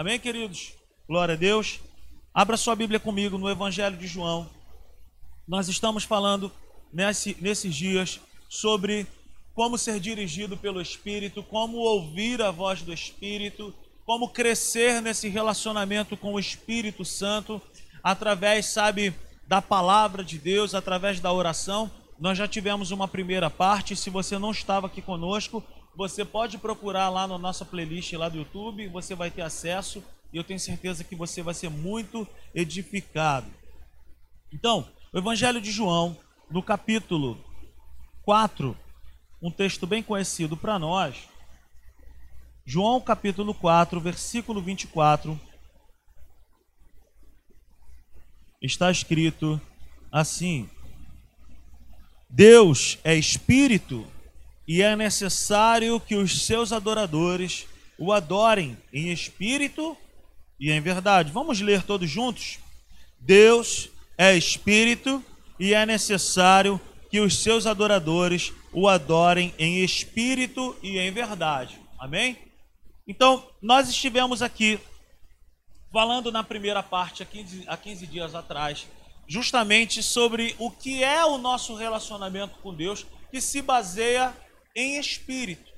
Amém, 0.00 0.18
queridos? 0.18 0.72
Glória 1.06 1.34
a 1.34 1.36
Deus. 1.36 1.78
Abra 2.32 2.56
sua 2.56 2.74
Bíblia 2.74 2.98
comigo 2.98 3.36
no 3.36 3.50
Evangelho 3.50 3.98
de 3.98 4.06
João. 4.06 4.48
Nós 5.46 5.68
estamos 5.68 6.04
falando 6.04 6.50
nesse, 6.90 7.36
nesses 7.38 7.74
dias 7.74 8.18
sobre 8.48 9.06
como 9.52 9.76
ser 9.76 10.00
dirigido 10.00 10.56
pelo 10.56 10.80
Espírito, 10.80 11.42
como 11.42 11.76
ouvir 11.76 12.40
a 12.40 12.50
voz 12.50 12.80
do 12.80 12.94
Espírito, 12.94 13.74
como 14.06 14.30
crescer 14.30 15.02
nesse 15.02 15.28
relacionamento 15.28 16.16
com 16.16 16.32
o 16.32 16.40
Espírito 16.40 17.04
Santo, 17.04 17.60
através, 18.02 18.72
sabe, 18.72 19.12
da 19.46 19.60
palavra 19.60 20.24
de 20.24 20.38
Deus, 20.38 20.74
através 20.74 21.20
da 21.20 21.30
oração. 21.30 21.90
Nós 22.18 22.38
já 22.38 22.48
tivemos 22.48 22.90
uma 22.90 23.06
primeira 23.06 23.50
parte. 23.50 23.94
Se 23.94 24.08
você 24.08 24.38
não 24.38 24.50
estava 24.50 24.86
aqui 24.86 25.02
conosco, 25.02 25.62
você 25.96 26.24
pode 26.24 26.58
procurar 26.58 27.08
lá 27.08 27.26
na 27.26 27.38
nossa 27.38 27.64
playlist 27.64 28.12
lá 28.12 28.28
do 28.28 28.38
YouTube, 28.38 28.88
você 28.88 29.14
vai 29.14 29.30
ter 29.30 29.42
acesso 29.42 30.02
e 30.32 30.36
eu 30.36 30.44
tenho 30.44 30.60
certeza 30.60 31.04
que 31.04 31.16
você 31.16 31.42
vai 31.42 31.54
ser 31.54 31.68
muito 31.68 32.26
edificado. 32.54 33.50
Então, 34.52 34.88
o 35.12 35.18
Evangelho 35.18 35.60
de 35.60 35.70
João, 35.70 36.16
no 36.50 36.62
capítulo 36.62 37.38
4, 38.22 38.76
um 39.42 39.50
texto 39.50 39.86
bem 39.86 40.02
conhecido 40.02 40.56
para 40.56 40.78
nós. 40.78 41.28
João 42.64 43.00
capítulo 43.00 43.52
4, 43.52 44.00
versículo 44.00 44.62
24. 44.62 45.38
Está 48.62 48.90
escrito 48.90 49.60
assim: 50.12 50.68
Deus 52.28 52.98
é 53.02 53.14
espírito 53.16 54.06
e 54.72 54.82
é 54.82 54.94
necessário 54.94 55.98
que 55.98 56.14
os 56.14 56.46
seus 56.46 56.72
adoradores 56.72 57.66
o 57.98 58.12
adorem 58.12 58.78
em 58.92 59.10
espírito 59.10 59.96
e 60.60 60.70
em 60.70 60.80
verdade. 60.80 61.32
Vamos 61.32 61.60
ler 61.60 61.82
todos 61.82 62.08
juntos? 62.08 62.60
Deus 63.18 63.88
é 64.16 64.36
espírito 64.36 65.24
e 65.58 65.74
é 65.74 65.84
necessário 65.84 66.80
que 67.10 67.18
os 67.18 67.42
seus 67.42 67.66
adoradores 67.66 68.52
o 68.72 68.86
adorem 68.86 69.52
em 69.58 69.82
espírito 69.82 70.78
e 70.80 71.00
em 71.00 71.10
verdade. 71.10 71.76
Amém? 71.98 72.38
Então, 73.08 73.44
nós 73.60 73.88
estivemos 73.88 74.40
aqui 74.40 74.78
falando 75.92 76.30
na 76.30 76.44
primeira 76.44 76.80
parte, 76.80 77.24
há 77.24 77.26
15, 77.26 77.64
há 77.66 77.76
15 77.76 78.06
dias 78.06 78.36
atrás, 78.36 78.86
justamente 79.26 80.00
sobre 80.00 80.54
o 80.60 80.70
que 80.70 81.02
é 81.02 81.24
o 81.24 81.38
nosso 81.38 81.74
relacionamento 81.74 82.56
com 82.62 82.72
Deus, 82.72 83.04
que 83.32 83.40
se 83.40 83.60
baseia 83.60 84.32
em 84.74 84.98
espírito. 84.98 85.70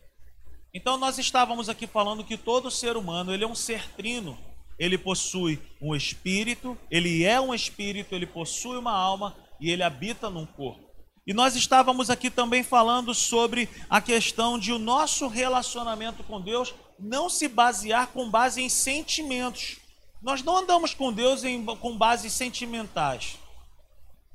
Então 0.74 0.96
nós 0.96 1.18
estávamos 1.18 1.68
aqui 1.68 1.86
falando 1.86 2.24
que 2.24 2.36
todo 2.36 2.70
ser 2.70 2.96
humano, 2.96 3.32
ele 3.32 3.44
é 3.44 3.46
um 3.46 3.54
ser 3.54 3.86
trino. 3.92 4.38
Ele 4.78 4.96
possui 4.96 5.60
um 5.80 5.94
espírito, 5.94 6.76
ele 6.90 7.24
é 7.24 7.40
um 7.40 7.54
espírito, 7.54 8.14
ele 8.14 8.26
possui 8.26 8.76
uma 8.78 8.92
alma 8.92 9.36
e 9.60 9.70
ele 9.70 9.82
habita 9.82 10.30
num 10.30 10.46
corpo. 10.46 10.90
E 11.26 11.32
nós 11.32 11.54
estávamos 11.54 12.10
aqui 12.10 12.30
também 12.30 12.64
falando 12.64 13.14
sobre 13.14 13.68
a 13.88 14.00
questão 14.00 14.58
de 14.58 14.72
o 14.72 14.78
nosso 14.78 15.28
relacionamento 15.28 16.24
com 16.24 16.40
Deus 16.40 16.74
não 16.98 17.28
se 17.28 17.46
basear 17.48 18.08
com 18.08 18.28
base 18.28 18.60
em 18.60 18.68
sentimentos. 18.68 19.76
Nós 20.20 20.42
não 20.42 20.58
andamos 20.58 20.94
com 20.94 21.12
Deus 21.12 21.44
em, 21.44 21.64
com 21.64 21.96
bases 21.96 22.32
sentimentais. 22.32 23.38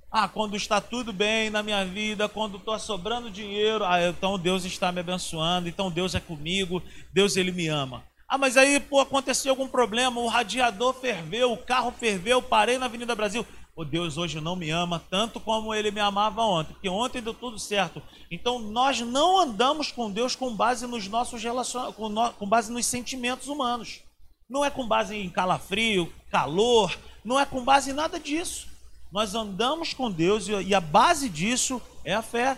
Ah, 0.10 0.28
quando 0.28 0.56
está 0.56 0.80
tudo 0.80 1.12
bem 1.12 1.50
na 1.50 1.62
minha 1.62 1.84
vida, 1.84 2.30
quando 2.30 2.58
estou 2.58 2.80
sobrando 2.80 3.30
dinheiro, 3.30 3.84
ah, 3.84 4.02
então 4.08 4.40
Deus 4.40 4.64
está 4.64 4.92
me 4.92 5.02
abençoando, 5.02 5.68
então 5.68 5.92
Deus 5.92 6.16
é 6.16 6.20
comigo, 6.20 6.82
Deus 7.12 7.36
ele 7.36 7.52
me 7.52 7.68
ama. 7.68 8.04
Ah, 8.28 8.38
mas 8.38 8.56
aí, 8.58 8.80
pô, 8.80 9.00
aconteceu 9.02 9.52
algum 9.52 9.68
problema, 9.68 10.20
o 10.20 10.28
radiador 10.28 10.94
ferveu, 10.94 11.52
o 11.52 11.58
carro 11.58 11.92
ferveu, 11.92 12.42
parei 12.42 12.78
na 12.78 12.86
Avenida 12.86 13.16
Brasil. 13.16 13.46
O 13.76 13.86
Deus 13.86 14.18
hoje 14.18 14.42
não 14.42 14.56
me 14.56 14.70
ama 14.70 15.04
tanto 15.10 15.40
como 15.40 15.74
ele 15.74 15.92
me 15.92 16.00
amava 16.00 16.42
ontem, 16.42 16.74
porque 16.74 16.90
ontem 16.90 17.22
deu 17.22 17.34
tudo 17.34 17.60
certo. 17.60 18.02
Então 18.32 18.60
nós 18.60 19.00
não 19.02 19.40
andamos 19.40 19.92
com 19.92 20.10
Deus 20.10 20.36
com 20.36 20.56
base 20.56 20.88
nos 20.88 21.08
nossos 21.08 21.44
relacionamentos, 21.44 21.96
com, 21.96 22.10
no... 22.10 22.34
com 22.34 22.48
base 22.48 22.72
nos 22.72 22.86
sentimentos 22.86 23.48
humanos. 23.48 24.02
Não 24.50 24.66
é 24.66 24.70
com 24.70 24.88
base 24.88 25.16
em 25.16 25.30
calafrio, 25.30 26.12
calor, 26.32 26.98
não 27.23 27.40
é 27.40 27.46
com 27.46 27.64
base 27.64 27.92
em 27.92 27.94
nada 27.94 28.20
disso. 28.20 28.67
Nós 29.12 29.36
andamos 29.36 29.94
com 29.94 30.12
Deus 30.12 30.48
e 30.48 30.76
a 30.76 30.82
base 30.82 31.30
disso 31.30 31.82
é 32.04 32.14
a 32.14 32.22
fé. 32.22 32.58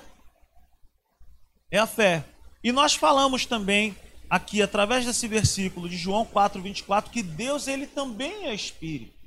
É 1.72 1.78
a 1.78 1.86
fé. 1.86 2.26
E 2.64 2.72
nós 2.72 2.96
falamos 2.96 3.46
também 3.46 3.96
aqui 4.30 4.62
através 4.62 5.06
desse 5.06 5.28
versículo 5.28 5.88
de 5.88 5.98
João 5.98 6.26
4:24 6.26 7.10
que 7.10 7.24
Deus 7.24 7.68
ele 7.68 7.88
também 7.88 8.48
é 8.48 8.54
espírito. 8.54 9.18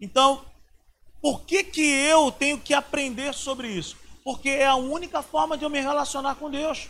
Então, 0.00 0.44
por 1.20 1.42
que 1.42 1.62
que 1.62 1.82
eu 1.82 2.32
tenho 2.32 2.58
que 2.58 2.74
aprender 2.74 3.32
sobre 3.32 3.68
isso? 3.68 3.96
Porque 4.24 4.48
é 4.48 4.66
a 4.66 4.74
única 4.74 5.22
forma 5.22 5.56
de 5.56 5.64
eu 5.64 5.70
me 5.70 5.80
relacionar 5.80 6.34
com 6.34 6.50
Deus. 6.50 6.88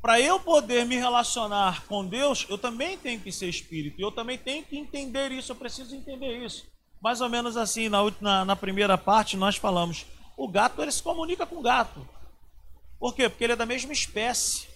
Para 0.00 0.20
eu 0.20 0.38
poder 0.38 0.84
me 0.84 0.96
relacionar 0.96 1.86
com 1.86 2.06
Deus, 2.06 2.46
eu 2.48 2.58
também 2.58 2.98
tenho 2.98 3.20
que 3.20 3.32
ser 3.32 3.48
espírito. 3.48 4.00
Eu 4.00 4.10
também 4.10 4.36
tenho 4.36 4.64
que 4.64 4.76
entender 4.76 5.32
isso, 5.32 5.52
eu 5.52 5.56
preciso 5.56 5.94
entender 5.94 6.44
isso. 6.44 6.66
Mais 7.04 7.20
ou 7.20 7.28
menos 7.28 7.54
assim, 7.54 7.90
na, 7.90 7.98
na, 8.18 8.44
na 8.46 8.56
primeira 8.56 8.96
parte, 8.96 9.36
nós 9.36 9.56
falamos: 9.56 10.06
o 10.38 10.48
gato 10.48 10.80
ele 10.80 10.90
se 10.90 11.02
comunica 11.02 11.44
com 11.44 11.56
o 11.56 11.62
gato. 11.62 12.08
Por 12.98 13.14
quê? 13.14 13.28
Porque 13.28 13.44
ele 13.44 13.52
é 13.52 13.56
da 13.56 13.66
mesma 13.66 13.92
espécie. 13.92 14.66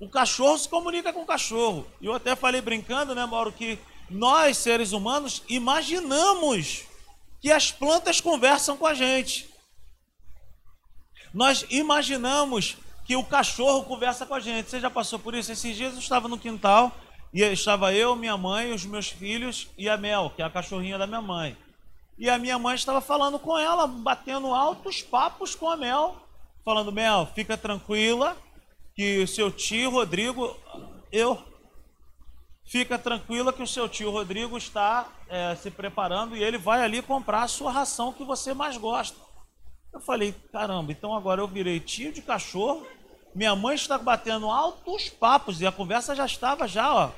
O 0.00 0.08
cachorro 0.08 0.56
se 0.56 0.66
comunica 0.66 1.12
com 1.12 1.20
o 1.20 1.26
cachorro. 1.26 1.86
E 2.00 2.06
eu 2.06 2.14
até 2.14 2.34
falei 2.34 2.62
brincando, 2.62 3.14
né, 3.14 3.26
Mauro, 3.26 3.52
que 3.52 3.78
nós, 4.08 4.56
seres 4.56 4.92
humanos, 4.92 5.42
imaginamos 5.50 6.84
que 7.42 7.52
as 7.52 7.70
plantas 7.70 8.22
conversam 8.22 8.74
com 8.74 8.86
a 8.86 8.94
gente. 8.94 9.50
Nós 11.34 11.66
imaginamos 11.68 12.78
que 13.04 13.16
o 13.16 13.24
cachorro 13.24 13.84
conversa 13.84 14.24
com 14.24 14.32
a 14.32 14.40
gente. 14.40 14.70
Você 14.70 14.80
já 14.80 14.88
passou 14.88 15.18
por 15.18 15.34
isso? 15.34 15.52
Esses 15.52 15.76
dias 15.76 15.92
eu 15.92 15.98
estava 15.98 16.26
no 16.26 16.38
quintal 16.38 16.90
e 17.34 17.42
estava 17.42 17.92
eu, 17.92 18.14
minha 18.14 18.36
mãe, 18.36 18.72
os 18.72 18.86
meus 18.86 19.08
filhos 19.08 19.66
e 19.76 19.88
a 19.88 19.96
Mel, 19.96 20.30
que 20.36 20.40
é 20.40 20.44
a 20.44 20.50
cachorrinha 20.50 20.96
da 20.96 21.04
minha 21.04 21.20
mãe. 21.20 21.58
E 22.16 22.30
a 22.30 22.38
minha 22.38 22.56
mãe 22.60 22.76
estava 22.76 23.00
falando 23.00 23.40
com 23.40 23.58
ela, 23.58 23.88
batendo 23.88 24.54
altos 24.54 25.02
papos 25.02 25.52
com 25.56 25.68
a 25.68 25.76
Mel, 25.76 26.14
falando: 26.64 26.92
Mel, 26.92 27.28
fica 27.34 27.56
tranquila, 27.56 28.36
que 28.94 29.20
o 29.20 29.26
seu 29.26 29.50
tio 29.50 29.90
Rodrigo, 29.90 30.56
eu, 31.10 31.42
fica 32.64 32.96
tranquila 32.96 33.52
que 33.52 33.64
o 33.64 33.66
seu 33.66 33.88
tio 33.88 34.12
Rodrigo 34.12 34.56
está 34.56 35.08
é, 35.28 35.56
se 35.56 35.72
preparando 35.72 36.36
e 36.36 36.44
ele 36.44 36.56
vai 36.56 36.84
ali 36.84 37.02
comprar 37.02 37.42
a 37.42 37.48
sua 37.48 37.72
ração 37.72 38.12
que 38.12 38.22
você 38.22 38.54
mais 38.54 38.76
gosta. 38.76 39.18
Eu 39.92 40.00
falei: 40.00 40.32
caramba, 40.52 40.92
então 40.92 41.12
agora 41.12 41.40
eu 41.40 41.48
virei 41.48 41.80
tio 41.80 42.12
de 42.12 42.22
cachorro. 42.22 42.86
Minha 43.34 43.56
mãe 43.56 43.74
está 43.74 43.98
batendo 43.98 44.48
altos 44.48 45.08
papos 45.08 45.60
e 45.60 45.66
a 45.66 45.72
conversa 45.72 46.14
já 46.14 46.24
estava 46.24 46.68
já, 46.68 46.94
ó, 46.94 47.10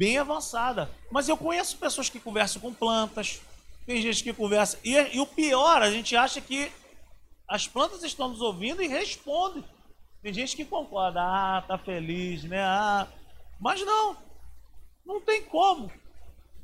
bem 0.00 0.16
avançada. 0.16 0.90
Mas 1.10 1.28
eu 1.28 1.36
conheço 1.36 1.76
pessoas 1.76 2.08
que 2.08 2.18
conversam 2.18 2.62
com 2.62 2.72
plantas, 2.72 3.42
tem 3.84 4.00
gente 4.00 4.24
que 4.24 4.32
conversa. 4.32 4.78
E, 4.82 4.94
e 5.14 5.20
o 5.20 5.26
pior, 5.26 5.82
a 5.82 5.90
gente 5.90 6.16
acha 6.16 6.40
que 6.40 6.72
as 7.46 7.68
plantas 7.68 8.02
estão 8.02 8.30
nos 8.30 8.40
ouvindo 8.40 8.82
e 8.82 8.88
respondem. 8.88 9.62
Tem 10.22 10.32
gente 10.32 10.56
que 10.56 10.64
concorda, 10.64 11.20
ah, 11.20 11.62
tá 11.68 11.76
feliz, 11.76 12.44
né? 12.44 12.62
Ah, 12.62 13.06
mas 13.60 13.84
não, 13.84 14.16
não 15.04 15.20
tem 15.20 15.42
como. 15.42 15.92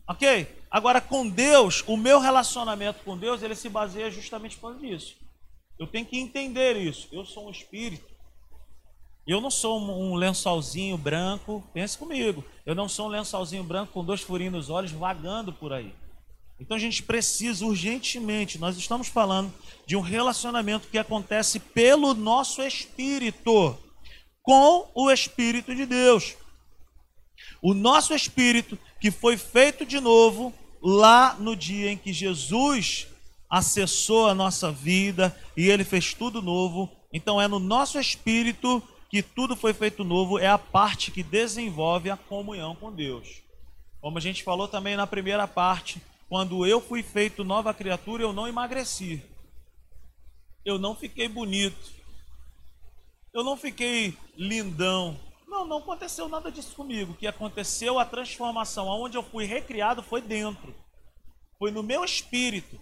Ok? 0.08 0.48
Agora, 0.70 0.98
com 1.02 1.28
Deus, 1.28 1.84
o 1.86 1.94
meu 1.94 2.18
relacionamento 2.18 3.04
com 3.04 3.18
Deus, 3.18 3.42
ele 3.42 3.54
se 3.54 3.68
baseia 3.68 4.10
justamente 4.10 4.56
por 4.56 4.82
isso. 4.82 5.14
Eu 5.78 5.86
tenho 5.86 6.06
que 6.06 6.18
entender 6.18 6.74
isso. 6.76 7.06
Eu 7.12 7.26
sou 7.26 7.48
um 7.48 7.50
espírito. 7.50 8.15
Eu 9.26 9.40
não 9.40 9.50
sou 9.50 9.80
um 9.80 10.14
lençolzinho 10.14 10.96
branco, 10.96 11.64
pense 11.74 11.98
comigo. 11.98 12.44
Eu 12.64 12.74
não 12.74 12.88
sou 12.88 13.06
um 13.06 13.10
lençolzinho 13.10 13.64
branco 13.64 13.92
com 13.92 14.04
dois 14.04 14.20
furinhos 14.20 14.52
nos 14.52 14.70
olhos 14.70 14.92
vagando 14.92 15.52
por 15.52 15.72
aí. 15.72 15.92
Então 16.60 16.76
a 16.76 16.80
gente 16.80 17.02
precisa 17.02 17.66
urgentemente, 17.66 18.58
nós 18.58 18.78
estamos 18.78 19.08
falando 19.08 19.52
de 19.86 19.94
um 19.94 20.00
relacionamento 20.00 20.88
que 20.88 20.96
acontece 20.96 21.60
pelo 21.60 22.14
nosso 22.14 22.62
espírito 22.62 23.76
com 24.42 24.88
o 24.94 25.10
espírito 25.10 25.74
de 25.74 25.84
Deus. 25.84 26.34
O 27.60 27.74
nosso 27.74 28.14
espírito 28.14 28.78
que 29.00 29.10
foi 29.10 29.36
feito 29.36 29.84
de 29.84 30.00
novo 30.00 30.54
lá 30.80 31.34
no 31.38 31.56
dia 31.56 31.90
em 31.90 31.96
que 31.96 32.12
Jesus 32.12 33.08
acessou 33.50 34.28
a 34.28 34.34
nossa 34.34 34.70
vida 34.70 35.36
e 35.56 35.68
ele 35.68 35.84
fez 35.84 36.14
tudo 36.14 36.40
novo. 36.40 36.90
Então 37.12 37.40
é 37.40 37.46
no 37.46 37.58
nosso 37.58 37.98
espírito 37.98 38.82
que 39.08 39.22
tudo 39.22 39.56
foi 39.56 39.72
feito 39.72 40.04
novo 40.04 40.38
é 40.38 40.48
a 40.48 40.58
parte 40.58 41.10
que 41.10 41.22
desenvolve 41.22 42.10
a 42.10 42.16
comunhão 42.16 42.74
com 42.74 42.92
Deus. 42.92 43.42
Como 44.00 44.18
a 44.18 44.20
gente 44.20 44.42
falou 44.42 44.68
também 44.68 44.96
na 44.96 45.06
primeira 45.06 45.46
parte, 45.46 46.00
quando 46.28 46.66
eu 46.66 46.80
fui 46.80 47.02
feito 47.02 47.44
nova 47.44 47.72
criatura, 47.72 48.22
eu 48.22 48.32
não 48.32 48.48
emagreci. 48.48 49.22
Eu 50.64 50.78
não 50.78 50.94
fiquei 50.94 51.28
bonito. 51.28 51.92
Eu 53.32 53.44
não 53.44 53.56
fiquei 53.56 54.16
lindão. 54.36 55.18
Não, 55.46 55.64
não 55.64 55.78
aconteceu 55.78 56.28
nada 56.28 56.50
disso 56.50 56.74
comigo. 56.74 57.12
O 57.12 57.16
que 57.16 57.26
aconteceu, 57.26 57.98
a 57.98 58.04
transformação, 58.04 58.90
aonde 58.90 59.16
eu 59.16 59.22
fui 59.22 59.44
recriado 59.44 60.02
foi 60.02 60.20
dentro. 60.20 60.74
Foi 61.58 61.70
no 61.70 61.82
meu 61.82 62.04
espírito. 62.04 62.78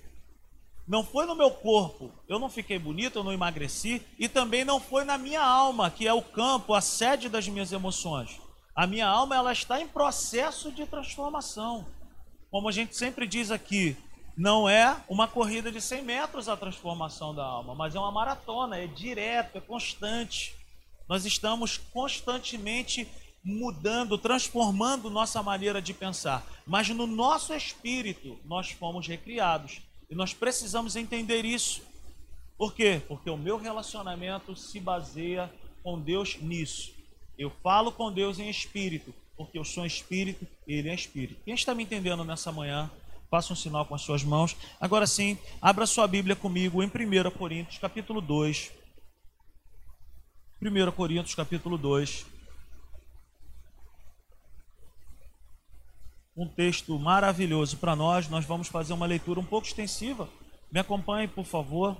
Não 0.86 1.02
foi 1.02 1.26
no 1.26 1.34
meu 1.34 1.50
corpo. 1.50 2.12
Eu 2.28 2.38
não 2.38 2.50
fiquei 2.50 2.78
bonito, 2.78 3.18
eu 3.18 3.24
não 3.24 3.32
emagreci. 3.32 4.02
E 4.18 4.28
também 4.28 4.64
não 4.64 4.78
foi 4.78 5.04
na 5.04 5.16
minha 5.16 5.42
alma, 5.42 5.90
que 5.90 6.06
é 6.06 6.12
o 6.12 6.22
campo, 6.22 6.74
a 6.74 6.80
sede 6.80 7.28
das 7.28 7.48
minhas 7.48 7.72
emoções. 7.72 8.40
A 8.74 8.86
minha 8.86 9.06
alma 9.06 9.36
ela 9.36 9.52
está 9.52 9.80
em 9.80 9.88
processo 9.88 10.70
de 10.70 10.84
transformação. 10.86 11.86
Como 12.50 12.68
a 12.68 12.72
gente 12.72 12.96
sempre 12.96 13.26
diz 13.26 13.50
aqui, 13.50 13.96
não 14.36 14.68
é 14.68 14.96
uma 15.08 15.28
corrida 15.28 15.70
de 15.70 15.80
100 15.80 16.02
metros 16.02 16.48
a 16.48 16.56
transformação 16.56 17.34
da 17.34 17.44
alma, 17.44 17.74
mas 17.74 17.94
é 17.94 17.98
uma 17.98 18.10
maratona, 18.10 18.76
é 18.76 18.86
direto, 18.86 19.58
é 19.58 19.60
constante. 19.60 20.54
Nós 21.08 21.24
estamos 21.24 21.78
constantemente 21.78 23.08
mudando, 23.44 24.18
transformando 24.18 25.10
nossa 25.10 25.42
maneira 25.42 25.80
de 25.80 25.94
pensar. 25.94 26.44
Mas 26.66 26.88
no 26.88 27.06
nosso 27.06 27.54
espírito 27.54 28.38
nós 28.44 28.70
fomos 28.70 29.06
recriados. 29.06 29.80
E 30.14 30.16
nós 30.16 30.32
precisamos 30.32 30.94
entender 30.94 31.44
isso. 31.44 31.82
Por 32.56 32.72
quê? 32.72 33.02
Porque 33.08 33.28
o 33.28 33.36
meu 33.36 33.58
relacionamento 33.58 34.54
se 34.54 34.78
baseia 34.78 35.52
com 35.82 36.00
Deus 36.00 36.38
nisso. 36.40 36.92
Eu 37.36 37.50
falo 37.64 37.90
com 37.90 38.12
Deus 38.12 38.38
em 38.38 38.48
espírito, 38.48 39.12
porque 39.36 39.58
eu 39.58 39.64
sou 39.64 39.84
espírito 39.84 40.46
e 40.68 40.74
Ele 40.74 40.88
é 40.88 40.94
espírito. 40.94 41.42
Quem 41.44 41.52
está 41.52 41.74
me 41.74 41.82
entendendo 41.82 42.22
nessa 42.22 42.52
manhã, 42.52 42.88
faça 43.28 43.52
um 43.52 43.56
sinal 43.56 43.86
com 43.86 43.96
as 43.96 44.02
suas 44.02 44.22
mãos. 44.22 44.56
Agora 44.80 45.04
sim, 45.04 45.36
abra 45.60 45.84
sua 45.84 46.06
Bíblia 46.06 46.36
comigo 46.36 46.80
em 46.80 46.86
1 46.86 47.30
Coríntios, 47.32 47.78
capítulo 47.78 48.20
2. 48.20 48.70
1 50.62 50.92
Coríntios, 50.92 51.34
capítulo 51.34 51.76
2. 51.76 52.24
Um 56.36 56.48
texto 56.48 56.98
maravilhoso 56.98 57.76
para 57.76 57.94
nós. 57.94 58.28
Nós 58.28 58.44
vamos 58.44 58.66
fazer 58.66 58.92
uma 58.92 59.06
leitura 59.06 59.38
um 59.38 59.44
pouco 59.44 59.68
extensiva. 59.68 60.28
Me 60.70 60.80
acompanhe, 60.80 61.28
por 61.28 61.44
favor. 61.44 61.96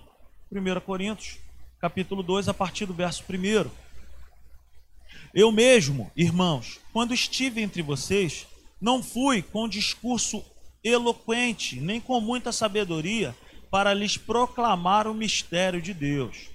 1 0.50 0.81
Coríntios, 0.81 1.38
capítulo 1.81 2.20
2, 2.20 2.48
a 2.48 2.54
partir 2.54 2.84
do 2.84 2.92
verso 2.92 3.22
1. 3.22 3.70
Eu 5.32 5.52
mesmo, 5.52 6.10
irmãos, 6.16 6.81
quando 6.92 7.14
estive 7.14 7.60
entre 7.60 7.81
vocês, 7.81 8.46
não 8.81 9.02
fui 9.02 9.40
com 9.40 9.69
discurso 9.69 10.44
eloquente, 10.82 11.81
nem 11.81 12.00
com 12.00 12.20
muita 12.20 12.50
sabedoria, 12.50 13.36
para 13.70 13.94
lhes 13.94 14.16
proclamar 14.16 15.06
o 15.06 15.14
mistério 15.14 15.81
de 15.81 15.94
Deus. 15.94 16.50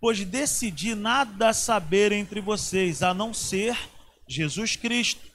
Pois 0.00 0.24
decidi 0.24 0.96
nada 0.96 1.52
saber 1.52 2.10
entre 2.10 2.40
vocês, 2.40 3.02
a 3.02 3.14
não 3.14 3.32
ser 3.32 3.78
Jesus 4.28 4.74
Cristo 4.74 5.31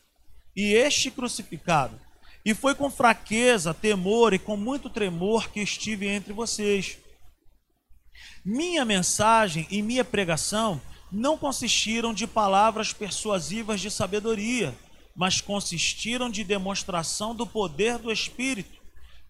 e 0.57 0.73
este 0.73 1.11
crucificado. 1.11 2.01
E 2.43 2.55
foi 2.55 2.73
com 2.73 2.89
fraqueza, 2.89 3.75
temor 3.75 4.33
e 4.33 4.39
com 4.39 4.57
muito 4.57 4.89
tremor 4.89 5.49
que 5.51 5.59
estive 5.59 6.07
entre 6.07 6.33
vocês. 6.33 6.97
Minha 8.43 8.83
mensagem 8.83 9.67
e 9.69 9.83
minha 9.83 10.03
pregação 10.03 10.81
não 11.11 11.37
consistiram 11.37 12.13
de 12.13 12.25
palavras 12.25 12.91
persuasivas 12.91 13.79
de 13.79 13.91
sabedoria, 13.91 14.73
mas 15.15 15.41
consistiram 15.41 16.29
de 16.29 16.43
demonstração 16.43 17.35
do 17.35 17.45
poder 17.45 17.99
do 17.99 18.11
Espírito, 18.11 18.81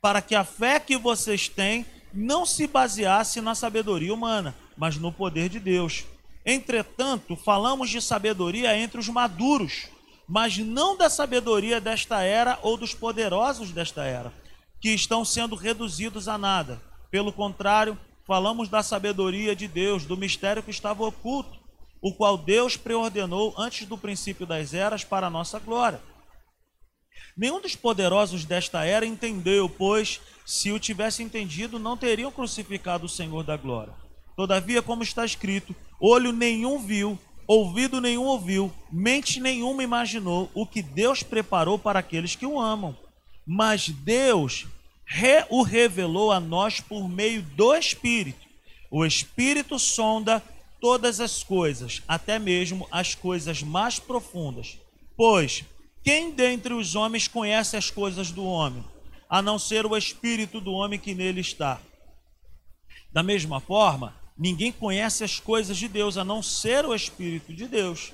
para 0.01 0.21
que 0.21 0.35
a 0.35 0.45
fé 0.45 0.79
que 0.79 0.95
vocês 0.95 1.49
têm 1.49 1.85
não 2.13 2.45
se 2.45 2.67
baseasse 2.67 3.41
na 3.41 3.53
sabedoria 3.53 4.13
humana, 4.13 4.55
mas 4.77 4.95
no 4.95 5.11
poder 5.11 5.49
de 5.49 5.59
Deus. 5.59 6.05
Entretanto, 6.45 7.35
falamos 7.35 7.89
de 7.89 8.01
sabedoria 8.01 8.77
entre 8.77 8.99
os 8.99 9.09
maduros, 9.09 9.89
mas 10.27 10.57
não 10.57 10.97
da 10.97 11.09
sabedoria 11.09 11.79
desta 11.79 12.21
era 12.21 12.59
ou 12.61 12.75
dos 12.75 12.93
poderosos 12.93 13.71
desta 13.71 14.03
era, 14.03 14.33
que 14.81 14.89
estão 14.89 15.23
sendo 15.23 15.55
reduzidos 15.55 16.27
a 16.27 16.37
nada. 16.37 16.81
Pelo 17.09 17.31
contrário, 17.31 17.97
falamos 18.25 18.67
da 18.67 18.83
sabedoria 18.83 19.55
de 19.55 19.67
Deus, 19.67 20.05
do 20.05 20.17
mistério 20.17 20.61
que 20.61 20.71
estava 20.71 21.05
oculto 21.05 21.57
o 22.01 22.13
qual 22.13 22.37
Deus 22.37 22.77
preordenou 22.77 23.53
antes 23.57 23.87
do 23.87 23.97
princípio 23.97 24.45
das 24.45 24.73
eras 24.73 25.03
para 25.03 25.27
a 25.27 25.29
nossa 25.29 25.59
glória. 25.59 26.01
Nenhum 27.35 27.61
dos 27.61 27.75
poderosos 27.75 28.45
desta 28.45 28.85
era 28.85 29.05
entendeu, 29.05 29.69
pois, 29.69 30.21
se 30.45 30.71
o 30.71 30.79
tivesse 30.79 31.21
entendido, 31.23 31.77
não 31.77 31.97
teriam 31.97 32.31
crucificado 32.31 33.05
o 33.05 33.09
Senhor 33.09 33.43
da 33.43 33.57
glória. 33.57 33.93
Todavia, 34.35 34.81
como 34.81 35.03
está 35.03 35.25
escrito, 35.25 35.75
olho 35.99 36.31
nenhum 36.31 36.79
viu, 36.79 37.17
ouvido 37.47 38.01
nenhum 38.01 38.25
ouviu, 38.25 38.71
mente 38.91 39.39
nenhuma 39.39 39.81
imaginou 39.81 40.51
o 40.53 40.65
que 40.65 40.81
Deus 40.81 41.23
preparou 41.23 41.79
para 41.79 41.99
aqueles 41.99 42.35
que 42.35 42.45
o 42.45 42.59
amam. 42.59 42.95
Mas 43.45 43.87
Deus 43.89 44.67
re 45.05 45.45
o 45.49 45.63
revelou 45.63 46.31
a 46.31 46.39
nós 46.39 46.81
por 46.81 47.07
meio 47.07 47.41
do 47.41 47.73
Espírito. 47.73 48.45
O 48.91 49.05
Espírito 49.05 49.79
sonda 49.79 50.43
todas 50.81 51.19
as 51.19 51.41
coisas, 51.43 52.03
até 52.07 52.37
mesmo 52.37 52.87
as 52.91 53.15
coisas 53.15 53.63
mais 53.63 53.97
profundas. 53.97 54.77
Pois 55.15 55.63
quem 56.03 56.31
dentre 56.31 56.73
os 56.73 56.95
homens 56.95 57.27
conhece 57.27 57.75
as 57.75 57.89
coisas 57.89 58.31
do 58.31 58.45
homem, 58.45 58.83
a 59.29 59.41
não 59.41 59.59
ser 59.59 59.85
o 59.85 59.97
espírito 59.97 60.61
do 60.61 60.71
homem 60.71 60.97
que 60.97 61.13
nele 61.13 61.41
está? 61.41 61.81
Da 63.11 63.21
mesma 63.21 63.59
forma, 63.59 64.15
ninguém 64.37 64.71
conhece 64.71 65.23
as 65.23 65.39
coisas 65.39 65.77
de 65.77 65.87
Deus, 65.87 66.17
a 66.17 66.23
não 66.23 66.41
ser 66.41 66.85
o 66.85 66.93
espírito 66.93 67.53
de 67.53 67.67
Deus. 67.67 68.13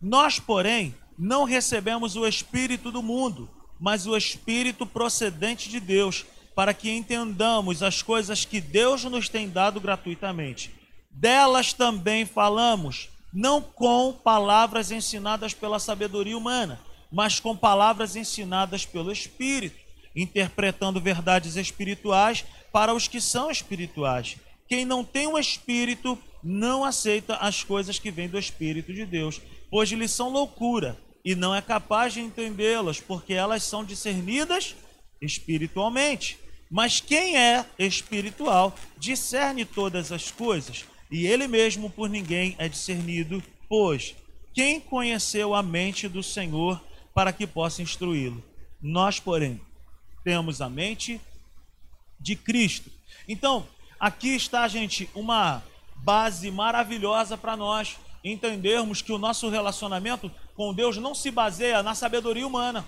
Nós, 0.00 0.38
porém, 0.38 0.94
não 1.18 1.44
recebemos 1.44 2.16
o 2.16 2.26
espírito 2.26 2.90
do 2.90 3.02
mundo, 3.02 3.48
mas 3.78 4.06
o 4.06 4.16
espírito 4.16 4.86
procedente 4.86 5.68
de 5.68 5.80
Deus, 5.80 6.24
para 6.54 6.74
que 6.74 6.90
entendamos 6.90 7.82
as 7.82 8.02
coisas 8.02 8.44
que 8.44 8.60
Deus 8.60 9.04
nos 9.04 9.28
tem 9.28 9.48
dado 9.48 9.80
gratuitamente 9.80 10.80
delas 11.10 11.72
também 11.72 12.24
falamos, 12.24 13.08
não 13.32 13.60
com 13.60 14.12
palavras 14.12 14.90
ensinadas 14.90 15.52
pela 15.52 15.78
sabedoria 15.78 16.36
humana, 16.36 16.80
mas 17.10 17.40
com 17.40 17.56
palavras 17.56 18.16
ensinadas 18.16 18.86
pelo 18.86 19.10
Espírito, 19.10 19.76
interpretando 20.14 21.00
verdades 21.00 21.56
espirituais 21.56 22.44
para 22.72 22.94
os 22.94 23.08
que 23.08 23.20
são 23.20 23.50
espirituais. 23.50 24.36
Quem 24.70 24.84
não 24.84 25.04
tem 25.04 25.26
o 25.26 25.36
Espírito 25.36 26.16
não 26.44 26.84
aceita 26.84 27.34
as 27.38 27.64
coisas 27.64 27.98
que 27.98 28.08
vêm 28.08 28.28
do 28.28 28.38
Espírito 28.38 28.94
de 28.94 29.04
Deus, 29.04 29.40
pois 29.68 29.90
lhes 29.90 30.12
são 30.12 30.30
loucura 30.30 30.96
e 31.24 31.34
não 31.34 31.52
é 31.52 31.60
capaz 31.60 32.14
de 32.14 32.20
entendê-las, 32.20 33.00
porque 33.00 33.34
elas 33.34 33.64
são 33.64 33.84
discernidas 33.84 34.76
espiritualmente. 35.20 36.38
Mas 36.70 37.00
quem 37.00 37.36
é 37.36 37.66
espiritual 37.80 38.72
discerne 38.96 39.64
todas 39.64 40.12
as 40.12 40.30
coisas, 40.30 40.84
e 41.10 41.26
ele 41.26 41.48
mesmo 41.48 41.90
por 41.90 42.08
ninguém 42.08 42.54
é 42.56 42.68
discernido, 42.68 43.42
pois 43.68 44.14
quem 44.54 44.78
conheceu 44.78 45.52
a 45.52 45.64
mente 45.64 46.06
do 46.06 46.22
Senhor 46.22 46.80
para 47.12 47.32
que 47.32 47.44
possa 47.44 47.82
instruí-lo? 47.82 48.40
Nós, 48.80 49.18
porém, 49.18 49.60
temos 50.22 50.60
a 50.60 50.70
mente 50.70 51.20
de 52.20 52.36
Cristo. 52.36 52.88
Então, 53.26 53.66
aqui 54.00 54.34
está, 54.34 54.66
gente, 54.66 55.08
uma 55.14 55.62
base 55.96 56.50
maravilhosa 56.50 57.36
para 57.36 57.56
nós 57.56 57.98
entendermos 58.24 59.02
que 59.02 59.12
o 59.12 59.18
nosso 59.18 59.48
relacionamento 59.50 60.30
com 60.54 60.74
Deus 60.74 60.96
não 60.96 61.14
se 61.14 61.30
baseia 61.30 61.82
na 61.82 61.94
sabedoria 61.94 62.46
humana. 62.46 62.86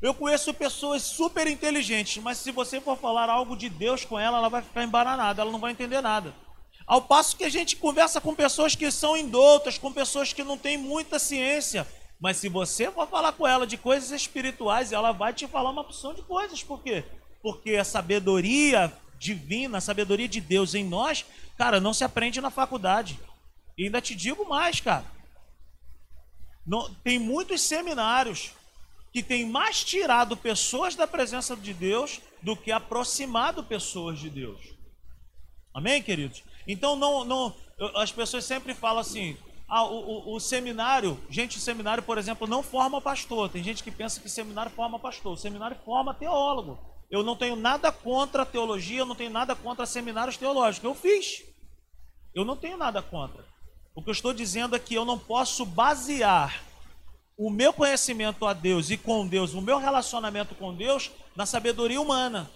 Eu 0.00 0.14
conheço 0.14 0.54
pessoas 0.54 1.02
super 1.02 1.48
inteligentes, 1.48 2.22
mas 2.22 2.38
se 2.38 2.52
você 2.52 2.80
for 2.80 2.96
falar 2.96 3.28
algo 3.28 3.56
de 3.56 3.68
Deus 3.68 4.04
com 4.04 4.16
ela, 4.16 4.38
ela 4.38 4.48
vai 4.48 4.62
ficar 4.62 4.84
embaranada, 4.84 5.42
ela 5.42 5.50
não 5.50 5.58
vai 5.58 5.72
entender 5.72 6.00
nada. 6.00 6.32
Ao 6.86 7.02
passo 7.02 7.36
que 7.36 7.44
a 7.44 7.50
gente 7.50 7.76
conversa 7.76 8.20
com 8.20 8.34
pessoas 8.34 8.76
que 8.76 8.90
são 8.90 9.16
indoutas, 9.16 9.76
com 9.76 9.92
pessoas 9.92 10.32
que 10.32 10.44
não 10.44 10.56
têm 10.56 10.78
muita 10.78 11.18
ciência. 11.18 11.86
Mas 12.20 12.36
se 12.38 12.48
você 12.48 12.90
for 12.90 13.06
falar 13.08 13.32
com 13.32 13.46
ela 13.46 13.66
de 13.66 13.76
coisas 13.76 14.10
espirituais, 14.10 14.92
ela 14.92 15.12
vai 15.12 15.32
te 15.32 15.46
falar 15.46 15.70
uma 15.70 15.82
opção 15.82 16.14
de 16.14 16.22
coisas. 16.22 16.62
Por 16.62 16.82
quê? 16.82 17.04
Porque 17.42 17.74
a 17.74 17.84
sabedoria 17.84 18.92
divina, 19.18 19.78
a 19.78 19.80
sabedoria 19.80 20.28
de 20.28 20.40
Deus 20.40 20.74
em 20.74 20.84
nós, 20.84 21.24
cara, 21.56 21.80
não 21.80 21.92
se 21.92 22.04
aprende 22.04 22.40
na 22.40 22.50
faculdade. 22.50 23.18
E 23.76 23.84
ainda 23.84 24.00
te 24.00 24.14
digo 24.14 24.48
mais, 24.48 24.80
cara. 24.80 25.04
Não, 26.66 26.92
tem 26.96 27.18
muitos 27.18 27.62
seminários 27.62 28.52
que 29.12 29.22
têm 29.22 29.46
mais 29.46 29.82
tirado 29.82 30.36
pessoas 30.36 30.94
da 30.94 31.06
presença 31.06 31.56
de 31.56 31.72
Deus 31.72 32.20
do 32.42 32.56
que 32.56 32.70
aproximado 32.70 33.64
pessoas 33.64 34.18
de 34.18 34.28
Deus. 34.28 34.60
Amém, 35.74 36.02
queridos? 36.02 36.42
Então, 36.66 36.94
não, 36.96 37.24
não, 37.24 37.54
as 37.96 38.12
pessoas 38.12 38.44
sempre 38.44 38.74
falam 38.74 39.00
assim: 39.00 39.36
ah, 39.68 39.84
o, 39.84 40.30
o, 40.30 40.34
o, 40.34 40.40
seminário, 40.40 41.20
gente, 41.28 41.58
o 41.58 41.60
seminário, 41.60 42.02
por 42.02 42.18
exemplo, 42.18 42.46
não 42.46 42.62
forma 42.62 43.00
pastor. 43.00 43.48
Tem 43.48 43.62
gente 43.62 43.82
que 43.82 43.90
pensa 43.90 44.20
que 44.20 44.28
seminário 44.28 44.72
forma 44.72 44.98
pastor. 44.98 45.32
O 45.32 45.36
seminário 45.36 45.76
forma 45.84 46.14
teólogo. 46.14 46.78
Eu 47.10 47.22
não 47.22 47.36
tenho 47.36 47.56
nada 47.56 47.90
contra 47.90 48.42
a 48.42 48.46
teologia, 48.46 49.00
eu 49.00 49.06
não 49.06 49.14
tenho 49.14 49.30
nada 49.30 49.56
contra 49.56 49.86
seminários 49.86 50.36
teológicos. 50.36 50.84
Eu 50.84 50.94
fiz. 50.94 51.42
Eu 52.34 52.44
não 52.44 52.56
tenho 52.56 52.76
nada 52.76 53.00
contra. 53.00 53.44
O 53.94 54.02
que 54.02 54.10
eu 54.10 54.12
estou 54.12 54.32
dizendo 54.32 54.76
é 54.76 54.78
que 54.78 54.94
eu 54.94 55.04
não 55.04 55.18
posso 55.18 55.64
basear 55.64 56.62
o 57.36 57.50
meu 57.50 57.72
conhecimento 57.72 58.44
a 58.46 58.52
Deus 58.52 58.90
e 58.90 58.96
com 58.96 59.26
Deus, 59.26 59.54
o 59.54 59.62
meu 59.62 59.78
relacionamento 59.78 60.54
com 60.54 60.74
Deus, 60.74 61.10
na 61.36 61.46
sabedoria 61.46 62.00
humana. 62.00 62.50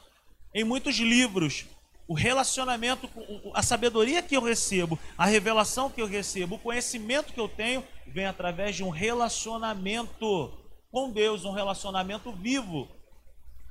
Em 0.53 0.65
muitos 0.65 0.97
livros, 0.97 1.65
o 2.07 2.15
relacionamento, 2.15 3.09
a 3.55 3.63
sabedoria 3.63 4.21
que 4.21 4.37
eu 4.37 4.43
recebo, 4.43 4.99
a 5.17 5.25
revelação 5.25 5.89
que 5.89 6.03
eu 6.03 6.07
recebo, 6.07 6.57
o 6.57 6.59
conhecimento 6.59 7.33
que 7.33 7.41
eu 7.41 7.49
tenho, 7.49 7.83
vem 8.07 8.27
através 8.27 8.77
de 8.77 8.85
um 8.85 8.91
relacionamento 8.91 10.53
com 10.91 11.11
Deus, 11.11 11.45
um 11.45 11.53
relacionamento 11.53 12.33
vivo. 12.33 12.89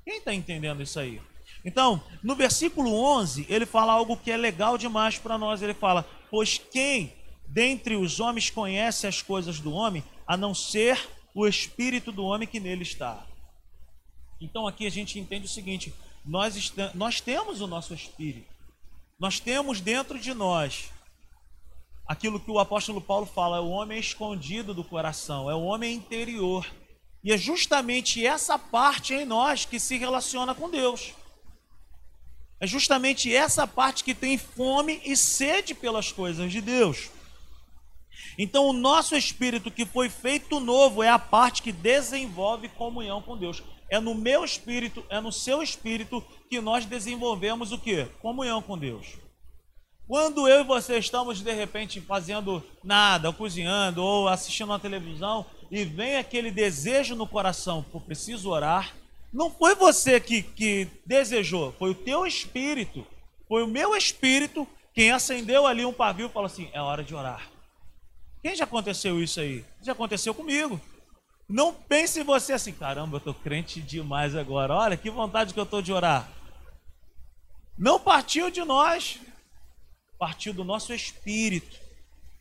Quem 0.03 0.17
está 0.17 0.33
entendendo 0.33 0.81
isso 0.81 0.99
aí? 0.99 1.21
Então, 1.63 2.03
no 2.23 2.35
versículo 2.35 2.93
11, 2.93 3.45
ele 3.49 3.65
fala 3.65 3.93
algo 3.93 4.17
que 4.17 4.31
é 4.31 4.37
legal 4.37 4.77
demais 4.77 5.17
para 5.17 5.37
nós. 5.37 5.61
Ele 5.61 5.73
fala: 5.73 6.07
Pois 6.29 6.57
quem 6.57 7.13
dentre 7.47 7.95
os 7.95 8.19
homens 8.19 8.49
conhece 8.49 9.05
as 9.05 9.21
coisas 9.21 9.59
do 9.59 9.71
homem, 9.71 10.03
a 10.25 10.35
não 10.35 10.53
ser 10.53 10.99
o 11.35 11.47
espírito 11.47 12.11
do 12.11 12.23
homem 12.23 12.47
que 12.47 12.59
nele 12.59 12.83
está? 12.83 13.25
Então, 14.39 14.67
aqui 14.67 14.87
a 14.87 14.91
gente 14.91 15.19
entende 15.19 15.45
o 15.45 15.49
seguinte: 15.49 15.93
nós, 16.25 16.73
nós 16.95 17.21
temos 17.21 17.61
o 17.61 17.67
nosso 17.67 17.93
espírito, 17.93 18.51
nós 19.19 19.39
temos 19.39 19.79
dentro 19.79 20.19
de 20.19 20.33
nós 20.33 20.89
aquilo 22.07 22.39
que 22.39 22.49
o 22.49 22.59
apóstolo 22.59 22.99
Paulo 22.99 23.27
fala: 23.27 23.57
é 23.57 23.61
o 23.61 23.69
homem 23.69 23.99
escondido 23.99 24.73
do 24.73 24.83
coração, 24.83 25.49
é 25.49 25.53
o 25.53 25.61
homem 25.61 25.93
interior. 25.93 26.65
E 27.23 27.31
é 27.31 27.37
justamente 27.37 28.25
essa 28.25 28.57
parte 28.57 29.13
em 29.13 29.25
nós 29.25 29.65
que 29.65 29.79
se 29.79 29.97
relaciona 29.97 30.55
com 30.55 30.69
Deus. 30.69 31.13
É 32.59 32.67
justamente 32.67 33.33
essa 33.33 33.65
parte 33.65 34.03
que 34.03 34.13
tem 34.13 34.37
fome 34.37 35.01
e 35.03 35.15
sede 35.15 35.73
pelas 35.73 36.11
coisas 36.11 36.51
de 36.51 36.61
Deus. 36.61 37.09
Então, 38.37 38.65
o 38.65 38.73
nosso 38.73 39.15
espírito 39.15 39.69
que 39.69 39.85
foi 39.85 40.09
feito 40.09 40.59
novo 40.59 41.03
é 41.03 41.09
a 41.09 41.19
parte 41.19 41.61
que 41.61 41.71
desenvolve 41.71 42.69
comunhão 42.69 43.21
com 43.21 43.37
Deus. 43.37 43.61
É 43.89 43.99
no 43.99 44.15
meu 44.15 44.45
espírito, 44.45 45.03
é 45.09 45.19
no 45.19 45.31
seu 45.31 45.61
espírito 45.61 46.23
que 46.49 46.61
nós 46.61 46.85
desenvolvemos 46.85 47.71
o 47.71 47.77
que? 47.77 48.05
Comunhão 48.21 48.61
com 48.61 48.77
Deus. 48.77 49.17
Quando 50.07 50.47
eu 50.47 50.61
e 50.61 50.63
você 50.63 50.97
estamos 50.97 51.41
de 51.41 51.53
repente 51.53 51.99
fazendo 52.01 52.63
nada, 52.83 53.31
cozinhando, 53.33 54.03
ou 54.03 54.27
assistindo 54.27 54.69
uma 54.69 54.79
televisão, 54.79 55.45
e 55.71 55.85
vem 55.85 56.17
aquele 56.17 56.51
desejo 56.51 57.15
no 57.15 57.25
coração, 57.25 57.81
por 57.81 58.01
preciso 58.01 58.49
orar, 58.49 58.93
não 59.31 59.49
foi 59.49 59.73
você 59.73 60.19
que, 60.19 60.43
que 60.43 60.85
desejou, 61.05 61.71
foi 61.79 61.91
o 61.91 61.95
teu 61.95 62.27
espírito, 62.27 63.07
foi 63.47 63.63
o 63.63 63.67
meu 63.67 63.95
espírito 63.95 64.67
quem 64.93 65.11
acendeu 65.11 65.65
ali 65.65 65.85
um 65.85 65.93
pavio 65.93 66.27
e 66.27 66.29
falou 66.29 66.47
assim: 66.47 66.69
é 66.73 66.81
hora 66.81 67.01
de 67.01 67.15
orar. 67.15 67.49
Quem 68.41 68.53
já 68.53 68.65
aconteceu 68.65 69.23
isso 69.23 69.39
aí? 69.39 69.63
Já 69.81 69.93
aconteceu 69.93 70.33
comigo. 70.33 70.81
Não 71.47 71.73
pense 71.73 72.23
você 72.23 72.51
assim, 72.53 72.73
caramba, 72.73 73.15
eu 73.15 73.19
estou 73.19 73.33
crente 73.33 73.79
demais 73.81 74.35
agora. 74.35 74.73
Olha 74.73 74.97
que 74.97 75.09
vontade 75.09 75.53
que 75.53 75.59
eu 75.59 75.63
estou 75.63 75.81
de 75.81 75.93
orar. 75.93 76.29
Não 77.77 77.99
partiu 77.99 78.49
de 78.49 78.63
nós, 78.63 79.19
partiu 80.19 80.53
do 80.53 80.65
nosso 80.65 80.93
espírito. 80.93 81.79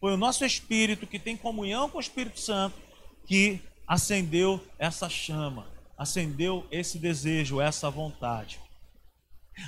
Foi 0.01 0.15
o 0.15 0.17
nosso 0.17 0.45
espírito 0.45 1.07
que 1.07 1.19
tem 1.19 1.37
comunhão 1.37 1.89
com 1.89 1.99
o 1.99 2.01
Espírito 2.01 2.41
Santo 2.41 2.90
que 3.31 3.63
acendeu 3.87 4.61
essa 4.77 5.09
chama 5.09 5.65
acendeu 5.97 6.67
esse 6.69 6.99
desejo, 6.99 7.61
essa 7.61 7.89
vontade. 7.89 8.59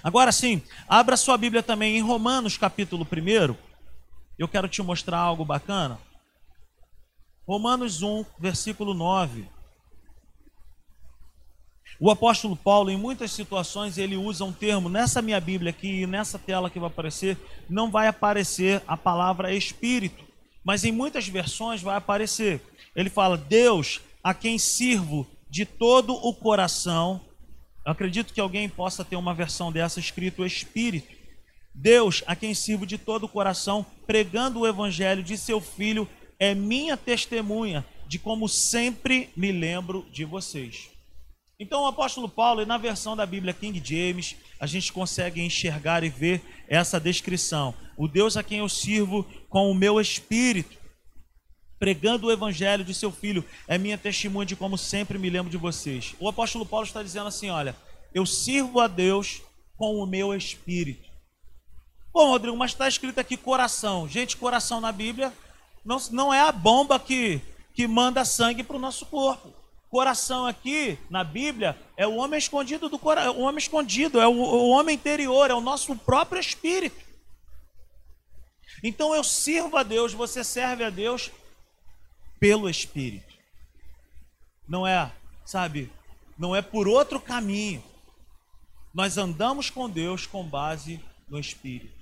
Agora 0.02 0.32
sim, 0.32 0.60
abra 0.88 1.16
sua 1.16 1.36
Bíblia 1.36 1.62
também 1.62 1.96
em 1.96 2.00
Romanos 2.00 2.56
capítulo 2.56 3.06
1. 3.06 3.54
Eu 4.36 4.48
quero 4.48 4.66
te 4.66 4.82
mostrar 4.82 5.18
algo 5.18 5.44
bacana. 5.44 5.96
Romanos 7.46 8.02
1, 8.02 8.24
versículo 8.36 8.94
9. 8.94 9.48
O 12.00 12.10
apóstolo 12.10 12.56
Paulo, 12.56 12.90
em 12.90 12.96
muitas 12.96 13.30
situações, 13.30 13.96
ele 13.96 14.16
usa 14.16 14.44
um 14.44 14.52
termo, 14.52 14.88
nessa 14.88 15.22
minha 15.22 15.40
Bíblia 15.40 15.70
aqui, 15.70 16.04
nessa 16.04 16.36
tela 16.36 16.68
que 16.68 16.80
vai 16.80 16.88
aparecer, 16.88 17.38
não 17.70 17.92
vai 17.92 18.08
aparecer 18.08 18.82
a 18.88 18.96
palavra 18.96 19.54
espírito, 19.54 20.24
mas 20.64 20.82
em 20.82 20.90
muitas 20.90 21.28
versões 21.28 21.80
vai 21.80 21.94
aparecer. 21.94 22.60
Ele 22.94 23.10
fala: 23.10 23.36
Deus, 23.36 24.00
a 24.22 24.34
quem 24.34 24.58
sirvo 24.58 25.26
de 25.50 25.66
todo 25.66 26.14
o 26.14 26.32
coração. 26.34 27.20
Eu 27.84 27.92
acredito 27.92 28.32
que 28.32 28.40
alguém 28.40 28.68
possa 28.68 29.04
ter 29.04 29.16
uma 29.16 29.34
versão 29.34 29.72
dessa 29.72 29.98
escrito 29.98 30.46
Espírito. 30.46 31.12
Deus, 31.74 32.22
a 32.26 32.36
quem 32.36 32.54
sirvo 32.54 32.86
de 32.86 32.96
todo 32.96 33.24
o 33.24 33.28
coração, 33.28 33.84
pregando 34.06 34.60
o 34.60 34.66
evangelho 34.66 35.22
de 35.22 35.36
seu 35.36 35.60
filho, 35.60 36.08
é 36.38 36.54
minha 36.54 36.96
testemunha 36.96 37.84
de 38.06 38.18
como 38.18 38.48
sempre 38.48 39.30
me 39.36 39.50
lembro 39.50 40.06
de 40.12 40.24
vocês. 40.24 40.90
Então, 41.58 41.82
o 41.82 41.86
apóstolo 41.86 42.28
Paulo, 42.28 42.66
na 42.66 42.76
versão 42.76 43.16
da 43.16 43.24
Bíblia 43.24 43.54
King 43.54 43.80
James, 43.84 44.36
a 44.58 44.66
gente 44.66 44.92
consegue 44.92 45.40
enxergar 45.40 46.02
e 46.02 46.08
ver 46.08 46.42
essa 46.68 46.98
descrição. 46.98 47.74
O 47.96 48.08
Deus 48.08 48.36
a 48.36 48.42
quem 48.42 48.58
eu 48.58 48.68
sirvo 48.68 49.24
com 49.48 49.70
o 49.70 49.74
meu 49.74 50.00
espírito 50.00 50.81
pregando 51.82 52.28
o 52.28 52.30
evangelho 52.30 52.84
de 52.84 52.94
seu 52.94 53.10
filho. 53.10 53.44
É 53.66 53.76
minha 53.76 53.98
testemunha 53.98 54.46
de 54.46 54.54
como 54.54 54.78
sempre 54.78 55.18
me 55.18 55.28
lembro 55.28 55.50
de 55.50 55.56
vocês. 55.56 56.14
O 56.20 56.28
apóstolo 56.28 56.64
Paulo 56.64 56.86
está 56.86 57.02
dizendo 57.02 57.26
assim: 57.26 57.50
olha, 57.50 57.74
eu 58.14 58.24
sirvo 58.24 58.78
a 58.78 58.86
Deus 58.86 59.42
com 59.76 59.96
o 59.96 60.06
meu 60.06 60.32
espírito. 60.32 61.10
Bom, 62.12 62.28
Rodrigo, 62.28 62.56
mas 62.56 62.70
está 62.70 62.86
escrito 62.86 63.18
aqui 63.18 63.36
coração. 63.36 64.06
Gente, 64.08 64.36
coração 64.36 64.80
na 64.80 64.92
Bíblia 64.92 65.32
não, 65.84 65.96
não 66.12 66.32
é 66.32 66.40
a 66.40 66.52
bomba 66.52 67.00
que, 67.00 67.40
que 67.74 67.88
manda 67.88 68.24
sangue 68.24 68.62
para 68.62 68.76
o 68.76 68.80
nosso 68.80 69.04
corpo. 69.06 69.52
Coração 69.90 70.46
aqui 70.46 70.96
na 71.10 71.24
Bíblia 71.24 71.76
é 71.96 72.06
o 72.06 72.14
homem 72.14 72.38
escondido 72.38 72.88
do 72.88 72.96
coração, 72.96 73.38
o 73.38 73.40
homem 73.40 73.58
escondido, 73.58 74.20
é 74.20 74.28
o, 74.28 74.30
o 74.30 74.68
homem 74.68 74.94
interior, 74.94 75.50
é 75.50 75.54
o 75.54 75.60
nosso 75.60 75.96
próprio 75.96 76.38
espírito. 76.38 77.02
Então 78.84 79.12
eu 79.12 79.24
sirvo 79.24 79.76
a 79.76 79.82
Deus, 79.82 80.12
você 80.12 80.44
serve 80.44 80.84
a 80.84 80.90
Deus 80.90 81.32
pelo 82.42 82.68
Espírito. 82.68 83.36
Não 84.68 84.84
é, 84.84 85.12
sabe, 85.44 85.92
não 86.36 86.56
é 86.56 86.60
por 86.60 86.88
outro 86.88 87.20
caminho. 87.20 87.80
Nós 88.92 89.16
andamos 89.16 89.70
com 89.70 89.88
Deus 89.88 90.26
com 90.26 90.42
base 90.42 91.00
no 91.28 91.38
Espírito, 91.38 91.94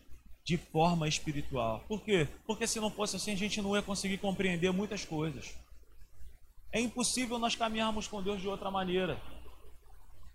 de 0.42 0.56
forma 0.56 1.06
espiritual. 1.06 1.85
Por 1.87 2.00
quê? 2.02 2.26
Porque 2.47 2.66
se 2.66 2.80
não 2.80 2.90
fosse 2.90 3.16
assim, 3.16 3.32
a 3.32 3.37
gente 3.37 3.61
não 3.61 3.76
ia 3.76 3.82
conseguir 3.82 4.16
compreender 4.16 4.73
muitas 4.73 5.04
coisas. 5.04 5.54
É 6.73 6.80
impossível 6.80 7.38
nós 7.38 7.54
caminharmos 7.54 8.09
com 8.09 8.23
Deus 8.23 8.40
de 8.40 8.49
outra 8.49 8.70
maneira. 8.70 9.20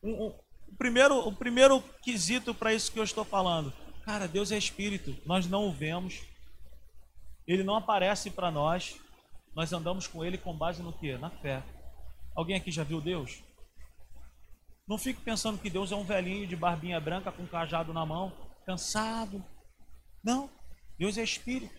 Um, 0.03 0.27
um, 0.27 0.33
o, 0.67 0.75
primeiro, 0.77 1.17
o 1.27 1.35
primeiro 1.35 1.81
quesito 2.03 2.53
para 2.53 2.71
isso 2.71 2.91
que 2.91 3.00
eu 3.00 3.03
estou 3.03 3.25
falando, 3.25 3.74
cara, 4.03 4.27
Deus 4.27 4.51
é 4.51 4.57
Espírito, 4.57 5.17
nós 5.25 5.47
não 5.47 5.67
o 5.67 5.71
vemos, 5.71 6.21
ele 7.47 7.63
não 7.63 7.75
aparece 7.75 8.29
para 8.29 8.51
nós, 8.51 9.00
nós 9.55 9.71
andamos 9.71 10.05
com 10.05 10.24
ele 10.24 10.38
com 10.38 10.53
base 10.53 10.83
no 10.83 10.91
que? 10.91 11.17
Na 11.17 11.29
fé. 11.29 11.63
Alguém 12.35 12.57
aqui 12.57 12.69
já 12.69 12.83
viu 12.83 13.00
Deus? 13.00 13.41
Não 14.88 14.97
fique 14.97 15.21
pensando 15.21 15.57
que 15.57 15.69
Deus 15.69 15.91
é 15.91 15.95
um 15.95 16.03
velhinho 16.03 16.45
de 16.45 16.55
barbinha 16.55 17.00
branca 17.00 17.31
com 17.31 17.43
um 17.43 17.47
cajado 17.47 17.93
na 17.93 18.05
mão, 18.05 18.31
cansado. 18.65 19.43
Não, 20.24 20.50
Deus 21.00 21.17
é 21.17 21.24
espírito. 21.24 21.74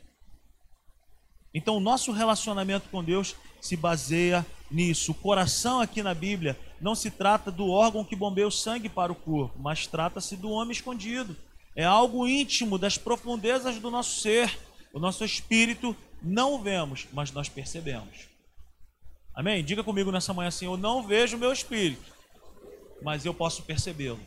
Então, 1.55 1.77
o 1.77 1.81
nosso 1.81 2.13
relacionamento 2.13 2.89
com 2.89 3.05
Deus 3.05 3.37
se 3.61 3.77
baseia 3.77 4.45
nisso. 4.71 5.13
O 5.13 5.15
coração 5.15 5.81
aqui 5.81 6.03
na 6.03 6.15
Bíblia 6.15 6.59
não 6.81 6.95
se 6.95 7.11
trata 7.11 7.51
do 7.51 7.69
órgão 7.69 8.05
que 8.05 8.17
bombeia 8.17 8.47
o 8.47 8.51
sangue 8.51 8.89
para 8.89 9.13
o 9.13 9.17
corpo, 9.17 9.59
mas 9.59 9.87
trata-se 9.87 10.37
do 10.37 10.51
homem 10.51 10.73
escondido. 10.73 11.37
É 11.75 11.85
algo 11.85 12.27
íntimo 12.27 12.79
das 12.79 12.99
profundezas 12.99 13.79
do 13.79 13.91
nosso 13.91 14.21
ser. 14.21 14.59
O 14.93 14.99
nosso 14.99 15.25
espírito 15.25 15.97
não 16.23 16.63
vemos, 16.63 17.07
mas 17.13 17.31
nós 17.33 17.49
percebemos. 17.49 18.29
Amém? 19.35 19.63
Diga 19.63 19.85
comigo 19.85 20.11
nessa 20.11 20.33
manhã 20.33 20.49
assim: 20.49 20.65
eu 20.65 20.77
não 20.77 21.03
vejo 21.03 21.37
meu 21.37 21.53
espírito, 21.53 22.13
mas 23.03 23.25
eu 23.25 23.35
posso 23.35 23.63
percebê-lo. 23.63 24.21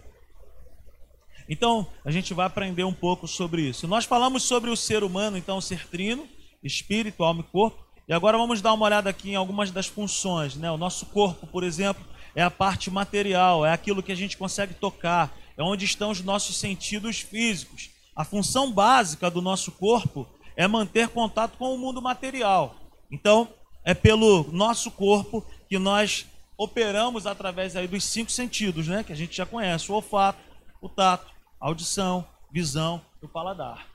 Então, 1.50 1.88
a 2.06 2.12
gente 2.12 2.32
vai 2.32 2.46
aprender 2.46 2.84
um 2.84 2.94
pouco 2.94 3.28
sobre 3.28 3.64
isso. 3.64 3.88
Nós 3.88 4.06
falamos 4.06 4.44
sobre 4.44 4.70
o 4.70 4.78
ser 4.78 5.04
humano, 5.04 5.36
então, 5.36 5.58
o 5.58 5.62
ser 5.62 5.88
trino, 5.88 6.28
espírito, 6.64 7.24
alma 7.24 7.42
e 7.42 7.52
corpo. 7.52 7.84
E 8.08 8.14
agora 8.14 8.38
vamos 8.38 8.62
dar 8.62 8.74
uma 8.74 8.86
olhada 8.86 9.10
aqui 9.10 9.32
em 9.32 9.36
algumas 9.36 9.72
das 9.72 9.88
funções. 9.88 10.56
Né? 10.56 10.70
O 10.72 10.78
nosso 10.78 11.08
corpo, 11.08 11.48
por 11.48 11.64
exemplo, 11.64 12.06
é 12.36 12.44
a 12.44 12.52
parte 12.52 12.92
material, 12.92 13.66
é 13.66 13.74
aquilo 13.74 14.04
que 14.04 14.12
a 14.12 14.16
gente 14.16 14.38
consegue 14.38 14.76
tocar, 14.76 15.36
é 15.58 15.64
onde 15.64 15.86
estão 15.86 16.12
os 16.12 16.22
nossos 16.22 16.58
sentidos 16.58 17.20
físicos. 17.20 17.90
A 18.16 18.24
função 18.24 18.72
básica 18.72 19.32
do 19.32 19.42
nosso 19.42 19.72
corpo 19.72 20.28
é 20.60 20.68
manter 20.68 21.08
contato 21.08 21.58
com 21.58 21.74
o 21.74 21.78
mundo 21.78 22.02
material. 22.02 22.76
Então, 23.10 23.48
é 23.86 23.94
pelo 23.94 24.44
nosso 24.52 24.92
corpo 24.92 25.42
que 25.70 25.80
nós 25.80 26.28
operamos 26.58 27.26
através 27.26 27.78
aí 27.78 27.88
dos 27.88 28.04
cinco 28.04 28.30
sentidos, 28.30 28.86
né? 28.86 29.02
Que 29.02 29.14
a 29.14 29.16
gente 29.16 29.38
já 29.38 29.46
conhece: 29.46 29.90
o 29.90 29.96
olfato, 29.96 30.38
o 30.82 30.90
tato, 30.90 31.32
a 31.62 31.68
audição, 31.68 32.28
visão 32.52 33.02
e 33.24 33.26
o 33.26 33.30
paladar. 33.30 33.88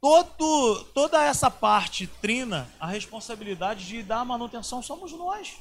todo, 0.00 0.84
toda 0.94 1.20
essa 1.24 1.50
parte 1.50 2.06
trina, 2.06 2.72
a 2.78 2.86
responsabilidade 2.86 3.88
de 3.88 4.04
dar 4.04 4.24
manutenção 4.24 4.80
somos 4.80 5.10
nós. 5.10 5.58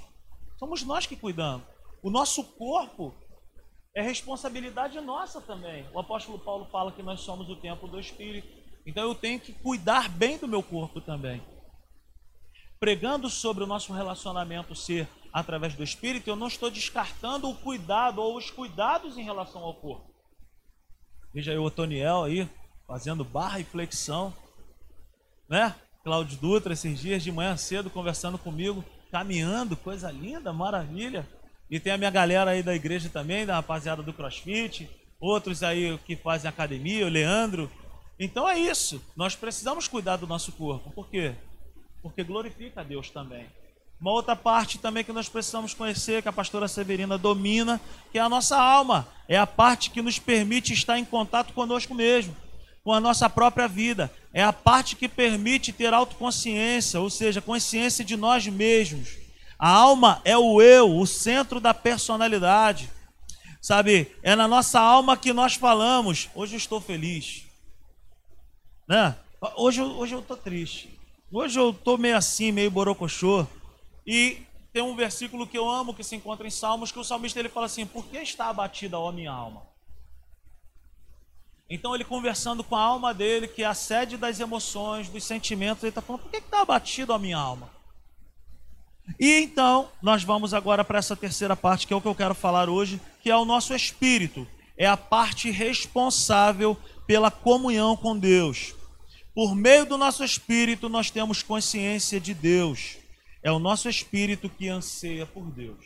Somos 0.60 0.84
nós 0.84 1.08
que 1.08 1.16
cuidamos. 1.16 1.66
O 2.04 2.12
nosso 2.12 2.44
corpo 2.44 3.16
é 3.96 4.04
responsabilidade 4.04 5.02
nossa 5.02 5.42
também. 5.42 5.84
O 5.92 6.00
apóstolo 6.00 6.38
Paulo 6.38 6.68
fala 6.72 6.92
que 6.92 7.02
nós 7.02 7.22
somos 7.22 7.50
o 7.50 7.56
templo 7.56 7.88
do 7.88 8.00
Espírito. 8.00 8.57
Então 8.88 9.03
eu 9.03 9.13
tenho 9.13 9.38
que 9.38 9.51
cuidar 9.51 10.08
bem 10.08 10.38
do 10.38 10.48
meu 10.48 10.63
corpo 10.63 11.01
também. 11.01 11.44
Pregando 12.79 13.29
sobre 13.29 13.62
o 13.62 13.67
nosso 13.67 13.91
relacionamento 13.91 14.74
ser 14.74 15.10
através 15.34 15.75
do 15.75 15.84
Espírito, 15.84 16.29
eu 16.29 16.38
não 16.38 16.48
estou 16.48 16.72
descartando 16.72 17.50
o 17.50 17.56
cuidado 17.56 18.22
ou 18.22 18.38
os 18.38 18.50
cuidados 18.50 19.17
em 19.17 19.24
relação 19.24 19.62
ao 19.62 19.74
corpo. 19.74 20.10
Veja 21.34 21.51
aí 21.51 21.58
o 21.58 21.63
Otoniel 21.63 22.24
aí, 22.24 22.50
fazendo 22.88 23.25
barra 23.25 23.60
e 23.60 23.65
flexão, 23.65 24.34
né? 25.50 25.75
Cláudio 26.01 26.38
Dutra, 26.38 26.72
esses 26.72 26.98
dias 26.98 27.22
de 27.22 27.32
manhã 27.32 27.58
cedo, 27.58 27.89
conversando 27.89 28.38
comigo, 28.38 28.86
caminhando, 29.12 29.75
coisa 29.75 30.10
linda, 30.10 30.53
maravilha. 30.53 31.27
E 31.70 31.77
tem 31.77 31.91
a 31.91 31.98
minha 31.98 32.10
galera 32.10 32.51
aí 32.51 32.63
da 32.63 32.74
igreja 32.74 33.10
também, 33.10 33.46
da 33.46 33.56
rapaziada 33.56 34.01
do 34.01 34.13
CrossFit, 34.13 34.89
outros 35.20 35.62
aí 35.62 35.98
que 36.06 36.15
fazem 36.15 36.48
academia, 36.48 37.06
o 37.06 37.10
Leandro. 37.10 37.70
Então 38.20 38.50
é 38.50 38.58
isso, 38.58 39.02
nós 39.16 39.36
precisamos 39.36 39.88
cuidar 39.88 40.18
do 40.18 40.26
nosso 40.26 40.52
corpo, 40.52 40.90
por 40.92 41.08
quê? 41.08 41.36
Porque 42.02 42.24
glorifica 42.24 42.82
a 42.82 42.84
Deus 42.84 43.10
também. 43.10 43.48
Uma 44.00 44.12
outra 44.12 44.36
parte 44.36 44.78
também 44.78 45.04
que 45.04 45.12
nós 45.12 45.28
precisamos 45.28 45.74
conhecer, 45.74 46.22
que 46.22 46.30
a 46.30 46.34
pastora 46.34 46.68
Severina 46.68 47.18
domina, 47.18 47.82
que 48.12 48.20
é 48.20 48.22
a 48.22 48.30
nossa 48.30 48.56
alma. 48.56 49.08
É 49.28 49.38
a 49.38 49.48
parte 49.48 49.90
que 49.90 50.04
nos 50.04 50.20
permite 50.20 50.72
estar 50.72 51.00
em 51.00 51.06
contato 51.06 51.52
conosco 51.54 51.96
mesmo, 51.96 52.36
com 52.84 52.94
a 52.94 53.00
nossa 53.00 53.28
própria 53.28 53.68
vida. 53.68 54.12
É 54.32 54.44
a 54.44 54.54
parte 54.54 54.96
que 54.96 55.08
permite 55.08 55.74
ter 55.74 55.94
autoconsciência, 55.94 57.00
ou 57.00 57.10
seja, 57.10 57.42
consciência 57.42 58.06
de 58.06 58.16
nós 58.16 58.46
mesmos. 58.46 59.18
A 59.58 59.70
alma 59.70 60.22
é 60.24 60.38
o 60.38 60.62
eu, 60.62 60.96
o 60.96 61.08
centro 61.08 61.60
da 61.60 61.74
personalidade. 61.74 62.92
Sabe, 63.60 64.16
é 64.22 64.36
na 64.36 64.48
nossa 64.48 64.80
alma 64.80 65.18
que 65.18 65.34
nós 65.34 65.56
falamos, 65.56 66.30
hoje 66.36 66.54
eu 66.54 66.58
estou 66.58 66.80
feliz. 66.80 67.47
Né? 68.88 69.15
Hoje, 69.56 69.82
hoje 69.82 70.15
eu 70.15 70.20
estou 70.20 70.38
triste. 70.38 70.98
Hoje 71.32 71.60
eu 71.60 71.72
estou 71.72 71.98
meio 71.98 72.15
assim, 72.15 72.51
meio 72.51 72.72
borocochô. 72.72 73.46
E 74.06 74.41
tem 74.72 74.82
um 74.82 74.96
versículo 74.96 75.46
que 75.46 75.58
eu 75.58 75.70
amo 75.70 75.94
que 75.94 76.03
se 76.03 76.15
encontra 76.15 76.48
em 76.48 76.51
Salmos, 76.51 76.91
que 76.91 77.00
o 77.00 77.03
salmista 77.03 77.39
ele 77.39 77.50
fala 77.50 77.65
assim: 77.65 77.86
Por 77.86 78.06
que 78.06 78.17
está 78.17 78.48
abatida 78.48 78.98
a 78.98 79.12
minha 79.12 79.32
alma? 79.32 79.63
Então 81.70 81.94
ele 81.94 82.06
conversando 82.06 82.63
com 82.63 82.77
a 82.77 82.82
alma 82.82 83.13
dele, 83.13 83.48
que 83.48 83.62
é 83.62 83.65
a 83.65 83.74
sede 83.74 84.15
das 84.15 84.39
emoções, 84.39 85.10
dos 85.10 85.24
sentimentos, 85.25 85.84
ele 85.84 85.89
está 85.89 86.01
falando: 86.01 86.22
Por 86.22 86.32
que 86.32 86.38
está 86.38 86.62
abatido 86.62 87.12
a 87.12 87.20
minha 87.20 87.38
alma? 87.38 87.70
E 89.20 89.41
então 89.41 89.89
nós 90.01 90.24
vamos 90.24 90.53
agora 90.53 90.84
para 90.86 91.00
essa 91.00 91.15
terceira 91.15 91.56
parte, 91.56 91.86
que 91.86 91.94
é 91.94 91.96
o 91.96 92.01
que 92.01 92.08
eu 92.08 92.15
quero 92.15 92.34
falar 92.34 92.70
hoje, 92.70 93.01
que 93.22 93.29
é 93.29 93.36
o 93.36 93.46
nosso 93.46 93.74
espírito. 93.74 94.48
É 94.77 94.86
a 94.86 94.96
parte 94.96 95.50
responsável 95.50 96.77
pela 97.06 97.32
comunhão 97.32 97.98
com 97.98 98.17
Deus. 98.17 98.76
Por 99.38 99.53
meio 99.56 99.86
do 99.86 100.00
nosso 100.00 100.24
espírito, 100.24 100.89
nós 100.89 101.12
temos 101.12 101.44
consciência 101.44 102.20
de 102.20 102.34
Deus. 102.34 102.98
É 103.44 103.51
o 103.51 103.60
nosso 103.60 103.88
espírito 103.88 104.50
que 104.50 104.67
anseia 104.67 105.27
por 105.27 105.51
Deus. 105.51 105.77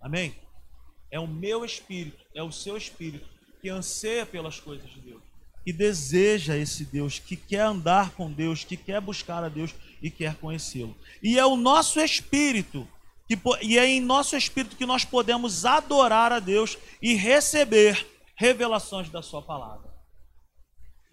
Amém? 0.00 0.34
É 1.10 1.20
o 1.20 1.26
meu 1.26 1.66
espírito, 1.66 2.24
é 2.34 2.42
o 2.42 2.50
seu 2.50 2.78
espírito 2.78 3.28
que 3.60 3.68
anseia 3.68 4.24
pelas 4.24 4.58
coisas 4.58 4.88
de 4.88 5.02
Deus, 5.02 5.20
que 5.62 5.70
deseja 5.70 6.56
esse 6.56 6.82
Deus, 6.86 7.18
que 7.18 7.36
quer 7.36 7.60
andar 7.60 8.12
com 8.12 8.32
Deus, 8.32 8.64
que 8.64 8.74
quer 8.74 9.02
buscar 9.02 9.44
a 9.44 9.50
Deus 9.50 9.74
e 10.00 10.10
quer 10.10 10.36
conhecê-lo. 10.36 10.96
E 11.22 11.38
é 11.38 11.44
o 11.44 11.58
nosso 11.58 12.00
espírito, 12.00 12.88
que, 13.28 13.38
e 13.60 13.76
é 13.76 13.86
em 13.86 14.00
nosso 14.00 14.34
espírito 14.34 14.76
que 14.76 14.86
nós 14.86 15.04
podemos 15.04 15.66
adorar 15.66 16.32
a 16.32 16.40
Deus 16.40 16.78
e 17.02 17.14
receber 17.14 18.06
revelações 18.34 19.10
da 19.10 19.20
Sua 19.20 19.42
palavra. 19.42 19.87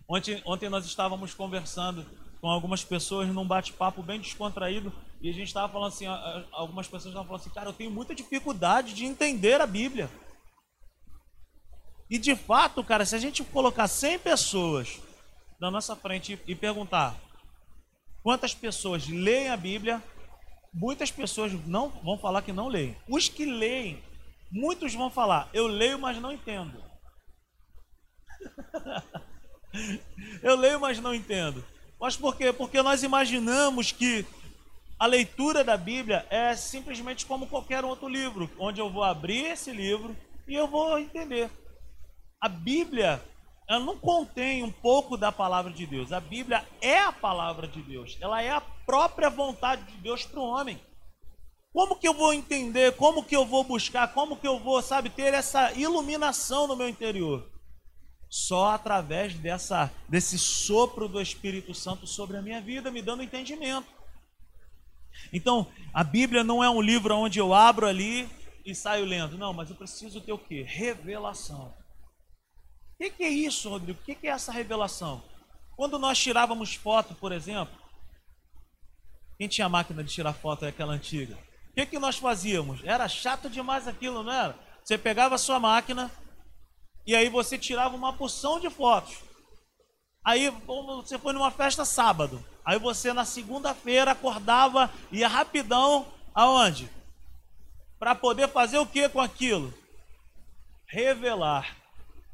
Ontem, 0.07 0.41
ontem 0.45 0.69
nós 0.69 0.85
estávamos 0.85 1.33
conversando 1.33 2.05
com 2.39 2.47
algumas 2.47 2.83
pessoas 2.83 3.27
num 3.29 3.47
bate-papo 3.47 4.03
bem 4.03 4.19
descontraído 4.19 4.93
e 5.19 5.29
a 5.29 5.33
gente 5.33 5.47
estava 5.47 5.71
falando 5.71 5.87
assim, 5.87 6.05
algumas 6.51 6.85
pessoas 6.85 7.05
estavam 7.05 7.25
falando 7.25 7.41
assim, 7.41 7.49
cara, 7.49 7.69
eu 7.69 7.73
tenho 7.73 7.89
muita 7.89 8.13
dificuldade 8.13 8.93
de 8.93 9.03
entender 9.03 9.59
a 9.59 9.65
Bíblia. 9.65 10.09
E 12.07 12.19
de 12.19 12.35
fato, 12.35 12.83
cara, 12.83 13.03
se 13.03 13.15
a 13.15 13.19
gente 13.19 13.43
colocar 13.43 13.87
100 13.87 14.19
pessoas 14.19 15.01
na 15.59 15.71
nossa 15.71 15.95
frente 15.95 16.39
e 16.45 16.53
perguntar 16.53 17.15
quantas 18.21 18.53
pessoas 18.53 19.07
leem 19.07 19.49
a 19.49 19.57
Bíblia, 19.57 20.03
muitas 20.71 21.09
pessoas 21.09 21.51
não 21.65 21.89
vão 21.89 22.19
falar 22.19 22.43
que 22.43 22.53
não 22.53 22.67
leem. 22.67 22.95
Os 23.09 23.27
que 23.27 23.45
leem, 23.45 24.03
muitos 24.51 24.93
vão 24.93 25.09
falar, 25.09 25.49
eu 25.51 25.65
leio, 25.65 25.97
mas 25.97 26.21
não 26.21 26.31
entendo. 26.31 26.83
eu 30.41 30.55
leio, 30.55 30.79
mas 30.79 30.99
não 30.99 31.13
entendo. 31.13 31.63
Mas 31.99 32.15
por 32.15 32.35
quê? 32.35 32.51
Porque 32.51 32.81
nós 32.81 33.03
imaginamos 33.03 33.91
que 33.91 34.25
a 34.97 35.05
leitura 35.05 35.63
da 35.63 35.75
Bíblia 35.75 36.25
é 36.29 36.55
simplesmente 36.55 37.25
como 37.25 37.47
qualquer 37.47 37.83
outro 37.83 38.07
livro, 38.07 38.49
onde 38.57 38.79
eu 38.79 38.89
vou 38.89 39.03
abrir 39.03 39.45
esse 39.45 39.71
livro 39.71 40.15
e 40.47 40.53
eu 40.53 40.67
vou 40.67 40.97
entender. 40.97 41.49
A 42.39 42.47
Bíblia, 42.47 43.21
ela 43.67 43.79
não 43.79 43.97
contém 43.97 44.63
um 44.63 44.71
pouco 44.71 45.17
da 45.17 45.31
palavra 45.31 45.71
de 45.71 45.85
Deus. 45.85 46.11
A 46.11 46.19
Bíblia 46.19 46.65
é 46.81 46.99
a 46.99 47.11
palavra 47.11 47.67
de 47.67 47.81
Deus. 47.81 48.17
Ela 48.21 48.41
é 48.41 48.51
a 48.51 48.61
própria 48.61 49.29
vontade 49.29 49.83
de 49.83 49.97
Deus 49.97 50.23
para 50.25 50.39
o 50.39 50.45
homem. 50.45 50.79
Como 51.73 51.97
que 51.97 52.07
eu 52.07 52.13
vou 52.13 52.33
entender? 52.33 52.95
Como 52.95 53.23
que 53.23 53.35
eu 53.35 53.45
vou 53.45 53.63
buscar? 53.63 54.13
Como 54.13 54.37
que 54.37 54.47
eu 54.47 54.59
vou, 54.59 54.81
sabe, 54.81 55.09
ter 55.09 55.33
essa 55.33 55.73
iluminação 55.73 56.67
no 56.67 56.75
meu 56.75 56.87
interior? 56.87 57.45
Só 58.35 58.71
através 58.71 59.33
dessa 59.35 59.89
desse 60.09 60.37
sopro 60.37 61.07
do 61.07 61.21
Espírito 61.21 61.73
Santo 61.73 62.05
sobre 62.05 62.35
a 62.35 62.41
minha 62.41 62.59
vida, 62.59 62.91
me 62.91 63.01
dando 63.01 63.23
entendimento. 63.23 63.87
Então, 65.31 65.71
a 65.93 66.03
Bíblia 66.03 66.43
não 66.43 66.61
é 66.61 66.69
um 66.69 66.81
livro 66.81 67.15
onde 67.15 67.39
eu 67.39 67.53
abro 67.53 67.87
ali 67.87 68.29
e 68.65 68.75
saio 68.75 69.05
lendo. 69.05 69.37
Não, 69.37 69.53
mas 69.53 69.69
eu 69.69 69.75
preciso 69.77 70.19
ter 70.19 70.33
o 70.33 70.37
quê? 70.37 70.65
Revelação. 70.67 71.73
O 72.93 72.97
que, 72.97 73.09
que 73.09 73.23
é 73.23 73.29
isso, 73.29 73.69
Rodrigo? 73.69 74.01
O 74.01 74.03
que, 74.03 74.15
que 74.15 74.27
é 74.27 74.31
essa 74.31 74.51
revelação? 74.51 75.23
Quando 75.77 75.97
nós 75.97 76.19
tirávamos 76.19 76.75
foto, 76.75 77.15
por 77.15 77.31
exemplo, 77.31 77.73
quem 79.37 79.47
tinha 79.47 79.69
máquina 79.69 80.03
de 80.03 80.11
tirar 80.11 80.33
foto 80.33 80.65
é 80.65 80.67
aquela 80.67 80.91
antiga. 80.91 81.37
O 81.69 81.73
que, 81.75 81.85
que 81.85 81.99
nós 81.99 82.17
fazíamos? 82.17 82.81
Era 82.83 83.07
chato 83.07 83.49
demais 83.49 83.87
aquilo, 83.87 84.23
não 84.23 84.33
era? 84.33 84.59
Você 84.83 84.97
pegava 84.97 85.35
a 85.35 85.37
sua 85.37 85.57
máquina 85.57 86.11
e 87.05 87.15
aí 87.15 87.29
você 87.29 87.57
tirava 87.57 87.95
uma 87.95 88.13
porção 88.13 88.59
de 88.59 88.69
fotos. 88.69 89.17
Aí 90.23 90.49
você 90.49 91.19
foi 91.19 91.33
numa 91.33 91.51
festa 91.51 91.85
sábado. 91.85 92.43
Aí 92.65 92.79
você 92.79 93.13
na 93.13 93.25
segunda-feira 93.25 94.11
acordava 94.11 94.91
e 95.11 95.19
ia 95.19 95.27
rapidão 95.27 96.07
aonde? 96.33 96.89
Para 97.99 98.15
poder 98.15 98.49
fazer 98.49 98.79
o 98.79 98.87
que 98.87 99.07
com 99.07 99.21
aquilo? 99.21 99.71
Revelar. 100.87 101.77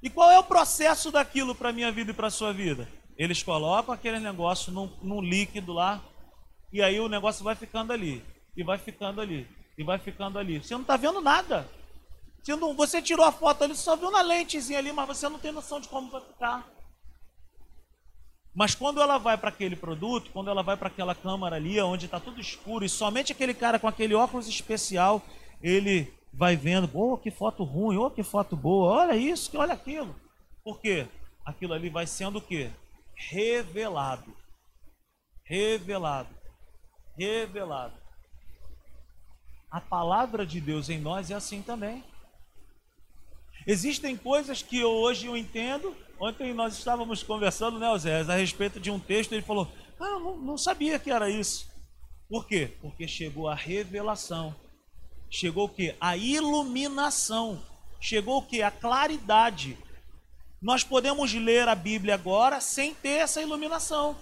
E 0.02 0.10
qual 0.10 0.32
é 0.32 0.40
o 0.40 0.44
processo 0.44 1.12
daquilo 1.12 1.54
para 1.54 1.74
minha 1.74 1.92
vida 1.92 2.12
e 2.12 2.14
para 2.14 2.30
sua 2.30 2.54
vida? 2.54 2.88
Eles 3.18 3.44
colocam 3.44 3.94
aquele 3.94 4.20
negócio 4.20 4.72
num, 4.72 4.90
num 5.02 5.22
líquido 5.22 5.74
lá, 5.74 6.02
e 6.74 6.82
aí 6.82 7.00
o 7.00 7.10
negócio 7.10 7.44
vai 7.44 7.56
ficando 7.56 7.94
ali, 7.94 8.24
e 8.58 8.64
vai 8.64 8.80
ficando 8.80 9.22
ali, 9.22 9.48
e 9.78 9.84
vai 9.84 10.00
ficando 10.00 10.40
ali. 10.40 10.64
Você 10.64 10.74
não 10.74 10.82
está 10.82 10.98
vendo 10.98 11.22
nada. 11.22 11.70
Você, 12.42 12.56
não, 12.56 12.74
você 12.74 13.02
tirou 13.02 13.26
a 13.26 13.32
foto 13.32 13.64
ali, 13.64 13.76
só 13.76 13.96
viu 13.96 14.10
na 14.10 14.22
lentezinha 14.22 14.80
ali, 14.80 14.92
mas 14.92 15.08
você 15.08 15.30
não 15.30 15.38
tem 15.38 15.52
noção 15.52 15.80
de 15.80 15.88
como 15.88 16.10
vai 16.10 16.22
ficar. 16.22 16.68
Mas 18.54 18.76
quando 18.76 19.02
ela 19.02 19.18
vai 19.18 19.38
para 19.38 19.50
aquele 19.50 19.76
produto, 19.76 20.32
quando 20.32 20.50
ela 20.50 20.62
vai 20.62 20.76
para 20.76 20.88
aquela 20.88 21.16
câmara 21.16 21.56
ali, 21.56 21.80
onde 21.80 22.06
está 22.06 22.20
tudo 22.20 22.42
escuro, 22.42 22.84
e 22.84 22.90
somente 22.90 23.32
aquele 23.32 23.54
cara 23.54 23.80
com 23.80 23.88
aquele 23.88 24.14
óculos 24.14 24.48
especial, 24.48 25.22
ele 25.62 26.12
vai 26.34 26.56
vendo, 26.56 26.90
oh, 26.94 27.18
que 27.18 27.32
foto 27.32 27.64
ruim, 27.64 27.98
oh, 27.98 28.10
que 28.10 28.24
foto 28.24 28.56
boa, 28.56 28.92
olha 28.92 29.16
isso, 29.16 29.58
olha 29.58 29.74
aquilo. 29.74 30.16
Por 30.64 30.80
quê? 30.80 31.08
Aquilo 31.46 31.74
ali 31.74 31.90
vai 31.90 32.06
sendo 32.06 32.40
o 32.40 32.42
quê? 32.42 32.72
Revelado. 33.16 34.36
Revelado. 35.44 36.36
Revelado. 37.18 37.96
A 39.70 39.80
palavra 39.80 40.46
de 40.46 40.60
Deus 40.60 40.90
em 40.90 41.00
nós 41.00 41.32
é 41.32 41.36
assim 41.36 41.62
também. 41.62 42.04
Existem 43.66 44.18
coisas 44.18 44.62
que 44.62 44.84
hoje 44.84 45.28
eu 45.28 45.38
entendo 45.38 45.96
Ontem 46.22 46.54
nós 46.54 46.78
estávamos 46.78 47.24
conversando, 47.24 47.80
né, 47.80 47.98
Zé, 47.98 48.22
a 48.22 48.36
respeito 48.36 48.80
de 48.80 48.92
um 48.92 49.00
texto, 49.00 49.32
ele 49.32 49.42
falou: 49.42 49.68
Ah, 50.00 50.20
não, 50.20 50.38
não 50.38 50.56
sabia 50.56 51.00
que 51.00 51.10
era 51.10 51.28
isso. 51.32 51.68
Por 52.30 52.46
quê? 52.48 52.78
Porque 52.80 53.08
chegou 53.08 53.50
a 53.50 53.56
revelação. 53.56 54.56
Chegou 55.32 55.66
o 55.66 55.70
quê? 55.70 55.96
A 56.00 56.16
iluminação. 56.16 57.60
Chegou 58.00 58.38
o 58.38 58.46
quê? 58.46 58.62
A 58.62 58.70
claridade. 58.70 59.76
Nós 60.62 60.84
podemos 60.84 61.34
ler 61.34 61.68
a 61.68 61.74
Bíblia 61.74 62.14
agora 62.14 62.62
sem 62.62 62.94
ter 62.94 63.22
essa 63.22 63.42
iluminação. 63.42 64.16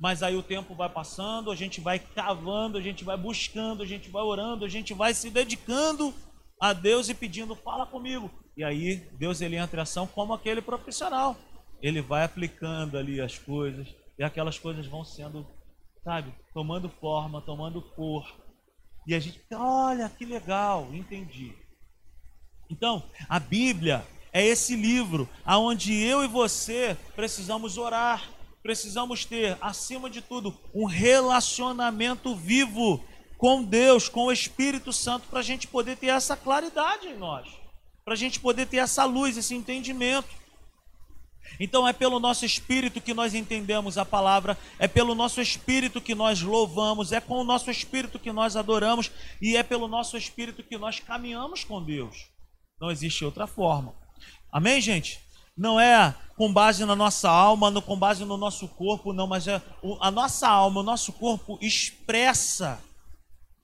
Mas 0.00 0.24
aí 0.24 0.34
o 0.34 0.42
tempo 0.42 0.74
vai 0.74 0.88
passando, 0.88 1.52
a 1.52 1.54
gente 1.54 1.80
vai 1.80 2.00
cavando, 2.00 2.76
a 2.76 2.80
gente 2.80 3.04
vai 3.04 3.16
buscando, 3.16 3.84
a 3.84 3.86
gente 3.86 4.10
vai 4.10 4.22
orando, 4.22 4.64
a 4.64 4.68
gente 4.68 4.92
vai 4.92 5.14
se 5.14 5.30
dedicando 5.30 6.12
a 6.60 6.72
Deus 6.72 7.08
e 7.08 7.14
pedindo, 7.14 7.54
fala 7.54 7.86
comigo. 7.86 8.28
E 8.56 8.64
aí 8.64 8.96
Deus 9.12 9.40
ele 9.40 9.56
entra 9.56 9.80
em 9.80 9.82
ação 9.82 10.06
como 10.06 10.32
aquele 10.32 10.62
profissional. 10.62 11.36
Ele 11.82 12.00
vai 12.00 12.24
aplicando 12.24 12.96
ali 12.96 13.20
as 13.20 13.38
coisas 13.38 13.86
e 14.18 14.24
aquelas 14.24 14.58
coisas 14.58 14.86
vão 14.86 15.04
sendo, 15.04 15.46
sabe, 16.02 16.34
tomando 16.54 16.88
forma, 16.88 17.42
tomando 17.42 17.82
cor. 17.82 18.26
E 19.06 19.14
a 19.14 19.20
gente, 19.20 19.40
olha 19.52 20.08
que 20.08 20.24
legal, 20.24 20.88
entendi. 20.92 21.52
Então, 22.68 23.02
a 23.28 23.38
Bíblia 23.38 24.04
é 24.32 24.44
esse 24.44 24.74
livro 24.74 25.28
aonde 25.44 25.94
eu 25.94 26.24
e 26.24 26.28
você 26.28 26.96
precisamos 27.14 27.78
orar, 27.78 28.28
precisamos 28.62 29.24
ter, 29.24 29.56
acima 29.60 30.10
de 30.10 30.20
tudo, 30.20 30.58
um 30.74 30.86
relacionamento 30.86 32.34
vivo 32.34 33.04
com 33.38 33.62
Deus, 33.62 34.08
com 34.08 34.24
o 34.24 34.32
Espírito 34.32 34.92
Santo, 34.92 35.28
para 35.28 35.40
a 35.40 35.42
gente 35.42 35.68
poder 35.68 35.96
ter 35.96 36.08
essa 36.08 36.36
claridade 36.36 37.06
em 37.06 37.16
nós, 37.16 37.48
para 38.06 38.14
a 38.14 38.16
gente 38.16 38.38
poder 38.38 38.66
ter 38.66 38.76
essa 38.76 39.04
luz, 39.04 39.36
esse 39.36 39.52
entendimento. 39.52 40.28
Então 41.58 41.88
é 41.88 41.92
pelo 41.92 42.20
nosso 42.20 42.46
espírito 42.46 43.00
que 43.00 43.12
nós 43.12 43.34
entendemos 43.34 43.98
a 43.98 44.04
palavra, 44.04 44.56
é 44.78 44.86
pelo 44.86 45.12
nosso 45.12 45.40
espírito 45.40 46.00
que 46.00 46.14
nós 46.14 46.40
louvamos, 46.40 47.10
é 47.10 47.20
com 47.20 47.34
o 47.34 47.44
nosso 47.44 47.68
espírito 47.68 48.16
que 48.16 48.30
nós 48.30 48.54
adoramos 48.54 49.10
e 49.42 49.56
é 49.56 49.62
pelo 49.64 49.88
nosso 49.88 50.16
espírito 50.16 50.62
que 50.62 50.78
nós 50.78 51.00
caminhamos 51.00 51.64
com 51.64 51.82
Deus. 51.82 52.28
Não 52.80 52.92
existe 52.92 53.24
outra 53.24 53.48
forma. 53.48 53.92
Amém, 54.52 54.80
gente? 54.80 55.18
Não 55.56 55.80
é 55.80 56.14
com 56.36 56.52
base 56.52 56.84
na 56.84 56.94
nossa 56.94 57.28
alma, 57.28 57.72
não 57.72 57.82
com 57.82 57.98
base 57.98 58.24
no 58.24 58.36
nosso 58.36 58.68
corpo, 58.68 59.12
não, 59.12 59.26
mas 59.26 59.48
é 59.48 59.60
a 60.00 60.12
nossa 60.12 60.46
alma, 60.46 60.78
o 60.78 60.84
nosso 60.84 61.12
corpo 61.12 61.58
expressa 61.60 62.80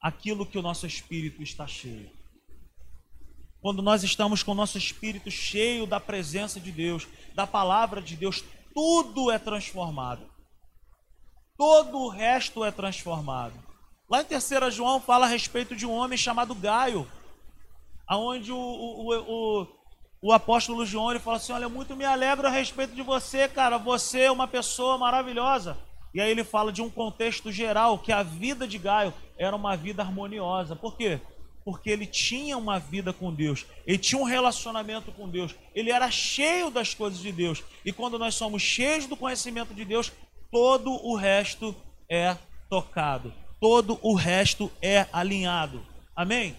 aquilo 0.00 0.44
que 0.44 0.58
o 0.58 0.62
nosso 0.62 0.84
espírito 0.84 1.40
está 1.44 1.64
cheio. 1.64 2.10
Quando 3.62 3.80
nós 3.80 4.02
estamos 4.02 4.42
com 4.42 4.50
o 4.50 4.56
nosso 4.56 4.76
espírito 4.76 5.30
cheio 5.30 5.86
da 5.86 6.00
presença 6.00 6.58
de 6.58 6.72
Deus, 6.72 7.06
da 7.32 7.46
palavra 7.46 8.02
de 8.02 8.16
Deus, 8.16 8.42
tudo 8.74 9.30
é 9.30 9.38
transformado. 9.38 10.28
Todo 11.56 11.96
o 11.96 12.08
resto 12.08 12.64
é 12.64 12.72
transformado. 12.72 13.54
Lá 14.10 14.20
em 14.20 14.24
3 14.24 14.74
João 14.74 15.00
fala 15.00 15.26
a 15.26 15.28
respeito 15.28 15.76
de 15.76 15.86
um 15.86 15.92
homem 15.92 16.18
chamado 16.18 16.56
Gaio, 16.56 17.08
aonde 18.04 18.50
o, 18.50 18.58
o, 18.58 19.62
o, 19.62 19.66
o 20.20 20.32
apóstolo 20.32 20.84
João 20.84 21.12
ele 21.12 21.20
fala 21.20 21.36
assim: 21.36 21.52
Olha, 21.52 21.68
muito 21.68 21.94
me 21.94 22.04
alegro 22.04 22.48
a 22.48 22.50
respeito 22.50 22.96
de 22.96 23.02
você, 23.02 23.48
cara. 23.48 23.78
Você 23.78 24.22
é 24.22 24.32
uma 24.32 24.48
pessoa 24.48 24.98
maravilhosa. 24.98 25.78
E 26.12 26.20
aí 26.20 26.30
ele 26.30 26.42
fala 26.42 26.72
de 26.72 26.82
um 26.82 26.90
contexto 26.90 27.52
geral, 27.52 27.98
que 27.98 28.10
a 28.10 28.24
vida 28.24 28.66
de 28.66 28.76
Gaio 28.76 29.14
era 29.38 29.54
uma 29.54 29.76
vida 29.76 30.02
harmoniosa. 30.02 30.74
Por 30.74 30.96
quê? 30.96 31.20
Porque 31.64 31.90
ele 31.90 32.06
tinha 32.06 32.58
uma 32.58 32.78
vida 32.78 33.12
com 33.12 33.32
Deus, 33.32 33.66
ele 33.86 33.98
tinha 33.98 34.20
um 34.20 34.24
relacionamento 34.24 35.12
com 35.12 35.28
Deus, 35.28 35.54
ele 35.74 35.90
era 35.90 36.10
cheio 36.10 36.70
das 36.70 36.92
coisas 36.94 37.20
de 37.20 37.30
Deus. 37.30 37.62
E 37.84 37.92
quando 37.92 38.18
nós 38.18 38.34
somos 38.34 38.62
cheios 38.62 39.06
do 39.06 39.16
conhecimento 39.16 39.72
de 39.72 39.84
Deus, 39.84 40.10
todo 40.50 40.90
o 40.90 41.14
resto 41.14 41.74
é 42.08 42.36
tocado, 42.68 43.32
todo 43.60 43.98
o 44.02 44.14
resto 44.14 44.70
é 44.80 45.06
alinhado. 45.12 45.84
Amém? 46.16 46.56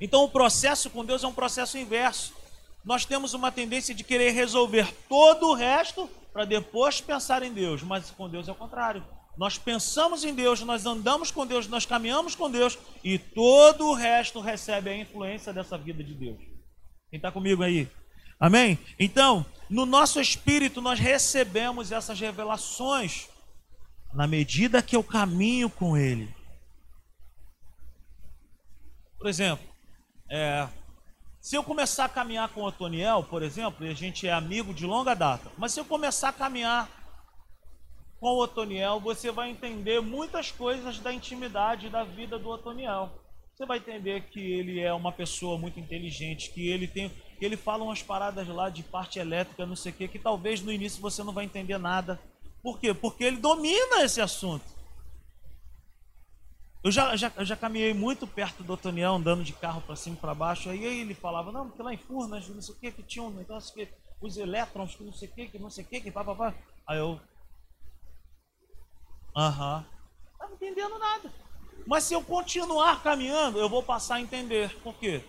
Então 0.00 0.24
o 0.24 0.28
processo 0.28 0.90
com 0.90 1.04
Deus 1.04 1.24
é 1.24 1.26
um 1.26 1.32
processo 1.32 1.78
inverso 1.78 2.38
nós 2.88 3.04
temos 3.04 3.34
uma 3.34 3.52
tendência 3.52 3.94
de 3.94 4.02
querer 4.02 4.30
resolver 4.30 4.90
todo 5.10 5.48
o 5.48 5.54
resto 5.54 6.08
para 6.32 6.46
depois 6.46 7.02
pensar 7.02 7.42
em 7.42 7.52
Deus, 7.52 7.82
mas 7.82 8.10
com 8.10 8.28
Deus 8.30 8.48
é 8.48 8.52
o 8.52 8.54
contrário. 8.54 9.04
Nós 9.38 9.56
pensamos 9.56 10.24
em 10.24 10.34
Deus, 10.34 10.60
nós 10.62 10.84
andamos 10.84 11.30
com 11.30 11.46
Deus, 11.46 11.68
nós 11.68 11.86
caminhamos 11.86 12.34
com 12.34 12.50
Deus 12.50 12.76
e 13.04 13.18
todo 13.18 13.86
o 13.86 13.94
resto 13.94 14.40
recebe 14.40 14.90
a 14.90 14.96
influência 14.96 15.52
dessa 15.52 15.78
vida 15.78 16.02
de 16.02 16.12
Deus. 16.12 16.38
Quem 17.08 17.18
está 17.18 17.30
comigo 17.30 17.62
aí? 17.62 17.88
Amém? 18.40 18.76
Então, 18.98 19.46
no 19.70 19.86
nosso 19.86 20.20
espírito 20.20 20.80
nós 20.80 20.98
recebemos 20.98 21.92
essas 21.92 22.18
revelações 22.18 23.28
na 24.12 24.26
medida 24.26 24.82
que 24.82 24.96
eu 24.96 25.04
caminho 25.04 25.70
com 25.70 25.96
Ele. 25.96 26.34
Por 29.18 29.28
exemplo, 29.28 29.64
é, 30.28 30.68
se 31.40 31.54
eu 31.54 31.62
começar 31.62 32.06
a 32.06 32.08
caminhar 32.08 32.48
com 32.48 32.62
o 32.62 32.66
Otoniel, 32.66 33.22
por 33.22 33.44
exemplo, 33.44 33.86
e 33.86 33.90
a 33.90 33.94
gente 33.94 34.26
é 34.26 34.32
amigo 34.32 34.74
de 34.74 34.84
longa 34.84 35.14
data, 35.14 35.48
mas 35.56 35.72
se 35.72 35.78
eu 35.78 35.84
começar 35.84 36.30
a 36.30 36.32
caminhar 36.32 36.97
com 38.20 38.28
o 38.28 38.42
Otoniel, 38.42 39.00
você 39.00 39.30
vai 39.30 39.50
entender 39.50 40.00
muitas 40.00 40.50
coisas 40.50 40.98
da 40.98 41.12
intimidade 41.12 41.88
da 41.88 42.04
vida 42.04 42.38
do 42.38 42.48
Otoniel. 42.48 43.10
Você 43.54 43.66
vai 43.66 43.78
entender 43.78 44.22
que 44.28 44.40
ele 44.40 44.80
é 44.80 44.92
uma 44.92 45.10
pessoa 45.10 45.58
muito 45.58 45.80
inteligente, 45.80 46.50
que 46.50 46.68
ele 46.68 46.86
tem, 46.86 47.08
que 47.08 47.44
ele 47.44 47.56
fala 47.56 47.84
umas 47.84 48.02
paradas 48.02 48.46
lá 48.46 48.70
de 48.70 48.82
parte 48.82 49.18
elétrica, 49.18 49.66
não 49.66 49.76
sei 49.76 49.92
o 49.92 49.94
que, 49.94 50.08
que 50.08 50.18
talvez 50.18 50.62
no 50.62 50.72
início 50.72 51.00
você 51.00 51.24
não 51.24 51.32
vai 51.32 51.44
entender 51.44 51.78
nada. 51.78 52.20
Por 52.62 52.78
quê? 52.78 52.94
Porque 52.94 53.24
ele 53.24 53.38
domina 53.38 54.02
esse 54.02 54.20
assunto. 54.20 54.64
Eu 56.82 56.92
já, 56.92 57.16
já, 57.16 57.32
já 57.38 57.56
caminhei 57.56 57.92
muito 57.92 58.26
perto 58.26 58.62
do 58.62 58.72
Otoniel, 58.72 59.14
andando 59.14 59.42
de 59.42 59.52
carro 59.52 59.80
para 59.80 59.96
cima 59.96 60.16
e 60.16 60.20
para 60.20 60.34
baixo. 60.34 60.70
Aí 60.70 60.84
ele 60.84 61.14
falava, 61.14 61.50
não, 61.50 61.66
porque 61.68 61.82
lá 61.82 61.92
em 61.92 61.98
Furnas, 61.98 62.48
não 62.48 62.62
sei 62.62 62.74
o 62.74 62.78
que, 62.78 62.92
que 62.92 63.02
tinha 63.02 63.24
um 63.24 63.30
negócio 63.30 63.74
que 63.74 63.88
os 64.20 64.36
elétrons, 64.36 64.94
que 64.94 65.02
não 65.02 65.12
sei 65.12 65.28
o 65.28 65.32
que, 65.32 65.48
que 65.48 65.58
não 65.58 65.70
sei 65.70 65.84
o 65.84 65.86
que, 65.86 66.00
que 66.00 66.10
pá, 66.10 66.24
pá, 66.24 66.34
pá. 66.34 66.54
Aí 66.86 66.98
eu. 66.98 67.20
Aham. 69.38 69.86
Não 70.24 70.32
estava 70.32 70.54
entendendo 70.54 70.98
nada. 70.98 71.32
Mas 71.86 72.02
se 72.02 72.12
eu 72.12 72.22
continuar 72.24 73.04
caminhando, 73.04 73.60
eu 73.60 73.68
vou 73.68 73.84
passar 73.84 74.16
a 74.16 74.20
entender. 74.20 74.74
Por 74.80 74.94
quê? 74.94 75.22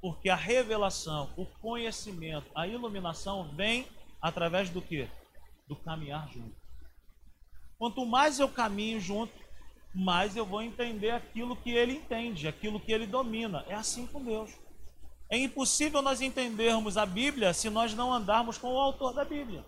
Porque 0.00 0.28
a 0.28 0.36
revelação, 0.36 1.28
o 1.36 1.44
conhecimento, 1.44 2.48
a 2.54 2.68
iluminação 2.68 3.50
vem 3.56 3.88
através 4.22 4.70
do 4.70 4.80
quê? 4.80 5.08
Do 5.66 5.74
caminhar 5.74 6.30
junto. 6.32 6.54
Quanto 7.76 8.06
mais 8.06 8.38
eu 8.38 8.48
caminho 8.48 9.00
junto, 9.00 9.32
mais 9.92 10.36
eu 10.36 10.46
vou 10.46 10.62
entender 10.62 11.10
aquilo 11.10 11.56
que 11.56 11.72
ele 11.72 11.94
entende, 11.94 12.46
aquilo 12.46 12.78
que 12.78 12.92
ele 12.92 13.08
domina. 13.08 13.64
É 13.68 13.74
assim 13.74 14.06
com 14.06 14.22
Deus. 14.22 14.52
É 15.28 15.36
impossível 15.36 16.00
nós 16.00 16.20
entendermos 16.20 16.96
a 16.96 17.04
Bíblia 17.04 17.52
se 17.52 17.68
nós 17.68 17.92
não 17.92 18.12
andarmos 18.12 18.56
com 18.56 18.72
o 18.72 18.78
autor 18.78 19.12
da 19.12 19.24
Bíblia. 19.24 19.64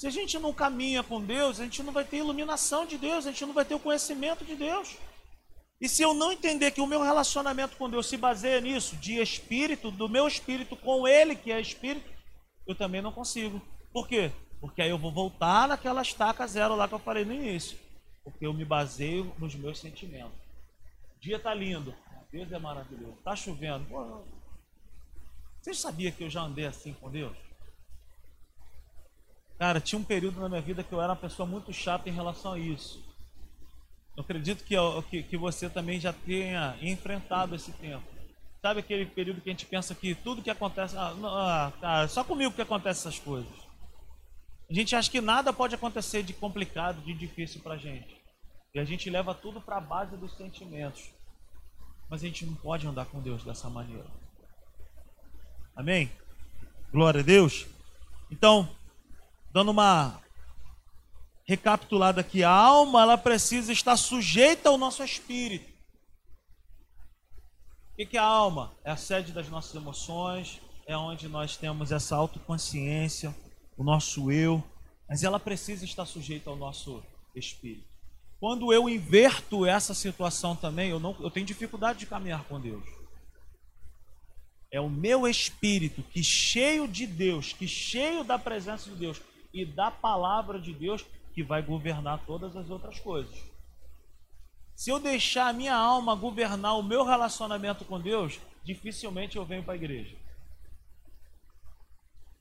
Se 0.00 0.06
a 0.06 0.10
gente 0.10 0.38
não 0.38 0.50
caminha 0.52 1.02
com 1.02 1.20
Deus, 1.22 1.60
a 1.60 1.64
gente 1.64 1.82
não 1.82 1.92
vai 1.92 2.04
ter 2.04 2.16
iluminação 2.16 2.86
de 2.86 2.96
Deus, 2.96 3.26
a 3.26 3.30
gente 3.30 3.44
não 3.44 3.52
vai 3.52 3.66
ter 3.66 3.74
o 3.74 3.78
conhecimento 3.78 4.44
de 4.44 4.56
Deus. 4.56 4.96
E 5.78 5.88
se 5.88 6.02
eu 6.02 6.14
não 6.14 6.32
entender 6.32 6.70
que 6.70 6.80
o 6.80 6.86
meu 6.86 7.02
relacionamento 7.02 7.76
com 7.76 7.90
Deus 7.90 8.06
se 8.06 8.16
baseia 8.16 8.62
nisso, 8.62 8.96
de 8.96 9.20
espírito, 9.20 9.90
do 9.90 10.08
meu 10.08 10.26
espírito 10.26 10.74
com 10.74 11.06
Ele, 11.06 11.36
que 11.36 11.52
é 11.52 11.60
espírito, 11.60 12.10
eu 12.66 12.74
também 12.74 13.02
não 13.02 13.12
consigo. 13.12 13.60
Por 13.92 14.08
quê? 14.08 14.32
Porque 14.58 14.80
aí 14.80 14.88
eu 14.88 14.96
vou 14.96 15.12
voltar 15.12 15.68
naquela 15.68 16.00
estaca 16.00 16.46
zero 16.46 16.74
lá 16.74 16.88
que 16.88 16.94
eu 16.94 16.98
falei 16.98 17.26
no 17.26 17.34
início 17.34 17.76
porque 18.24 18.46
eu 18.46 18.54
me 18.54 18.64
baseio 18.64 19.34
nos 19.38 19.54
meus 19.54 19.78
sentimentos. 19.78 20.38
O 21.16 21.20
dia 21.20 21.36
está 21.36 21.52
lindo, 21.52 21.94
Deus 22.32 22.50
é 22.50 22.58
maravilhoso. 22.58 23.18
Está 23.18 23.36
chovendo. 23.36 23.86
Você 25.60 25.74
sabia 25.74 26.10
que 26.10 26.24
eu 26.24 26.30
já 26.30 26.42
andei 26.42 26.66
assim 26.66 26.94
com 26.94 27.10
Deus? 27.10 27.49
Cara, 29.60 29.78
tinha 29.78 29.98
um 29.98 30.04
período 30.04 30.40
na 30.40 30.48
minha 30.48 30.62
vida 30.62 30.82
que 30.82 30.90
eu 30.90 31.02
era 31.02 31.12
uma 31.12 31.16
pessoa 31.16 31.46
muito 31.46 31.70
chata 31.70 32.08
em 32.08 32.12
relação 32.12 32.54
a 32.54 32.58
isso. 32.58 32.98
Eu 34.16 34.22
acredito 34.22 34.64
que, 34.64 34.74
que, 35.10 35.22
que 35.22 35.36
você 35.36 35.68
também 35.68 36.00
já 36.00 36.14
tenha 36.14 36.78
enfrentado 36.80 37.54
esse 37.54 37.70
tempo. 37.72 38.02
Sabe 38.62 38.80
aquele 38.80 39.04
período 39.04 39.42
que 39.42 39.50
a 39.50 39.52
gente 39.52 39.66
pensa 39.66 39.94
que 39.94 40.14
tudo 40.14 40.40
que 40.40 40.48
acontece. 40.48 40.96
Ah, 40.96 41.14
ah, 41.24 41.72
cara, 41.78 42.08
só 42.08 42.24
comigo 42.24 42.54
que 42.54 42.62
acontece 42.62 43.00
essas 43.00 43.18
coisas. 43.18 43.52
A 44.70 44.72
gente 44.72 44.96
acha 44.96 45.10
que 45.10 45.20
nada 45.20 45.52
pode 45.52 45.74
acontecer 45.74 46.22
de 46.22 46.32
complicado, 46.32 47.02
de 47.02 47.12
difícil 47.12 47.60
para 47.60 47.74
a 47.74 47.78
gente. 47.78 48.18
E 48.74 48.80
a 48.80 48.84
gente 48.86 49.10
leva 49.10 49.34
tudo 49.34 49.60
para 49.60 49.76
a 49.76 49.80
base 49.82 50.16
dos 50.16 50.34
sentimentos. 50.38 51.10
Mas 52.08 52.24
a 52.24 52.26
gente 52.26 52.46
não 52.46 52.54
pode 52.54 52.86
andar 52.86 53.04
com 53.04 53.20
Deus 53.20 53.44
dessa 53.44 53.68
maneira. 53.68 54.06
Amém? 55.76 56.10
Glória 56.90 57.20
a 57.20 57.24
Deus. 57.24 57.66
Então, 58.30 58.66
dando 59.52 59.70
uma 59.70 60.20
recapitulada 61.44 62.20
aqui, 62.20 62.44
a 62.44 62.50
alma 62.50 63.02
ela 63.02 63.18
precisa 63.18 63.72
estar 63.72 63.96
sujeita 63.96 64.68
ao 64.68 64.78
nosso 64.78 65.02
espírito. 65.02 65.70
O 67.92 68.06
que 68.06 68.16
é 68.16 68.20
a 68.20 68.24
alma? 68.24 68.72
É 68.84 68.90
a 68.90 68.96
sede 68.96 69.32
das 69.32 69.48
nossas 69.48 69.74
emoções, 69.74 70.60
é 70.86 70.96
onde 70.96 71.28
nós 71.28 71.56
temos 71.56 71.92
essa 71.92 72.16
autoconsciência 72.16 73.34
o 73.80 73.82
nosso 73.82 74.30
eu, 74.30 74.62
mas 75.08 75.24
ela 75.24 75.40
precisa 75.40 75.86
estar 75.86 76.04
sujeita 76.04 76.50
ao 76.50 76.56
nosso 76.56 77.02
espírito. 77.34 77.88
Quando 78.38 78.74
eu 78.74 78.90
inverto 78.90 79.64
essa 79.64 79.94
situação 79.94 80.54
também, 80.54 80.90
eu, 80.90 81.00
não, 81.00 81.16
eu 81.18 81.30
tenho 81.30 81.46
dificuldade 81.46 82.00
de 82.00 82.06
caminhar 82.06 82.44
com 82.44 82.60
Deus. 82.60 82.84
É 84.70 84.78
o 84.78 84.90
meu 84.90 85.26
espírito 85.26 86.02
que 86.02 86.22
cheio 86.22 86.86
de 86.86 87.06
Deus, 87.06 87.54
que 87.54 87.66
cheio 87.66 88.22
da 88.22 88.38
presença 88.38 88.90
de 88.90 88.96
Deus, 88.96 89.18
e 89.52 89.64
da 89.64 89.90
palavra 89.90 90.60
de 90.60 90.72
Deus 90.72 91.04
que 91.32 91.42
vai 91.42 91.62
governar 91.62 92.24
todas 92.26 92.56
as 92.56 92.70
outras 92.70 92.98
coisas. 92.98 93.50
Se 94.74 94.90
eu 94.90 94.98
deixar 94.98 95.48
a 95.48 95.52
minha 95.52 95.74
alma 95.74 96.14
governar 96.14 96.78
o 96.78 96.82
meu 96.82 97.04
relacionamento 97.04 97.84
com 97.84 98.00
Deus, 98.00 98.40
dificilmente 98.64 99.36
eu 99.36 99.44
venho 99.44 99.62
para 99.62 99.74
a 99.74 99.76
igreja. 99.76 100.16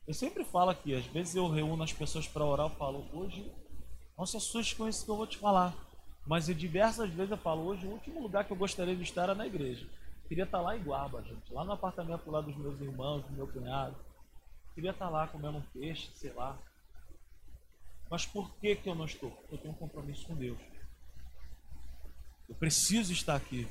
Eu 0.08 0.14
sempre 0.14 0.44
falo 0.44 0.72
aqui, 0.72 0.96
às 0.96 1.06
vezes 1.06 1.36
eu 1.36 1.48
reúno 1.48 1.84
as 1.84 1.94
pessoas 1.94 2.28
para 2.28 2.44
orar, 2.46 2.66
eu 2.66 2.76
falo, 2.78 3.06
hoje, 3.14 3.52
não 4.18 4.26
se 4.26 4.38
assuste 4.38 4.76
com 4.76 4.88
isso 4.88 5.06
que 5.06 5.12
eu 5.12 5.18
vou 5.18 5.28
te 5.28 5.38
falar. 5.38 5.76
Mas 6.26 6.46
diversas 6.46 7.10
vezes 7.10 7.32
eu 7.32 7.38
falo, 7.38 7.64
hoje 7.64 7.86
o 7.86 7.92
último 7.92 8.22
lugar 8.22 8.46
que 8.46 8.52
eu 8.52 8.58
gostaria 8.58 8.96
de 8.96 9.04
estar 9.04 9.24
era 9.24 9.36
na 9.36 9.46
igreja. 9.46 9.86
Eu 10.24 10.28
queria 10.30 10.46
estar 10.46 10.62
lá 10.62 10.78
em 10.78 10.84
Guarba, 10.84 11.22
gente, 11.24 11.54
lá 11.54 11.64
no 11.64 11.74
apartamento 11.74 12.30
lá 12.32 12.42
dos 12.42 12.56
meus 12.56 12.80
irmãos, 12.80 13.24
do 13.24 13.34
meu 13.34 13.48
cunhado. 13.48 13.96
Eu 14.70 14.76
queria 14.76 14.92
estar 14.92 15.10
lá 15.10 15.28
comendo 15.28 15.58
um 15.58 15.62
peixe, 15.74 16.10
sei 16.14 16.32
lá. 16.34 16.58
Mas 18.10 18.26
por 18.26 18.54
que, 18.56 18.76
que 18.76 18.90
eu 18.90 18.96
não 18.96 19.06
estou? 19.06 19.32
Eu 19.52 19.58
tenho 19.58 19.74
um 19.74 19.78
compromisso 19.78 20.26
com 20.26 20.36
Deus. 20.36 20.60
Eu 22.48 22.56
preciso 22.56 23.14
estar 23.14 23.36
aqui. 23.36 23.68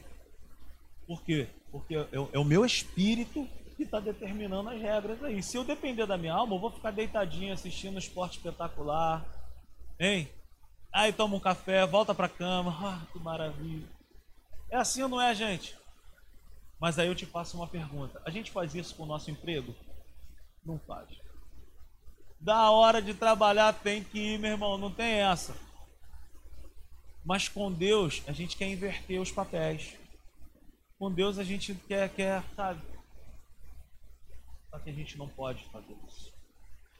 Por 1.06 1.22
quê? 1.24 1.48
Porque 1.70 1.96
é, 1.96 2.06
é 2.32 2.38
o 2.38 2.44
meu 2.44 2.64
espírito 2.64 3.48
que 3.76 3.82
está 3.82 3.98
determinando 3.98 4.70
as 4.70 4.80
regras 4.80 5.22
aí. 5.22 5.42
Se 5.42 5.56
eu 5.56 5.64
depender 5.64 6.06
da 6.06 6.16
minha 6.16 6.34
alma, 6.34 6.54
eu 6.54 6.60
vou 6.60 6.70
ficar 6.70 6.90
deitadinho 6.90 7.52
assistindo 7.52 7.98
esporte 7.98 8.38
espetacular. 8.38 9.26
Hein? 9.98 10.28
Aí 10.92 11.12
toma 11.12 11.36
um 11.36 11.40
café, 11.40 11.86
volta 11.86 12.14
para 12.14 12.26
a 12.26 12.30
cama. 12.30 12.76
Ah, 12.80 13.06
que 13.12 13.18
maravilha. 13.18 13.86
É 14.70 14.76
assim 14.76 15.02
ou 15.02 15.08
não 15.08 15.20
é, 15.20 15.34
gente? 15.34 15.76
Mas 16.80 16.98
aí 16.98 17.08
eu 17.08 17.14
te 17.14 17.26
faço 17.26 17.56
uma 17.56 17.66
pergunta. 17.66 18.22
A 18.24 18.30
gente 18.30 18.50
faz 18.50 18.74
isso 18.74 18.94
com 18.94 19.02
o 19.02 19.06
nosso 19.06 19.30
emprego? 19.30 19.74
Não 20.64 20.78
faz. 20.78 21.08
Da 22.40 22.70
hora 22.70 23.02
de 23.02 23.14
trabalhar 23.14 23.72
tem 23.72 24.02
que 24.02 24.18
ir, 24.18 24.38
meu 24.38 24.52
irmão. 24.52 24.78
Não 24.78 24.90
tem 24.90 25.14
essa. 25.14 25.56
Mas 27.24 27.48
com 27.48 27.70
Deus, 27.70 28.22
a 28.26 28.32
gente 28.32 28.56
quer 28.56 28.68
inverter 28.68 29.20
os 29.20 29.30
papéis. 29.30 29.94
Com 30.98 31.12
Deus, 31.12 31.38
a 31.38 31.44
gente 31.44 31.74
quer, 31.86 32.08
quer 32.10 32.42
sabe? 32.56 32.80
Só 34.70 34.78
que 34.78 34.90
a 34.90 34.92
gente 34.92 35.16
não 35.18 35.28
pode 35.28 35.64
fazer 35.72 35.96
isso. 36.08 36.32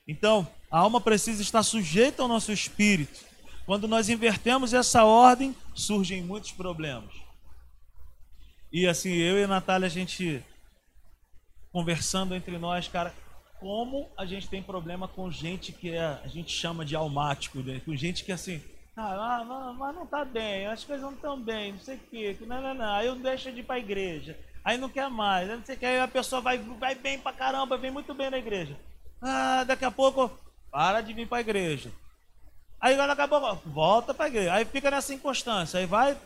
Então, 0.06 0.48
a 0.70 0.78
alma 0.78 1.00
precisa 1.00 1.42
estar 1.42 1.62
sujeita 1.62 2.22
ao 2.22 2.28
nosso 2.28 2.52
espírito. 2.52 3.24
Quando 3.66 3.86
nós 3.86 4.08
invertemos 4.08 4.72
essa 4.72 5.04
ordem, 5.04 5.54
surgem 5.74 6.22
muitos 6.22 6.52
problemas. 6.52 7.14
E 8.72 8.86
assim, 8.86 9.12
eu 9.12 9.38
e 9.38 9.44
a 9.44 9.48
Natália, 9.48 9.86
a 9.86 9.90
gente 9.90 10.42
conversando 11.70 12.34
entre 12.34 12.56
nós, 12.58 12.88
cara, 12.88 13.14
como 13.60 14.08
a 14.16 14.24
gente 14.24 14.48
tem 14.48 14.62
problema 14.62 15.08
com 15.08 15.30
gente 15.30 15.72
que 15.72 15.90
é, 15.90 16.20
a 16.24 16.28
gente 16.28 16.52
chama 16.52 16.84
de 16.84 16.94
almático, 16.94 17.58
né? 17.60 17.80
com 17.84 17.94
gente 17.94 18.24
que 18.24 18.32
assim, 18.32 18.62
ah, 18.96 19.44
não, 19.44 19.74
mas 19.74 19.94
não 19.94 20.06
tá 20.06 20.24
bem, 20.24 20.66
as 20.66 20.82
coisas 20.82 21.04
não 21.04 21.12
estão 21.12 21.40
bem, 21.40 21.72
não 21.72 21.80
sei 21.80 21.96
o 21.96 22.00
quê, 22.10 22.36
não, 22.40 22.60
não, 22.60 22.74
não. 22.74 22.94
Aí 22.94 23.06
eu 23.06 23.14
deixo 23.14 23.52
de 23.52 23.60
ir 23.60 23.62
para 23.62 23.76
a 23.76 23.80
igreja, 23.80 24.36
aí 24.64 24.76
não 24.76 24.88
quer 24.88 25.08
mais, 25.08 25.48
não 25.48 25.64
sei 25.64 25.76
o 25.76 25.78
que, 25.78 25.86
aí 25.86 26.00
a 26.00 26.08
pessoa 26.08 26.40
vai, 26.40 26.58
vai 26.58 26.96
bem 26.96 27.18
pra 27.18 27.32
caramba, 27.32 27.78
vem 27.78 27.92
muito 27.92 28.12
bem 28.12 28.28
na 28.28 28.38
igreja. 28.38 28.76
Ah, 29.22 29.62
daqui 29.64 29.84
a 29.84 29.90
pouco, 29.90 30.36
para 30.70 31.00
de 31.00 31.12
vir 31.12 31.28
para 31.28 31.38
a 31.38 31.40
igreja. 31.42 31.92
Aí 32.80 32.96
daqui 32.96 33.22
a 33.22 33.28
pouco, 33.28 33.68
volta 33.68 34.12
para 34.12 34.26
a 34.26 34.28
igreja. 34.28 34.52
Aí 34.52 34.64
fica 34.64 34.90
nessa 34.90 35.14
inconstância, 35.14 35.78
aí 35.78 35.86
vai, 35.86 36.18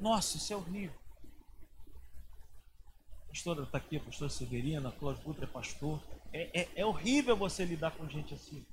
nossa, 0.00 0.38
isso 0.38 0.52
é 0.52 0.56
horrível. 0.56 0.96
A 3.24 3.28
pastora 3.28 3.62
está 3.64 3.78
aqui, 3.78 3.96
a 3.96 4.00
pastora 4.00 4.30
Severina, 4.30 4.94
Dutra 5.24 5.44
é 5.44 5.46
pastor. 5.46 6.00
É, 6.34 6.62
é, 6.62 6.68
é 6.74 6.84
horrível 6.84 7.36
você 7.36 7.64
lidar 7.64 7.92
com 7.92 8.08
gente 8.08 8.34
assim. 8.34 8.66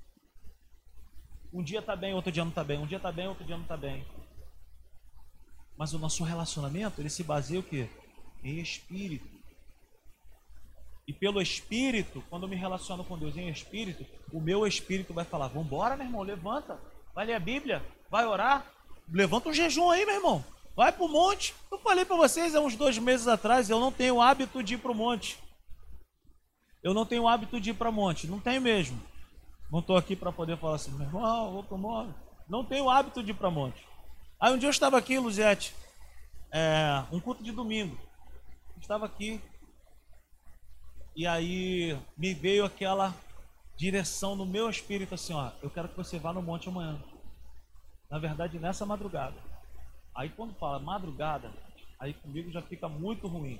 Um 1.54 1.62
dia 1.62 1.80
tá 1.80 1.96
bem, 1.96 2.12
outro 2.16 2.32
dia 2.32 2.44
não 2.44 2.52
tá 2.52 2.64
bem. 2.64 2.80
Um 2.80 2.88
dia 2.88 3.00
tá 3.00 3.12
bem, 3.12 3.28
outro 3.28 3.46
dia 3.46 3.56
não 3.56 3.66
tá 3.66 3.78
bem. 3.78 4.04
Mas 5.78 5.94
o 5.94 6.00
nosso 6.00 6.24
relacionamento, 6.24 7.00
ele 7.00 7.10
se 7.10 7.24
baseia 7.24 7.60
o 7.60 7.64
quê? 7.64 7.88
Em 8.44 8.60
espírito. 8.60 9.30
E 11.08 11.14
pelo 11.14 11.40
espírito, 11.40 12.24
quando 12.32 12.44
eu 12.44 12.50
me 12.50 12.56
relaciono 12.56 13.04
com 13.04 13.18
Deus 13.18 13.38
em 13.38 13.50
espírito, 13.50 14.08
o 14.34 14.42
meu 14.42 14.66
espírito 14.66 15.14
vai 15.14 15.26
falar: 15.26 15.50
"Vambora, 15.50 15.96
meu 15.96 16.08
irmão, 16.08 16.24
levanta. 16.24 16.80
Vai 17.14 17.28
ler 17.28 17.36
a 17.36 17.40
Bíblia, 17.40 17.86
vai 18.10 18.26
orar, 18.26 18.66
levanta 19.08 19.50
um 19.50 19.54
jejum 19.54 19.92
aí, 19.92 20.04
meu 20.04 20.16
irmão. 20.16 20.46
Vai 20.76 20.92
pro 20.92 21.08
monte. 21.08 21.54
Eu 21.70 21.78
falei 21.78 22.06
para 22.06 22.16
vocês 22.16 22.56
há 22.56 22.62
uns 22.62 22.76
dois 22.76 22.98
meses 22.98 23.28
atrás, 23.28 23.70
eu 23.70 23.80
não 23.80 23.92
tenho 23.92 24.20
hábito 24.20 24.64
de 24.64 24.76
ir 24.76 24.78
pro 24.78 24.96
monte. 24.96 25.38
Eu 26.84 26.94
não 26.94 27.06
tenho 27.06 27.28
hábito 27.28 27.60
de 27.60 27.70
ir 27.70 27.74
para 27.74 27.92
monte, 27.92 28.28
não 28.28 28.40
tenho 28.40 28.62
mesmo. 28.62 29.00
Não 29.72 29.80
estou 29.80 29.96
aqui 29.96 30.16
para 30.16 30.32
poder 30.32 30.58
falar 30.58 30.76
assim, 30.76 30.92
meu 30.92 31.08
irmão, 31.08 31.52
vou 31.52 31.64
para 31.64 31.78
monte. 31.78 32.16
Não 32.50 32.66
tenho 32.66 32.90
hábito 32.90 33.24
de 33.24 33.32
ir 33.32 33.36
para 33.36 33.52
monte. 33.52 33.86
Aí 34.40 34.54
um 34.54 34.58
dia 34.58 34.68
eu 34.68 34.72
estava 34.72 34.98
aqui, 34.98 35.18
Luzete, 35.20 35.74
é, 36.52 37.04
um 37.12 37.20
culto 37.20 37.44
de 37.44 37.52
domingo. 37.52 37.98
Estava 38.82 39.06
aqui. 39.06 39.40
E 41.16 41.28
aí 41.28 41.98
me 42.18 42.34
veio 42.34 42.66
aquela 42.66 43.14
direção 43.78 44.36
no 44.36 44.46
meu 44.46 44.70
espírito 44.70 45.14
assim, 45.14 45.34
ó, 45.34 45.52
eu 45.62 45.70
quero 45.70 45.88
que 45.88 45.98
você 45.98 46.18
vá 46.18 46.34
no 46.34 46.42
monte 46.42 46.68
amanhã. 46.68 47.00
Na 48.10 48.20
verdade, 48.20 48.60
nessa 48.60 48.86
madrugada. 48.86 49.36
Aí 50.14 50.30
quando 50.30 50.54
fala 50.56 50.80
madrugada, 50.80 51.52
aí 52.00 52.14
comigo 52.14 52.52
já 52.52 52.62
fica 52.62 52.90
muito 52.90 53.28
ruim. 53.28 53.60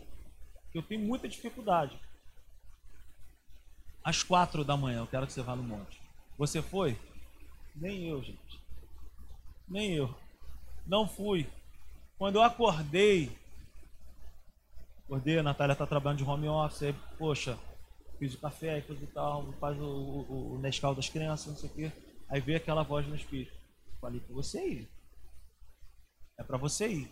Eu 0.74 0.82
tenho 0.82 1.02
muita 1.02 1.30
dificuldade. 1.30 1.98
Às 4.04 4.24
quatro 4.24 4.64
da 4.64 4.76
manhã, 4.76 5.00
eu 5.00 5.08
quero 5.08 5.28
que 5.28 5.34
você 5.34 5.42
vá 5.42 5.56
no 5.56 5.64
monte. 5.64 6.02
Você 6.38 6.62
foi? 6.62 6.98
Nem 7.76 8.08
eu, 8.08 8.22
gente. 8.24 8.60
Nem 9.68 9.94
eu. 9.94 10.14
Não 10.86 11.08
fui. 11.08 11.48
Quando 12.18 12.36
eu 12.36 12.44
acordei, 12.44 13.32
acordei, 15.04 15.40
a 15.40 15.44
Natália 15.44 15.74
está 15.74 15.86
trabalhando 15.86 16.20
de 16.20 16.24
home 16.24 16.48
office, 16.48 16.84
aí, 16.84 16.96
poxa, 17.18 17.58
fiz 18.18 18.34
o 18.34 18.40
café, 18.40 18.82
fiz 18.82 19.02
o 19.02 19.08
tal, 19.08 19.52
faz 19.54 19.80
o, 19.80 19.84
o, 19.84 20.54
o 20.56 20.60
Nescau 20.60 20.94
das 20.96 21.10
crianças, 21.10 21.48
não 21.48 21.56
sei 21.56 21.70
o 21.70 21.74
quê. 21.74 21.92
Aí 22.30 22.40
veio 22.40 22.58
aquela 22.58 22.84
voz 22.84 23.08
no 23.08 23.16
espírito. 23.16 23.54
Falei 24.00 24.20
para 24.20 24.34
você 24.34 24.66
ir. 24.68 24.90
É 26.38 26.44
para 26.44 26.58
você 26.58 26.88
ir. 26.88 27.12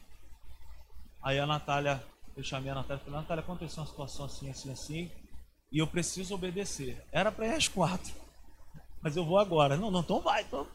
Aí 1.22 1.38
a 1.38 1.46
Natália, 1.46 2.04
eu 2.36 2.44
chamei 2.44 2.72
a 2.72 2.76
Natália 2.76 3.02
e 3.02 3.06
falei, 3.06 3.20
Natália, 3.20 3.44
aconteceu 3.44 3.84
uma 3.84 3.90
situação 3.90 4.26
assim, 4.26 4.50
assim, 4.50 4.72
assim, 4.72 5.12
e 5.72 5.80
eu 5.80 5.88
preciso 5.88 6.36
obedecer. 6.36 7.04
Era 7.12 7.32
para 7.32 7.48
ir 7.48 7.54
às 7.54 7.68
quatro 7.68 8.14
mas 9.02 9.16
eu 9.16 9.26
vou 9.26 9.38
agora. 9.38 9.78
Não, 9.78 9.90
não, 9.92 10.02
então 10.02 10.20
vai. 10.22 10.44
Então... 10.44 10.68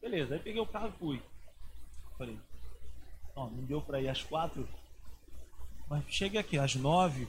Beleza, 0.00 0.34
aí 0.34 0.40
peguei 0.40 0.60
o 0.60 0.66
carro 0.66 0.88
e 0.88 0.98
fui. 0.98 1.22
Falei, 2.16 2.38
não, 3.34 3.50
não 3.50 3.64
deu 3.64 3.82
para 3.82 4.00
ir 4.00 4.08
às 4.08 4.22
quatro, 4.22 4.66
mas 5.88 6.04
cheguei 6.08 6.40
aqui 6.40 6.58
às 6.58 6.74
nove, 6.76 7.28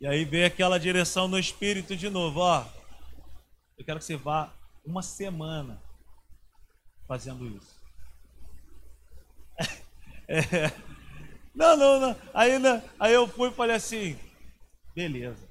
e 0.00 0.06
aí 0.06 0.24
veio 0.24 0.46
aquela 0.46 0.78
direção 0.78 1.28
no 1.28 1.38
espírito 1.38 1.96
de 1.96 2.10
novo, 2.10 2.40
ó. 2.40 2.66
Eu 3.78 3.84
quero 3.84 3.98
que 3.98 4.04
você 4.04 4.16
vá 4.16 4.52
uma 4.84 5.02
semana 5.02 5.80
fazendo 7.06 7.46
isso. 7.46 7.74
É. 10.26 10.72
Não, 11.54 11.76
não, 11.76 12.00
não. 12.00 12.16
Aí, 12.32 12.58
não. 12.58 12.82
aí 12.98 13.12
eu 13.12 13.28
fui 13.28 13.50
e 13.50 13.52
falei 13.52 13.76
assim, 13.76 14.18
beleza. 14.94 15.46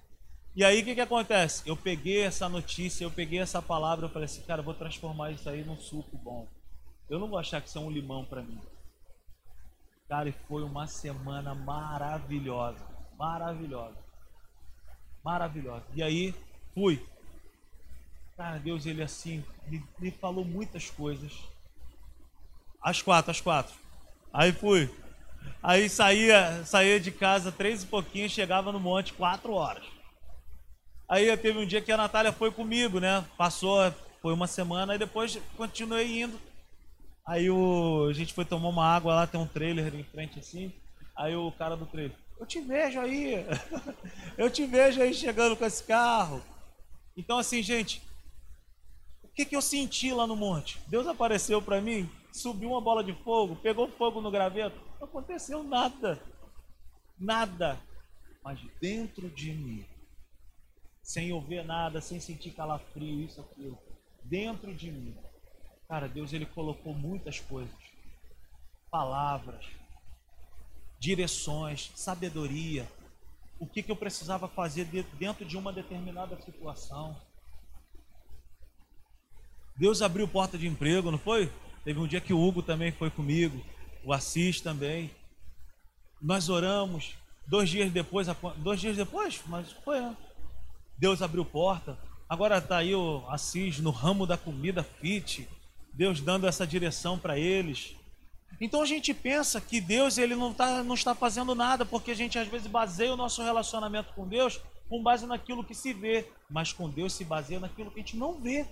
E 0.56 0.64
aí 0.64 0.82
o 0.82 0.86
que, 0.86 0.94
que 0.94 1.02
acontece? 1.02 1.68
Eu 1.68 1.76
peguei 1.76 2.22
essa 2.22 2.48
notícia, 2.48 3.04
eu 3.04 3.12
peguei 3.12 3.40
essa 3.40 3.62
palavra, 3.62 4.06
eu 4.06 4.10
falei 4.10 4.26
assim, 4.26 4.44
cara, 4.44 4.62
vou 4.62 4.74
transformar 4.74 5.32
isso 5.32 5.50
aí 5.50 5.64
num 5.64 5.78
suco 5.78 6.16
bom. 6.18 6.48
Eu 7.10 7.20
não 7.20 7.28
vou 7.28 7.40
achar 7.40 7.60
que 7.60 7.70
isso 7.70 7.78
é 7.80 7.82
um 7.82 7.90
limão 7.90 8.24
para 8.24 8.44
mim. 8.44 8.60
Cara, 10.08 10.30
e 10.30 10.36
foi 10.48 10.64
uma 10.64 10.86
semana 10.86 11.56
maravilhosa. 11.56 12.86
Maravilhosa. 13.18 13.98
Maravilhosa. 15.24 15.86
E 15.96 16.04
aí, 16.04 16.36
fui. 16.74 17.04
Cara, 18.38 18.60
Deus, 18.60 18.86
ele 18.86 19.02
assim, 19.02 19.44
me, 19.68 19.84
me 19.98 20.12
falou 20.12 20.46
muitas 20.46 20.90
coisas. 20.90 21.32
Às 22.80 23.02
quatro, 23.02 23.32
às 23.32 23.42
quatro. 23.42 23.74
Aí 24.32 24.52
fui. 24.52 24.90
Aí 25.64 25.90
saía, 25.90 26.64
saía 26.66 27.00
de 27.00 27.12
casa 27.12 27.52
três 27.52 27.84
e 27.84 27.88
pouquinho, 27.88 28.30
chegava 28.30 28.72
no 28.72 28.80
monte 28.80 29.14
quatro 29.14 29.54
horas. 29.54 29.93
Aí 31.08 31.36
teve 31.38 31.60
um 31.60 31.66
dia 31.66 31.82
que 31.82 31.92
a 31.92 31.98
Natália 31.98 32.32
foi 32.32 32.52
comigo, 32.52 33.00
né? 33.00 33.26
Passou, 33.38 33.94
foi 34.22 34.34
uma 34.34 34.48
semana, 34.48 34.96
e 34.96 35.00
depois 35.00 35.40
continuei 35.58 36.22
indo. 36.22 36.40
Aí 37.28 37.50
o, 37.50 38.08
a 38.10 38.14
gente 38.14 38.34
foi 38.34 38.46
tomar 38.46 38.70
uma 38.70 38.86
água 38.86 39.16
lá, 39.16 39.28
tem 39.28 39.40
um 39.40 39.48
trailer 39.48 39.94
em 39.96 40.04
frente 40.04 40.40
assim. 40.40 40.74
Aí 41.16 41.36
o 41.36 41.52
cara 41.52 41.76
do 41.76 41.86
trailer, 41.86 42.18
eu 42.40 42.46
te 42.46 42.60
vejo 42.60 43.00
aí, 43.00 43.46
eu 44.38 44.50
te 44.50 44.66
vejo 44.66 45.02
aí 45.02 45.14
chegando 45.14 45.56
com 45.56 45.66
esse 45.66 45.84
carro. 45.84 46.44
Então 47.16 47.38
assim, 47.38 47.62
gente, 47.62 48.02
o 49.24 49.28
que, 49.30 49.46
que 49.46 49.56
eu 49.56 49.62
senti 49.62 50.12
lá 50.12 50.28
no 50.28 50.36
monte? 50.36 50.80
Deus 50.88 51.08
apareceu 51.08 51.62
para 51.62 51.80
mim, 51.80 52.10
subiu 52.34 52.72
uma 52.72 52.82
bola 52.82 53.04
de 53.04 53.14
fogo, 53.24 53.56
pegou 53.56 53.88
fogo 53.88 54.20
no 54.20 54.32
graveto, 54.32 54.78
não 55.00 55.08
aconteceu 55.08 55.64
nada, 55.64 56.22
nada. 57.18 57.80
Mas 58.44 58.60
dentro 58.82 59.30
de 59.30 59.54
mim 59.54 59.86
sem 61.04 61.34
ouvir 61.34 61.66
nada, 61.66 62.00
sem 62.00 62.20
sentir 62.22 62.52
calafrio, 62.52 63.22
isso, 63.26 63.42
aquilo. 63.42 63.78
dentro 64.24 64.74
de 64.74 64.90
mim. 64.90 65.16
Cara, 65.88 66.08
Deus 66.08 66.32
ele 66.32 66.46
colocou 66.46 66.94
muitas 66.94 67.42
coisas. 67.42 67.76
Palavras, 68.90 69.66
direções, 70.98 71.92
sabedoria. 71.94 72.90
O 73.60 73.68
que, 73.68 73.84
que 73.84 73.92
eu 73.92 73.96
precisava 73.96 74.48
fazer 74.48 74.86
dentro 74.86 75.46
de 75.46 75.58
uma 75.58 75.74
determinada 75.74 76.40
situação. 76.42 77.16
Deus 79.76 80.02
abriu 80.02 80.28
porta 80.28 80.58
de 80.58 80.68
emprego, 80.68 81.12
não 81.12 81.18
foi? 81.18 81.52
Teve 81.84 82.00
um 82.00 82.08
dia 82.08 82.22
que 82.22 82.34
o 82.34 82.40
Hugo 82.40 82.64
também 82.64 82.92
foi 82.92 83.10
comigo, 83.10 83.64
o 84.04 84.14
Assis 84.14 84.62
também. 84.62 85.12
Nós 86.22 86.48
oramos, 86.48 87.16
dois 87.46 87.70
dias 87.70 87.92
depois, 87.92 88.28
dois 88.58 88.80
dias 88.80 88.96
depois, 88.96 89.42
mas 89.48 89.72
foi, 89.84 90.00
né? 90.00 90.16
Deus 91.04 91.22
abriu 91.22 91.44
porta. 91.44 92.00
Agora 92.30 92.60
está 92.60 92.78
aí 92.78 92.96
o 92.96 93.26
Assis 93.28 93.80
no 93.80 93.92
ramo 93.92 94.26
da 94.26 94.38
comida 94.38 94.82
fit, 94.84 95.46
Deus 95.94 96.22
dando 96.22 96.48
essa 96.48 96.66
direção 96.66 97.20
para 97.20 97.38
eles. 97.38 97.94
Então 98.62 98.82
a 98.82 98.86
gente 98.86 99.14
pensa 99.14 99.60
que 99.60 99.82
Deus 99.82 100.18
ele 100.18 100.34
não, 100.34 100.54
tá, 100.54 100.82
não 100.82 100.96
está 100.96 101.14
fazendo 101.14 101.54
nada, 101.54 101.86
porque 101.86 102.12
a 102.12 102.16
gente 102.16 102.40
às 102.40 102.48
vezes 102.48 102.68
baseia 102.68 103.14
o 103.14 103.18
nosso 103.18 103.44
relacionamento 103.44 104.14
com 104.14 104.26
Deus 104.26 104.62
com 104.88 105.04
base 105.04 105.26
naquilo 105.26 105.62
que 105.62 105.76
se 105.76 105.92
vê, 105.92 106.26
mas 106.50 106.72
com 106.72 106.90
Deus 106.90 107.12
se 107.12 107.26
baseia 107.26 107.60
naquilo 107.60 107.92
que 107.92 108.00
a 108.00 108.04
gente 108.04 108.16
não 108.16 108.40
vê 108.40 108.66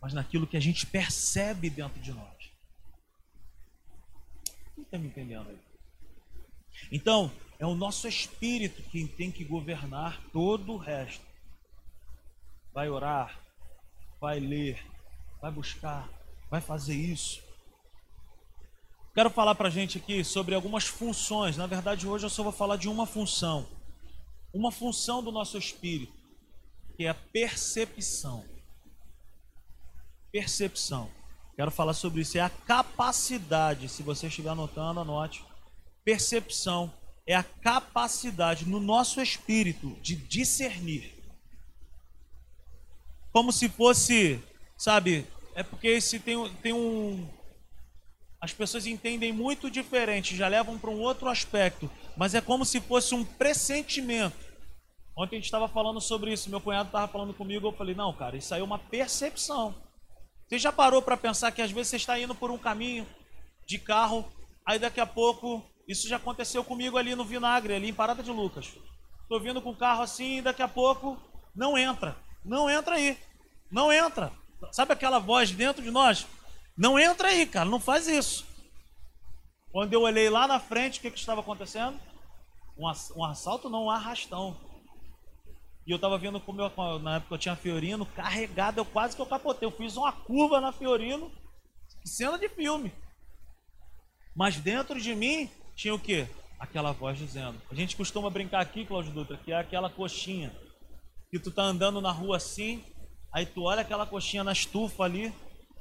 mas 0.00 0.12
naquilo 0.12 0.46
que 0.48 0.56
a 0.56 0.60
gente 0.60 0.84
percebe 0.84 1.70
dentro 1.70 2.00
de 2.00 2.12
nós. 2.12 2.50
Quem 4.74 4.84
está 4.84 4.98
me 4.98 5.06
entendendo 5.06 5.48
aí? 5.48 5.58
Então, 6.90 7.30
é 7.58 7.66
o 7.66 7.74
nosso 7.76 8.08
espírito 8.08 8.82
quem 8.90 9.06
tem 9.06 9.30
que 9.30 9.44
governar 9.44 10.20
todo 10.32 10.72
o 10.72 10.76
resto. 10.76 11.31
Vai 12.72 12.88
orar, 12.88 13.40
vai 14.20 14.40
ler, 14.40 14.84
vai 15.40 15.50
buscar, 15.50 16.08
vai 16.50 16.60
fazer 16.60 16.94
isso. 16.94 17.42
Quero 19.14 19.28
falar 19.28 19.54
para 19.54 19.68
a 19.68 19.70
gente 19.70 19.98
aqui 19.98 20.24
sobre 20.24 20.54
algumas 20.54 20.84
funções. 20.84 21.56
Na 21.56 21.66
verdade, 21.66 22.08
hoje 22.08 22.24
eu 22.24 22.30
só 22.30 22.42
vou 22.42 22.52
falar 22.52 22.76
de 22.76 22.88
uma 22.88 23.06
função. 23.06 23.68
Uma 24.54 24.72
função 24.72 25.22
do 25.22 25.30
nosso 25.30 25.58
espírito, 25.58 26.12
que 26.96 27.04
é 27.04 27.08
a 27.10 27.14
percepção 27.14 28.44
percepção. 30.32 31.10
Quero 31.54 31.70
falar 31.70 31.92
sobre 31.92 32.22
isso. 32.22 32.38
É 32.38 32.40
a 32.40 32.48
capacidade, 32.48 33.88
se 33.88 34.02
você 34.02 34.26
estiver 34.26 34.48
anotando, 34.48 35.00
anote. 35.00 35.44
Percepção 36.02 36.92
é 37.26 37.36
a 37.36 37.44
capacidade 37.44 38.66
no 38.66 38.80
nosso 38.80 39.20
espírito 39.20 39.90
de 40.00 40.16
discernir. 40.16 41.11
Como 43.32 43.50
se 43.50 43.68
fosse, 43.68 44.42
sabe, 44.76 45.26
é 45.54 45.62
porque 45.62 46.00
se 46.00 46.18
tem, 46.18 46.48
tem 46.56 46.72
um. 46.72 47.28
As 48.40 48.52
pessoas 48.52 48.86
entendem 48.86 49.32
muito 49.32 49.70
diferente, 49.70 50.36
já 50.36 50.48
levam 50.48 50.78
para 50.78 50.90
um 50.90 51.00
outro 51.00 51.28
aspecto, 51.28 51.90
mas 52.16 52.34
é 52.34 52.40
como 52.40 52.64
se 52.64 52.80
fosse 52.80 53.14
um 53.14 53.24
pressentimento. 53.24 54.36
Ontem 55.16 55.36
a 55.36 55.38
gente 55.38 55.44
estava 55.44 55.68
falando 55.68 56.00
sobre 56.00 56.32
isso, 56.32 56.50
meu 56.50 56.60
cunhado 56.60 56.88
estava 56.88 57.06
falando 57.06 57.34
comigo, 57.34 57.68
eu 57.68 57.72
falei, 57.72 57.94
não, 57.94 58.12
cara, 58.12 58.36
isso 58.36 58.52
aí 58.52 58.60
é 58.60 58.64
uma 58.64 58.78
percepção. 58.78 59.74
Você 60.48 60.58
já 60.58 60.72
parou 60.72 61.00
para 61.00 61.16
pensar 61.16 61.52
que 61.52 61.62
às 61.62 61.70
vezes 61.70 61.88
você 61.88 61.96
está 61.96 62.18
indo 62.18 62.34
por 62.34 62.50
um 62.50 62.58
caminho 62.58 63.06
de 63.66 63.78
carro, 63.78 64.24
aí 64.66 64.78
daqui 64.78 65.00
a 65.00 65.06
pouco, 65.06 65.62
isso 65.86 66.08
já 66.08 66.16
aconteceu 66.16 66.64
comigo 66.64 66.96
ali 66.96 67.14
no 67.14 67.24
Vinagre, 67.24 67.74
ali 67.74 67.88
em 67.88 67.94
Parada 67.94 68.22
de 68.22 68.30
Lucas. 68.30 68.72
Estou 69.22 69.40
vindo 69.40 69.62
com 69.62 69.70
o 69.70 69.76
carro 69.76 70.02
assim 70.02 70.38
e 70.38 70.42
daqui 70.42 70.62
a 70.62 70.68
pouco 70.68 71.16
não 71.54 71.78
entra. 71.78 72.16
Não 72.44 72.68
entra 72.68 72.96
aí. 72.96 73.18
Não 73.70 73.92
entra. 73.92 74.32
Sabe 74.70 74.92
aquela 74.92 75.18
voz 75.18 75.50
dentro 75.50 75.82
de 75.82 75.90
nós? 75.90 76.26
Não 76.76 76.98
entra 76.98 77.28
aí, 77.28 77.46
cara, 77.46 77.68
não 77.68 77.80
faz 77.80 78.06
isso. 78.06 78.46
Quando 79.70 79.92
eu 79.92 80.02
olhei 80.02 80.28
lá 80.28 80.46
na 80.46 80.60
frente, 80.60 80.98
o 80.98 81.02
que, 81.02 81.10
que 81.10 81.18
estava 81.18 81.40
acontecendo? 81.40 81.98
Um, 82.76 83.24
assalto, 83.24 83.68
não, 83.68 83.84
um 83.84 83.90
arrastão. 83.90 84.56
E 85.86 85.90
eu 85.90 85.98
tava 85.98 86.18
vendo 86.18 86.40
como 86.40 86.60
eu, 86.60 86.98
na 87.00 87.16
época 87.16 87.34
eu 87.34 87.38
tinha 87.38 87.56
Fiorino 87.56 88.06
carregado, 88.06 88.78
eu 88.78 88.84
quase 88.84 89.16
que 89.16 89.22
eu 89.22 89.26
capotei. 89.26 89.66
Eu 89.66 89.72
fiz 89.72 89.96
uma 89.96 90.12
curva 90.12 90.60
na 90.60 90.72
Fiorino, 90.72 91.30
cena 92.04 92.38
de 92.38 92.48
filme. 92.48 92.92
Mas 94.34 94.56
dentro 94.56 95.00
de 95.00 95.14
mim 95.14 95.50
tinha 95.74 95.94
o 95.94 95.98
quê? 95.98 96.28
Aquela 96.58 96.92
voz 96.92 97.18
dizendo. 97.18 97.60
A 97.70 97.74
gente 97.74 97.96
costuma 97.96 98.30
brincar 98.30 98.60
aqui, 98.60 98.86
Cláudio 98.86 99.12
Dutra, 99.12 99.36
que 99.36 99.52
é 99.52 99.58
aquela 99.58 99.90
coxinha. 99.90 100.54
Que 101.32 101.38
tu 101.38 101.50
tá 101.50 101.62
andando 101.62 101.98
na 102.02 102.12
rua 102.12 102.36
assim, 102.36 102.84
aí 103.32 103.46
tu 103.46 103.62
olha 103.62 103.80
aquela 103.80 104.04
coxinha 104.04 104.44
na 104.44 104.52
estufa 104.52 105.04
ali, 105.04 105.32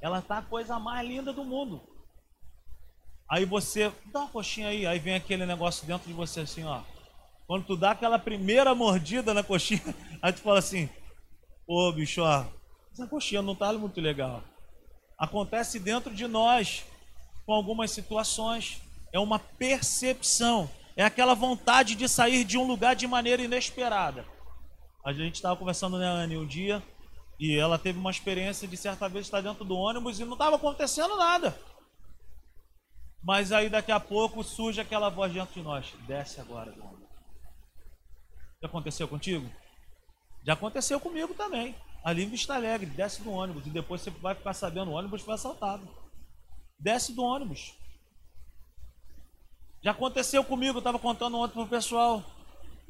ela 0.01 0.21
tá 0.21 0.37
a 0.37 0.41
coisa 0.41 0.79
mais 0.79 1.05
linda 1.05 1.33
do 1.33 1.43
mundo. 1.43 1.81
Aí 3.29 3.43
você, 3.43 3.91
dá 4.13 4.21
uma 4.21 4.29
coxinha 4.29 4.69
aí, 4.69 4.87
aí 4.87 4.97
vem 4.97 5.13
aquele 5.13 5.45
negócio 5.45 5.85
dentro 5.85 6.07
de 6.07 6.13
você 6.13 6.39
assim, 6.39 6.63
ó. 6.63 6.81
Quando 7.45 7.65
tu 7.65 7.75
dá 7.75 7.91
aquela 7.91 8.17
primeira 8.17 8.73
mordida 8.73 9.33
na 9.33 9.43
coxinha, 9.43 9.93
aí 10.23 10.31
tu 10.31 10.39
fala 10.39 10.59
assim: 10.59 10.89
Ô 11.67 11.91
bicho, 11.91 12.21
ó, 12.21 12.45
essa 12.93 13.05
coxinha 13.05 13.41
não 13.41 13.53
tá 13.53 13.73
muito 13.73 13.99
legal. 13.99 14.41
Acontece 15.17 15.79
dentro 15.79 16.15
de 16.15 16.27
nós 16.27 16.85
com 17.45 17.51
algumas 17.51 17.91
situações. 17.91 18.81
É 19.11 19.19
uma 19.19 19.37
percepção. 19.37 20.69
É 20.95 21.03
aquela 21.03 21.33
vontade 21.33 21.93
de 21.93 22.07
sair 22.07 22.45
de 22.45 22.57
um 22.57 22.65
lugar 22.65 22.95
de 22.95 23.05
maneira 23.05 23.41
inesperada. 23.41 24.25
A 25.03 25.13
gente 25.13 25.35
estava 25.35 25.55
conversando, 25.55 25.97
né, 25.97 26.05
Anne, 26.05 26.37
um 26.37 26.45
dia, 26.45 26.81
e 27.39 27.57
ela 27.57 27.79
teve 27.79 27.97
uma 27.97 28.11
experiência 28.11 28.67
de 28.67 28.77
certa 28.77 29.09
vez 29.09 29.25
estar 29.25 29.41
dentro 29.41 29.65
do 29.65 29.75
ônibus 29.75 30.19
e 30.19 30.25
não 30.25 30.33
estava 30.33 30.57
acontecendo 30.57 31.15
nada. 31.17 31.57
Mas 33.23 33.51
aí 33.51 33.69
daqui 33.69 33.91
a 33.91 33.99
pouco 33.99 34.43
surge 34.43 34.79
aquela 34.79 35.09
voz 35.09 35.33
dentro 35.33 35.53
de 35.53 35.61
nós: 35.61 35.93
desce 36.07 36.39
agora, 36.39 36.71
do 36.71 36.83
ônibus. 36.83 37.09
Já 38.61 38.67
aconteceu 38.67 39.07
contigo? 39.07 39.49
Já 40.43 40.53
aconteceu 40.53 40.99
comigo 40.99 41.33
também. 41.33 41.75
Ali 42.03 42.23
em 42.23 42.29
Vista 42.29 42.55
Alegre, 42.55 42.87
desce 42.87 43.21
do 43.21 43.31
ônibus 43.31 43.65
e 43.65 43.69
depois 43.69 44.01
você 44.01 44.09
vai 44.09 44.33
ficar 44.33 44.53
sabendo 44.53 44.91
o 44.91 44.93
ônibus 44.93 45.21
foi 45.21 45.35
assaltado. 45.35 45.87
Desce 46.79 47.13
do 47.13 47.23
ônibus. 47.23 47.75
Já 49.83 49.91
aconteceu 49.91 50.43
comigo, 50.43 50.77
eu 50.77 50.79
estava 50.79 50.99
contando 50.99 51.37
ontem 51.37 51.53
para 51.53 51.63
o 51.63 51.67
pessoal. 51.67 52.23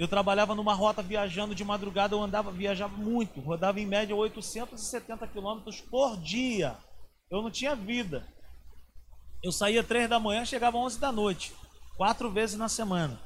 Eu 0.02 0.08
trabalhava 0.08 0.56
numa 0.56 0.74
rota 0.74 1.04
viajando 1.04 1.54
de 1.54 1.64
madrugada, 1.64 2.16
eu 2.16 2.24
andava, 2.24 2.50
viajava 2.50 2.98
muito, 2.98 3.40
rodava 3.40 3.80
em 3.80 3.86
média 3.86 4.16
870 4.16 5.28
quilômetros 5.28 5.80
por 5.80 6.18
dia. 6.18 6.76
Eu 7.30 7.44
não 7.44 7.52
tinha 7.52 7.76
vida. 7.76 8.26
Eu 9.44 9.52
saía 9.52 9.84
três 9.84 10.10
da 10.10 10.20
manhã, 10.20 10.44
chegava 10.44 10.76
11 10.76 11.00
da 11.00 11.12
noite, 11.12 11.54
quatro 11.96 12.32
vezes 12.32 12.58
na 12.58 12.68
semana. 12.68 13.22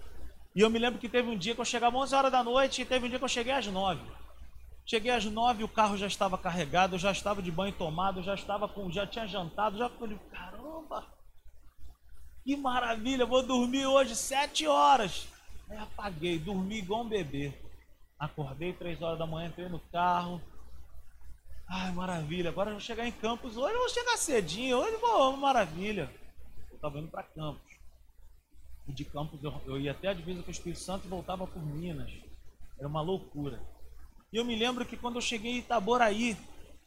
E 0.54 0.60
eu 0.60 0.70
me 0.70 0.78
lembro 0.78 1.00
que 1.00 1.08
teve 1.08 1.30
um 1.30 1.38
dia 1.38 1.56
que 1.56 1.62
eu 1.62 1.66
chegava 1.66 1.96
11 1.96 2.14
horas 2.14 2.32
da 2.34 2.44
noite 2.44 2.82
e 2.82 2.86
teve 2.86 3.06
um 3.06 3.10
dia 3.10 3.20
que 3.20 3.24
eu 3.24 3.30
cheguei 3.30 3.54
às 3.54 3.66
9. 3.66 4.02
Cheguei 4.86 5.12
às 5.12 5.24
9 5.24 5.64
o 5.64 5.70
carro 5.70 5.96
já 5.96 6.08
estava 6.08 6.38
carregado, 6.38 6.96
eu 6.96 7.00
já 7.00 7.14
estava 7.14 7.42
de 7.42 7.54
banho 7.54 7.72
tomado, 7.72 8.22
já 8.22 8.34
estava 8.34 8.68
com, 8.68 8.92
já 8.92 9.08
tinha 9.08 9.26
jantado, 9.26 9.78
já 9.78 9.90
falei, 9.92 10.20
caramba, 10.30 11.08
que 12.44 12.58
maravilha, 12.58 13.26
vou 13.26 13.44
dormir 13.44 13.86
hoje 13.86 14.14
7 14.14 14.68
horas. 14.68 15.35
Apaguei, 15.69 16.38
dormi 16.39 16.78
igual 16.78 17.01
um 17.01 17.10
bebê. 17.10 17.54
Acordei 18.19 18.73
3 18.73 19.01
horas 19.01 19.19
da 19.19 19.25
manhã, 19.25 19.47
entrei 19.47 19.67
no 19.67 19.80
carro. 19.80 20.41
Ai, 21.67 21.91
maravilha, 21.91 22.49
agora 22.49 22.69
eu 22.69 22.75
vou 22.75 22.82
chegar 22.82 23.08
em 23.08 23.12
Campos. 23.12 23.58
Hoje 23.58 23.73
eu 23.73 23.80
vou 23.80 23.89
chegar 23.89 24.17
cedinho, 24.17 24.78
hoje 24.78 24.97
vou, 24.97 25.36
maravilha. 25.36 26.12
Eu 26.69 26.75
estava 26.75 26.99
indo 26.99 27.08
para 27.08 27.23
Campos. 27.23 27.73
E 28.88 28.93
de 28.93 29.04
Campos 29.04 29.43
eu, 29.43 29.54
eu 29.65 29.80
ia 29.80 29.91
até 29.91 30.10
a 30.10 30.13
divisa 30.13 30.43
com 30.43 30.49
o 30.49 30.51
Espírito 30.51 30.80
Santo 30.80 31.06
e 31.06 31.10
voltava 31.10 31.47
por 31.47 31.65
Minas. 31.65 32.12
Era 32.78 32.88
uma 32.88 33.01
loucura. 33.01 33.60
E 34.32 34.38
eu 34.38 34.45
me 34.45 34.56
lembro 34.56 34.86
que 34.86 34.97
quando 34.97 35.15
eu 35.15 35.21
cheguei 35.21 35.54
em 35.54 35.58
Itaboraí, 35.58 36.38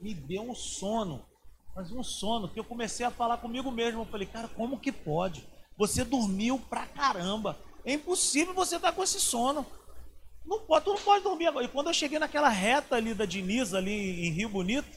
me 0.00 0.14
deu 0.14 0.42
um 0.42 0.54
sono. 0.54 1.24
Mas 1.74 1.90
um 1.90 2.02
sono 2.02 2.48
que 2.48 2.58
eu 2.58 2.64
comecei 2.64 3.04
a 3.04 3.10
falar 3.10 3.38
comigo 3.38 3.70
mesmo. 3.70 4.02
Eu 4.02 4.06
falei, 4.06 4.26
cara, 4.26 4.48
como 4.48 4.78
que 4.78 4.92
pode? 4.92 5.46
Você 5.76 6.04
dormiu 6.04 6.58
pra 6.70 6.86
caramba. 6.86 7.58
É 7.88 7.94
impossível 7.94 8.54
você 8.54 8.76
estar 8.76 8.90
tá 8.90 8.94
com 8.94 9.02
esse 9.02 9.20
sono. 9.20 9.66
Não 10.44 10.60
pode, 10.60 10.84
tu 10.84 10.94
não 10.94 11.00
pode 11.00 11.24
dormir 11.24 11.46
agora. 11.46 11.64
E 11.64 11.68
quando 11.68 11.88
eu 11.88 11.94
cheguei 11.94 12.18
naquela 12.18 12.48
reta 12.48 12.96
ali 12.96 13.14
da 13.14 13.24
Diniz, 13.24 13.74
ali 13.74 14.26
em 14.26 14.32
Rio 14.32 14.48
Bonito, 14.48 14.88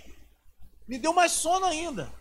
me 0.88 0.98
deu 0.98 1.14
mais 1.14 1.32
sono 1.32 1.66
ainda 1.66 2.12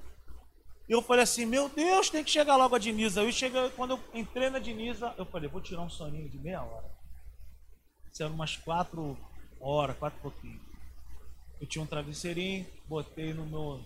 eu 0.90 1.00
falei 1.00 1.22
assim, 1.22 1.46
meu 1.46 1.68
Deus, 1.68 2.10
tem 2.10 2.24
que 2.24 2.30
chegar 2.32 2.56
logo 2.56 2.74
a 2.74 2.78
Diniza. 2.78 3.22
Eu 3.22 3.30
cheguei, 3.30 3.70
quando 3.70 3.92
eu 3.92 4.00
entrei 4.12 4.50
na 4.50 4.58
Diniza, 4.58 5.14
eu 5.16 5.24
falei, 5.24 5.48
vou 5.48 5.60
tirar 5.60 5.82
um 5.82 5.88
soninho 5.88 6.28
de 6.28 6.36
meia 6.36 6.64
hora. 6.64 6.90
Isso 8.12 8.24
era 8.24 8.32
umas 8.32 8.56
quatro 8.56 9.16
horas, 9.60 9.96
quatro 9.96 10.18
e 10.18 10.22
pouquinho. 10.22 10.60
Eu 11.60 11.66
tinha 11.68 11.80
um 11.80 11.86
travesseirinho, 11.86 12.66
botei 12.88 13.32
no 13.32 13.46
meu. 13.46 13.80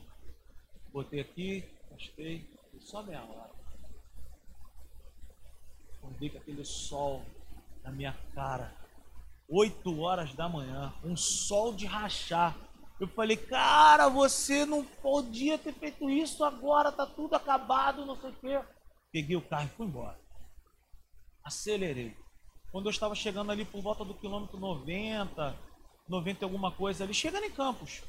Botei 0.90 1.20
aqui, 1.20 1.62
gostei, 1.90 2.48
só 2.80 3.02
meia 3.02 3.22
hora. 3.22 3.50
Acordei 6.04 6.28
com 6.28 6.38
aquele 6.38 6.64
sol 6.64 7.24
na 7.82 7.90
minha 7.90 8.12
cara. 8.34 8.74
Oito 9.48 10.00
horas 10.00 10.34
da 10.34 10.48
manhã, 10.48 10.92
um 11.02 11.16
sol 11.16 11.74
de 11.74 11.86
rachar. 11.86 12.54
Eu 13.00 13.08
falei, 13.08 13.36
cara, 13.36 14.08
você 14.08 14.66
não 14.66 14.84
podia 14.84 15.58
ter 15.58 15.72
feito 15.72 16.08
isso 16.10 16.44
agora, 16.44 16.92
tá 16.92 17.06
tudo 17.06 17.34
acabado, 17.34 18.04
não 18.04 18.20
sei 18.20 18.30
o 18.30 18.34
quê. 18.34 18.60
Peguei 19.10 19.36
o 19.36 19.42
carro 19.42 19.64
e 19.66 19.76
fui 19.76 19.86
embora. 19.86 20.18
Acelerei. 21.42 22.14
Quando 22.70 22.86
eu 22.86 22.90
estava 22.90 23.14
chegando 23.14 23.50
ali 23.50 23.64
por 23.64 23.80
volta 23.80 24.04
do 24.04 24.14
quilômetro 24.14 24.58
90, 24.58 25.56
90 26.08 26.38
e 26.40 26.44
alguma 26.44 26.70
coisa 26.70 27.04
ali, 27.04 27.14
chegando 27.14 27.44
em 27.44 27.50
Campos, 27.50 28.02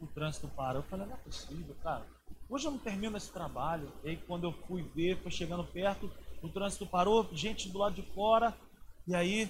o 0.00 0.06
trânsito 0.06 0.48
parou. 0.48 0.82
Eu 0.82 0.88
falei, 0.88 1.06
não 1.06 1.14
é 1.14 1.18
possível, 1.18 1.74
cara. 1.82 2.06
Hoje 2.48 2.66
eu 2.66 2.70
não 2.70 2.78
termino 2.78 3.16
esse 3.16 3.32
trabalho. 3.32 3.92
E 4.04 4.10
aí 4.10 4.16
quando 4.16 4.44
eu 4.44 4.52
fui 4.52 4.82
ver, 4.82 5.20
foi 5.22 5.30
chegando 5.30 5.64
perto, 5.64 6.10
o 6.42 6.48
trânsito 6.48 6.86
parou, 6.86 7.28
gente 7.32 7.68
do 7.68 7.78
lado 7.78 7.94
de 7.94 8.02
fora. 8.14 8.54
E 9.06 9.14
aí, 9.14 9.48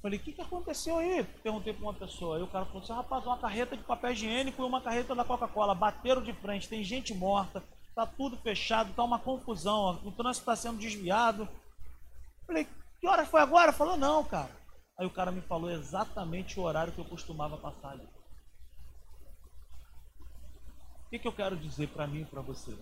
falei, 0.00 0.18
o 0.18 0.22
que, 0.22 0.32
que 0.32 0.40
aconteceu 0.40 0.98
aí? 0.98 1.24
Perguntei 1.42 1.72
para 1.72 1.82
uma 1.82 1.94
pessoa. 1.94 2.36
Aí 2.36 2.42
o 2.42 2.46
cara 2.48 2.64
falou 2.66 2.82
assim, 2.82 2.92
rapaz, 2.92 3.26
uma 3.26 3.38
carreta 3.38 3.76
de 3.76 3.82
papel 3.82 4.12
higiênico 4.12 4.62
e 4.62 4.64
uma 4.64 4.80
carreta 4.80 5.14
da 5.14 5.24
Coca-Cola. 5.24 5.74
Bateram 5.74 6.22
de 6.22 6.32
frente, 6.32 6.68
tem 6.68 6.84
gente 6.84 7.12
morta, 7.12 7.62
tá 7.94 8.06
tudo 8.06 8.36
fechado, 8.36 8.94
tá 8.94 9.02
uma 9.02 9.18
confusão, 9.18 10.00
o 10.04 10.12
trânsito 10.12 10.42
está 10.42 10.54
sendo 10.54 10.78
desviado. 10.78 11.48
Falei, 12.46 12.66
que 13.00 13.08
hora 13.08 13.26
foi 13.26 13.40
agora? 13.40 13.72
Falou, 13.72 13.96
não, 13.96 14.24
cara. 14.24 14.56
Aí 14.98 15.06
o 15.06 15.10
cara 15.10 15.30
me 15.30 15.40
falou 15.40 15.70
exatamente 15.70 16.58
o 16.58 16.62
horário 16.62 16.92
que 16.92 17.00
eu 17.00 17.04
costumava 17.04 17.56
passar 17.56 17.90
ali. 17.90 18.08
O 21.06 21.10
que, 21.10 21.18
que 21.18 21.28
eu 21.28 21.32
quero 21.32 21.56
dizer 21.56 21.88
para 21.88 22.06
mim 22.06 22.22
e 22.22 22.24
para 22.24 22.42
você? 22.42 22.76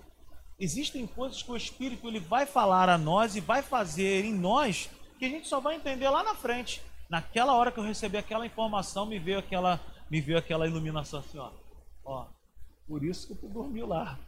Existem 0.58 1.06
coisas 1.06 1.42
que 1.42 1.50
o 1.50 1.56
Espírito 1.56 2.08
ele 2.08 2.18
vai 2.18 2.46
falar 2.46 2.88
a 2.88 2.96
nós 2.96 3.36
e 3.36 3.40
vai 3.40 3.62
fazer 3.62 4.24
em 4.24 4.32
nós 4.32 4.88
que 5.18 5.26
a 5.26 5.28
gente 5.28 5.46
só 5.46 5.60
vai 5.60 5.76
entender 5.76 6.08
lá 6.08 6.22
na 6.22 6.34
frente. 6.34 6.82
Naquela 7.10 7.54
hora 7.54 7.70
que 7.70 7.78
eu 7.78 7.84
recebi 7.84 8.16
aquela 8.16 8.46
informação, 8.46 9.06
me 9.06 9.18
veio 9.18 9.38
aquela, 9.38 9.80
me 10.10 10.20
veio 10.20 10.38
aquela 10.38 10.66
iluminação 10.66 11.20
assim, 11.20 11.38
ó. 11.38 11.50
Ó, 12.04 12.26
por 12.86 13.04
isso 13.04 13.28
que 13.28 13.34
tu 13.34 13.48
dormiu 13.48 13.86
lá. 13.86 14.18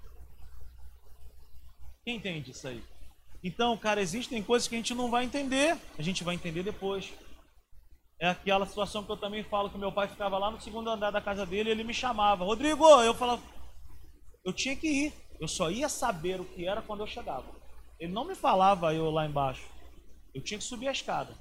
Quem 2.05 2.17
entende 2.17 2.51
isso 2.51 2.69
aí? 2.69 2.83
Então, 3.43 3.77
cara, 3.77 4.01
existem 4.01 4.43
coisas 4.43 4.69
que 4.69 4.75
a 4.75 4.79
gente 4.79 4.95
não 4.95 5.11
vai 5.11 5.25
entender, 5.25 5.79
a 5.99 6.03
gente 6.03 6.25
vai 6.25 6.35
entender 6.35 6.63
depois. 6.63 7.13
É 8.21 8.29
aquela 8.29 8.67
situação 8.67 9.05
que 9.05 9.13
eu 9.13 9.17
também 9.17 9.45
falo 9.45 9.71
que 9.71 9.79
meu 9.79 9.93
pai 9.93 10.09
ficava 10.09 10.37
lá 10.39 10.51
no 10.51 10.61
segundo 10.61 10.91
andar 10.91 11.11
da 11.11 11.21
casa 11.21 11.47
dele 11.47 11.69
e 11.69 11.73
ele 11.73 11.85
me 11.85 11.95
chamava. 11.95 12.45
Rodrigo, 12.45 12.85
eu 13.03 13.15
falava, 13.15 13.41
eu 14.45 14.53
tinha 14.53 14.75
que 14.75 14.89
ir. 14.89 15.28
Eu 15.41 15.47
só 15.47 15.71
ia 15.71 15.89
saber 15.89 16.41
o 16.41 16.45
que 16.45 16.67
era 16.67 16.83
quando 16.83 17.01
eu 17.01 17.07
chegava. 17.07 17.47
Ele 17.99 18.13
não 18.13 18.25
me 18.25 18.35
falava 18.35 18.95
eu 18.95 19.11
lá 19.11 19.27
embaixo. 19.27 19.67
Eu 20.35 20.43
tinha 20.43 20.59
que 20.59 20.65
subir 20.65 20.89
a 20.89 20.93
escada. 20.93 21.37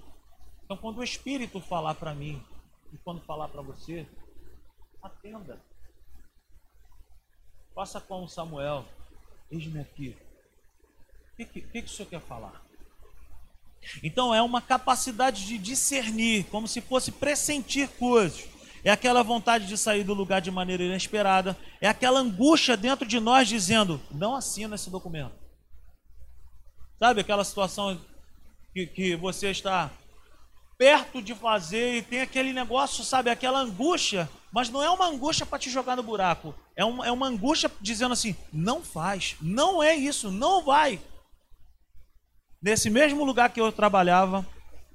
Então, 0.64 0.78
quando 0.78 1.00
o 1.00 1.04
Espírito 1.04 1.60
falar 1.60 1.96
para 1.96 2.14
mim 2.14 2.44
e 2.92 2.98
quando 2.98 3.22
falar 3.22 3.48
para 3.48 3.62
você, 3.62 4.08
atenda. 5.02 5.62
Faça 7.74 8.02
com 8.02 8.28
Samuel. 8.28 8.86
Eis-me 9.50 9.80
aqui. 9.80 10.18
O 11.34 11.36
que, 11.38 11.46
que, 11.46 11.62
que 11.62 11.80
o 11.80 11.88
senhor 11.90 12.10
quer 12.10 12.22
falar? 12.22 12.66
Então, 14.04 14.34
é 14.34 14.42
uma 14.42 14.62
capacidade 14.62 15.46
de 15.46 15.58
discernir, 15.58 16.46
como 16.46 16.68
se 16.68 16.82
fosse 16.82 17.12
pressentir 17.12 17.88
coisas 17.92 18.57
é 18.88 18.92
aquela 18.92 19.22
vontade 19.22 19.68
de 19.68 19.78
sair 19.78 20.06
do 20.06 20.14
lugar 20.14 20.40
de 20.40 20.50
maneira 20.50 20.82
inesperada, 20.82 21.58
é 21.82 21.90
aquela 21.90 22.22
angústia 22.22 22.78
dentro 22.78 23.06
de 23.06 23.20
nós 23.20 23.46
dizendo: 23.46 24.00
não 24.10 24.34
assina 24.34 24.76
esse 24.76 24.90
documento. 24.90 25.36
Sabe 26.98 27.20
aquela 27.20 27.44
situação 27.44 28.00
que, 28.74 28.88
que 28.88 29.16
você 29.18 29.50
está 29.50 29.92
perto 30.78 31.22
de 31.22 31.36
fazer 31.36 31.98
e 31.98 32.02
tem 32.02 32.22
aquele 32.22 32.54
negócio, 32.54 33.04
sabe, 33.04 33.30
aquela 33.30 33.60
angústia, 33.60 34.30
mas 34.54 34.70
não 34.70 34.82
é 34.82 34.90
uma 34.90 35.08
angústia 35.08 35.46
para 35.46 35.60
te 35.60 35.70
jogar 35.70 35.98
no 35.98 36.04
buraco, 36.04 36.56
é 36.74 36.86
uma, 36.86 37.06
é 37.06 37.12
uma 37.12 37.28
angústia 37.28 37.70
dizendo 37.82 38.14
assim: 38.14 38.38
não 38.54 38.82
faz, 38.82 39.36
não 39.42 39.84
é 39.84 39.98
isso, 39.98 40.32
não 40.32 40.64
vai. 40.64 40.98
Nesse 42.62 42.90
mesmo 42.90 43.26
lugar 43.26 43.50
que 43.50 43.60
eu 43.60 43.70
trabalhava, 43.70 44.48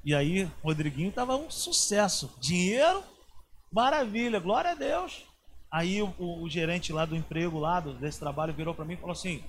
e 0.02 0.14
aí 0.14 0.50
Rodriguinho 0.64 1.10
estava 1.10 1.36
um 1.36 1.50
sucesso, 1.50 2.34
dinheiro 2.40 3.11
Maravilha, 3.72 4.38
glória 4.38 4.72
a 4.72 4.74
Deus. 4.74 5.24
Aí 5.70 6.02
o, 6.02 6.14
o, 6.18 6.42
o 6.42 6.50
gerente 6.50 6.92
lá 6.92 7.06
do 7.06 7.16
emprego, 7.16 7.58
lá 7.58 7.80
do, 7.80 7.94
desse 7.94 8.20
trabalho, 8.20 8.52
virou 8.52 8.74
para 8.74 8.84
mim 8.84 8.94
e 8.94 8.98
falou 8.98 9.12
assim: 9.12 9.42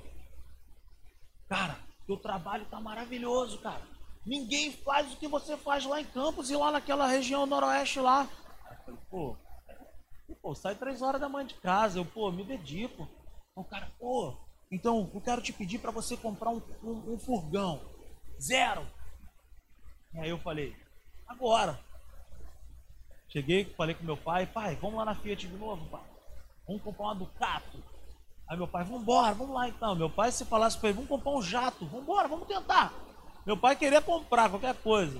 Cara, 1.49 1.77
teu 2.07 2.17
trabalho 2.17 2.65
tá 2.65 2.79
maravilhoso, 2.79 3.59
cara. 3.59 3.81
Ninguém 4.25 4.71
faz 4.71 5.11
o 5.11 5.17
que 5.17 5.27
você 5.27 5.57
faz 5.57 5.85
lá 5.85 5.99
em 5.99 6.05
Campos 6.05 6.49
e 6.49 6.55
lá 6.55 6.71
naquela 6.71 7.05
região 7.05 7.45
noroeste 7.45 7.99
lá. 7.99 8.29
Eu 8.69 8.77
falei, 8.85 8.99
pô, 9.09 9.37
pô, 10.41 10.55
sai 10.55 10.75
três 10.75 11.01
horas 11.01 11.19
da 11.19 11.27
manhã 11.27 11.45
de 11.45 11.55
casa, 11.55 11.99
eu, 11.99 12.05
pô, 12.05 12.31
me 12.31 12.45
dedico. 12.45 13.07
O 13.53 13.63
cara, 13.65 13.91
pô, 13.99 14.37
então 14.71 15.11
eu 15.13 15.21
quero 15.21 15.41
te 15.41 15.51
pedir 15.51 15.79
para 15.79 15.91
você 15.91 16.15
comprar 16.15 16.51
um, 16.51 16.61
um, 16.81 17.13
um 17.13 17.19
furgão. 17.19 17.81
Zero. 18.41 18.87
E 20.13 20.19
aí 20.19 20.29
eu 20.29 20.39
falei, 20.39 20.73
agora. 21.27 21.77
Cheguei, 23.33 23.65
falei 23.75 23.95
com 23.95 24.05
meu 24.05 24.15
pai, 24.15 24.45
pai, 24.45 24.77
vamos 24.79 24.95
lá 24.97 25.05
na 25.05 25.15
Fiat 25.15 25.47
de 25.47 25.57
novo, 25.57 25.83
pai. 25.87 26.03
Vamos 26.67 26.83
comprar 26.83 27.05
uma 27.05 27.15
Ducato. 27.15 27.83
Aí 28.47 28.55
meu 28.55 28.67
pai, 28.67 28.83
vamos 28.83 29.01
embora, 29.01 29.33
vamos 29.33 29.55
lá 29.55 29.67
então. 29.67 29.95
Meu 29.95 30.07
pai, 30.07 30.31
se 30.31 30.45
falasse 30.45 30.77
para 30.77 30.89
ele, 30.89 30.97
vamos 30.97 31.09
comprar 31.09 31.31
um 31.31 31.41
jato, 31.41 31.83
vamos 31.87 32.03
embora, 32.03 32.27
vamos 32.27 32.47
tentar. 32.47 32.93
Meu 33.43 33.57
pai 33.57 33.75
queria 33.75 34.03
comprar 34.03 34.51
qualquer 34.51 34.75
coisa. 34.75 35.19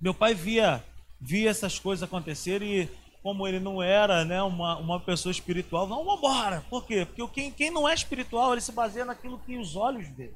Meu 0.00 0.14
pai 0.14 0.32
via, 0.32 0.84
via 1.20 1.50
essas 1.50 1.76
coisas 1.76 2.04
acontecerem 2.04 2.82
e 2.82 2.88
como 3.20 3.48
ele 3.48 3.58
não 3.58 3.82
era 3.82 4.24
né, 4.24 4.40
uma, 4.40 4.76
uma 4.76 5.00
pessoa 5.00 5.32
espiritual, 5.32 5.88
vamos 5.88 6.18
embora. 6.18 6.64
Por 6.70 6.86
quê? 6.86 7.04
Porque 7.04 7.26
quem, 7.28 7.50
quem 7.50 7.70
não 7.72 7.88
é 7.88 7.94
espiritual, 7.94 8.52
ele 8.52 8.60
se 8.60 8.70
baseia 8.70 9.04
naquilo 9.04 9.40
que 9.40 9.58
os 9.58 9.74
olhos 9.74 10.06
vê. 10.06 10.32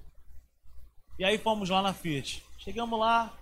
E 1.17 1.25
aí 1.25 1.39
fomos 1.39 1.71
lá 1.71 1.81
na 1.81 1.95
Fiat. 1.95 2.43
Chegamos 2.59 2.99
lá, 2.99 3.33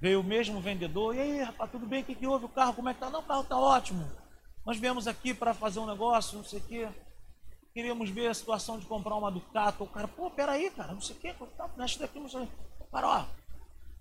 Veio 0.00 0.20
o 0.20 0.24
mesmo 0.24 0.60
vendedor, 0.60 1.14
e 1.14 1.20
aí, 1.20 1.42
rapaz, 1.42 1.70
tudo 1.70 1.86
bem? 1.86 2.02
O 2.02 2.04
que, 2.04 2.14
que 2.14 2.26
houve? 2.26 2.44
O 2.44 2.48
carro, 2.48 2.74
como 2.74 2.88
é 2.88 2.94
que 2.94 3.00
tá? 3.00 3.10
Não, 3.10 3.20
o 3.20 3.24
carro 3.24 3.44
tá 3.44 3.58
ótimo. 3.58 4.08
Nós 4.64 4.78
viemos 4.78 5.08
aqui 5.08 5.34
para 5.34 5.52
fazer 5.52 5.80
um 5.80 5.86
negócio, 5.86 6.36
não 6.36 6.44
sei 6.44 6.60
o 6.60 6.62
quê. 6.62 6.88
Queríamos 7.72 8.10
ver 8.10 8.28
a 8.28 8.34
situação 8.34 8.78
de 8.78 8.86
comprar 8.86 9.16
uma 9.16 9.30
Ducato. 9.30 9.82
O 9.82 9.88
cara, 9.88 10.06
pô, 10.06 10.30
peraí, 10.30 10.70
cara, 10.70 10.92
não 10.92 11.00
sei 11.00 11.16
o 11.16 11.18
quê. 11.18 11.34
Tá, 11.56 11.68
mexe 11.76 11.98
daqui, 11.98 12.20
não 12.20 12.28
sei. 12.28 12.48
Cara, 12.92 13.08
ó, 13.08 13.24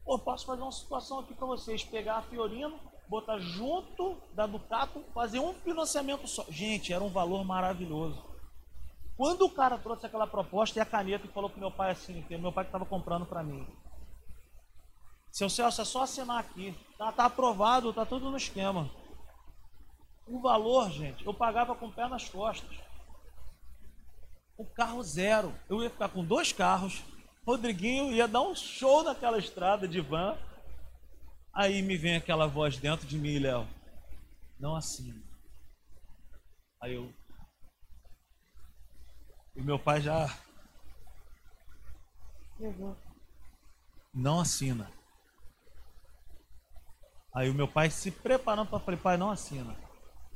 pô, 0.05 0.19
posso 0.19 0.45
fazer 0.45 0.61
uma 0.61 0.71
situação 0.71 1.19
aqui 1.19 1.33
para 1.33 1.47
vocês. 1.47 1.83
Pegar 1.83 2.17
a 2.17 2.21
Fiorino, 2.21 2.79
botar 3.07 3.39
junto 3.39 4.17
da 4.33 4.45
Ducato, 4.45 5.03
fazer 5.13 5.39
um 5.39 5.53
financiamento 5.53 6.27
só. 6.27 6.45
Gente, 6.49 6.93
era 6.93 7.03
um 7.03 7.09
valor 7.09 7.43
maravilhoso. 7.43 8.23
Quando 9.15 9.45
o 9.45 9.49
cara 9.49 9.77
trouxe 9.77 10.05
aquela 10.05 10.27
proposta 10.27 10.77
e 10.77 10.81
a 10.81 10.85
caneta 10.85 11.25
e 11.25 11.29
falou 11.29 11.49
pro 11.49 11.59
meu 11.59 11.71
pai 11.71 11.91
assim, 11.91 12.21
que 12.23 12.37
meu 12.37 12.51
pai 12.51 12.65
que 12.65 12.69
estava 12.69 12.85
comprando 12.85 13.25
para 13.25 13.41
mim. 13.41 13.65
Seu 15.37 15.51
Celso, 15.51 15.83
é 15.83 15.85
só 15.85 16.01
assinar 16.01 16.39
aqui. 16.39 16.75
Tá, 16.97 17.11
tá 17.11 17.25
aprovado, 17.25 17.93
tá 17.93 18.03
tudo 18.03 18.31
no 18.31 18.37
esquema. 18.37 18.89
O 20.25 20.41
valor, 20.41 20.89
gente, 20.89 21.23
eu 21.23 21.31
pagava 21.31 21.75
com 21.75 21.85
o 21.85 21.93
pé 21.93 22.07
nas 22.07 22.27
costas. 22.27 22.75
O 24.57 24.65
carro 24.65 25.03
zero. 25.03 25.53
Eu 25.69 25.83
ia 25.83 25.91
ficar 25.91 26.09
com 26.09 26.25
dois 26.25 26.51
carros. 26.51 27.03
Rodriguinho 27.45 28.11
ia 28.11 28.27
dar 28.27 28.41
um 28.41 28.55
show 28.55 29.03
naquela 29.03 29.37
estrada 29.37 29.87
de 29.87 30.01
van. 30.01 30.35
Aí 31.53 31.83
me 31.83 31.95
vem 31.95 32.15
aquela 32.15 32.47
voz 32.47 32.77
dentro 32.77 33.05
de 33.05 33.15
mim, 33.15 33.37
Léo. 33.37 33.67
Não 34.59 34.75
assina. 34.75 35.21
Aí 36.81 36.95
eu. 36.95 37.13
E 39.55 39.61
meu 39.61 39.77
pai 39.77 40.01
já. 40.01 40.35
Não 44.11 44.39
assina. 44.39 44.96
Aí 47.37 47.51
o 47.51 47.53
meu 47.53 47.67
pai 47.67 47.91
se 47.91 48.09
preparando 48.09 48.67
para 48.67 48.79
falar, 48.79 48.97
pai, 48.97 49.15
não 49.15 49.29
assina. 49.29 49.77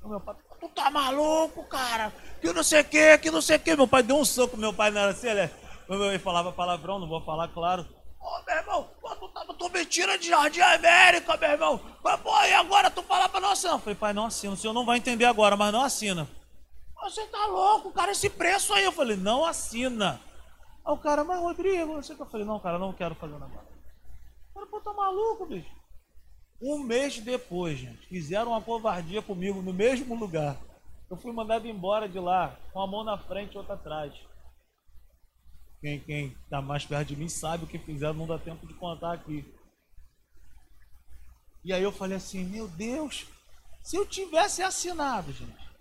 O 0.04 0.08
meu 0.08 0.20
pai, 0.20 0.36
tu 0.60 0.70
tá 0.70 0.91
maluco, 0.91 1.64
cara? 1.64 2.14
Que 2.39 2.54
não 2.54 2.62
sei 2.62 2.82
o 2.82 2.86
que, 2.86 3.18
que 3.18 3.32
não 3.32 3.41
sei 3.41 3.58
o 3.58 3.60
que. 3.60 3.76
Meu 3.76 3.88
pai 3.88 4.04
deu 4.04 4.18
um 4.18 4.24
soco, 4.24 4.56
meu 4.56 4.72
pai 4.72 4.91
não 4.91 5.02
era 5.02 5.10
assim, 5.10 5.28
ele, 5.28 5.49
ele 5.89 6.20
falava 6.20 6.52
palavrão, 6.52 6.99
não 6.99 7.10
vou 7.10 7.20
falar, 7.22 7.47
claro. 7.47 7.88
Ô, 8.20 8.28
oh, 8.28 8.45
meu 8.45 8.56
irmão, 8.56 8.89
tu, 9.20 9.28
tá, 9.30 9.45
tu 9.45 9.70
me 9.70 9.84
tira 9.84 10.16
de 10.16 10.28
Jardim 10.28 10.62
América, 10.62 11.36
meu 11.38 11.49
irmão. 11.49 11.82
Mas, 12.04 12.20
pô, 12.22 12.39
e 12.43 12.54
agora 12.54 12.91
tu 12.91 13.02
fala 13.02 13.28
pra 13.28 13.41
não 13.41 13.49
assinar? 13.49 13.74
Eu 13.74 13.80
falei, 13.80 13.95
pai, 13.95 14.14
não 14.14 14.28
assina. 14.28 14.54
O 14.54 14.58
senhor 14.58 14.74
não 14.74 14.86
vai 14.86 14.99
entender 14.99 15.26
agora, 15.26 15.58
mas 15.58 15.74
não 15.74 15.84
assina. 15.84 16.30
Você 17.02 17.26
tá 17.26 17.47
louco, 17.47 17.91
cara, 17.91 18.12
esse 18.12 18.30
preço 18.30 18.76
aí. 18.76 18.84
Eu 18.84 18.91
falei, 18.91 19.18
não 19.18 19.43
assina. 19.43 20.22
Aí 20.86 20.93
o 20.93 20.97
cara, 20.97 21.24
mas 21.24 21.39
Rodrigo, 21.39 21.95
não 21.95 22.04
sei 22.04 22.14
o 22.14 22.18
que. 22.18 22.24
Eu 22.24 22.30
falei, 22.30 22.45
não, 22.45 22.60
cara, 22.60 22.78
não 22.78 22.93
quero 22.93 23.16
fazer 23.16 23.39
nada. 23.39 23.52
Cara, 24.54 24.68
pô, 24.68 24.80
tá 24.82 24.93
maluco, 24.93 25.47
bicho. 25.47 25.81
Um 26.62 26.84
mês 26.84 27.20
depois, 27.20 27.80
gente, 27.80 28.07
fizeram 28.07 28.51
uma 28.51 28.62
covardia 28.62 29.22
comigo 29.22 29.62
no 29.62 29.74
mesmo 29.74 30.14
lugar. 30.16 30.62
Eu 31.09 31.18
fui 31.18 31.32
mandado 31.32 31.68
embora 31.68 32.07
de 32.07 32.20
lá, 32.20 32.57
com 32.72 32.80
a 32.80 32.88
mão 32.88 33.03
na 33.03 33.18
frente 33.18 33.53
e 33.53 33.57
outra 33.57 33.74
atrás. 33.74 34.14
Quem, 35.82 35.99
quem 35.99 36.38
tá 36.49 36.62
mais 36.62 36.86
perto 36.86 37.07
de 37.07 37.16
mim 37.16 37.28
sabe 37.28 37.64
o 37.64 37.68
que 37.68 37.80
fizeram, 37.80 38.14
não 38.14 38.28
dá 38.28 38.38
tempo 38.38 38.68
de 38.68 38.74
contar 38.76 39.14
aqui. 39.14 39.43
E 41.64 41.74
aí 41.74 41.82
eu 41.82 41.91
falei 41.91 42.18
assim, 42.18 42.43
meu 42.43 42.68
Deus, 42.68 43.28
Se 43.84 43.95
eu 43.95 44.05
tivesse 44.05 44.62
assinado, 44.62 45.32
gente, 45.32 45.72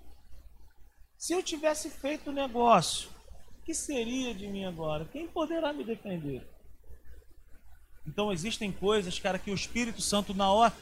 se 1.18 1.32
eu 1.32 1.42
tivesse 1.42 1.90
feito 1.90 2.30
o 2.30 2.32
negócio, 2.32 3.10
o 3.58 3.62
que 3.62 3.74
seria 3.74 4.34
de 4.34 4.48
mim 4.48 4.64
agora? 4.64 5.04
Quem 5.04 5.28
poderá 5.28 5.72
me 5.72 5.84
defender? 5.84 6.46
Então 8.07 8.32
existem 8.32 8.72
coisas, 8.72 9.18
cara, 9.18 9.38
que 9.38 9.51
o 9.51 9.55
Espírito 9.55 10.01
Santo 10.01 10.34
na 10.34 10.51
hora, 10.51 10.72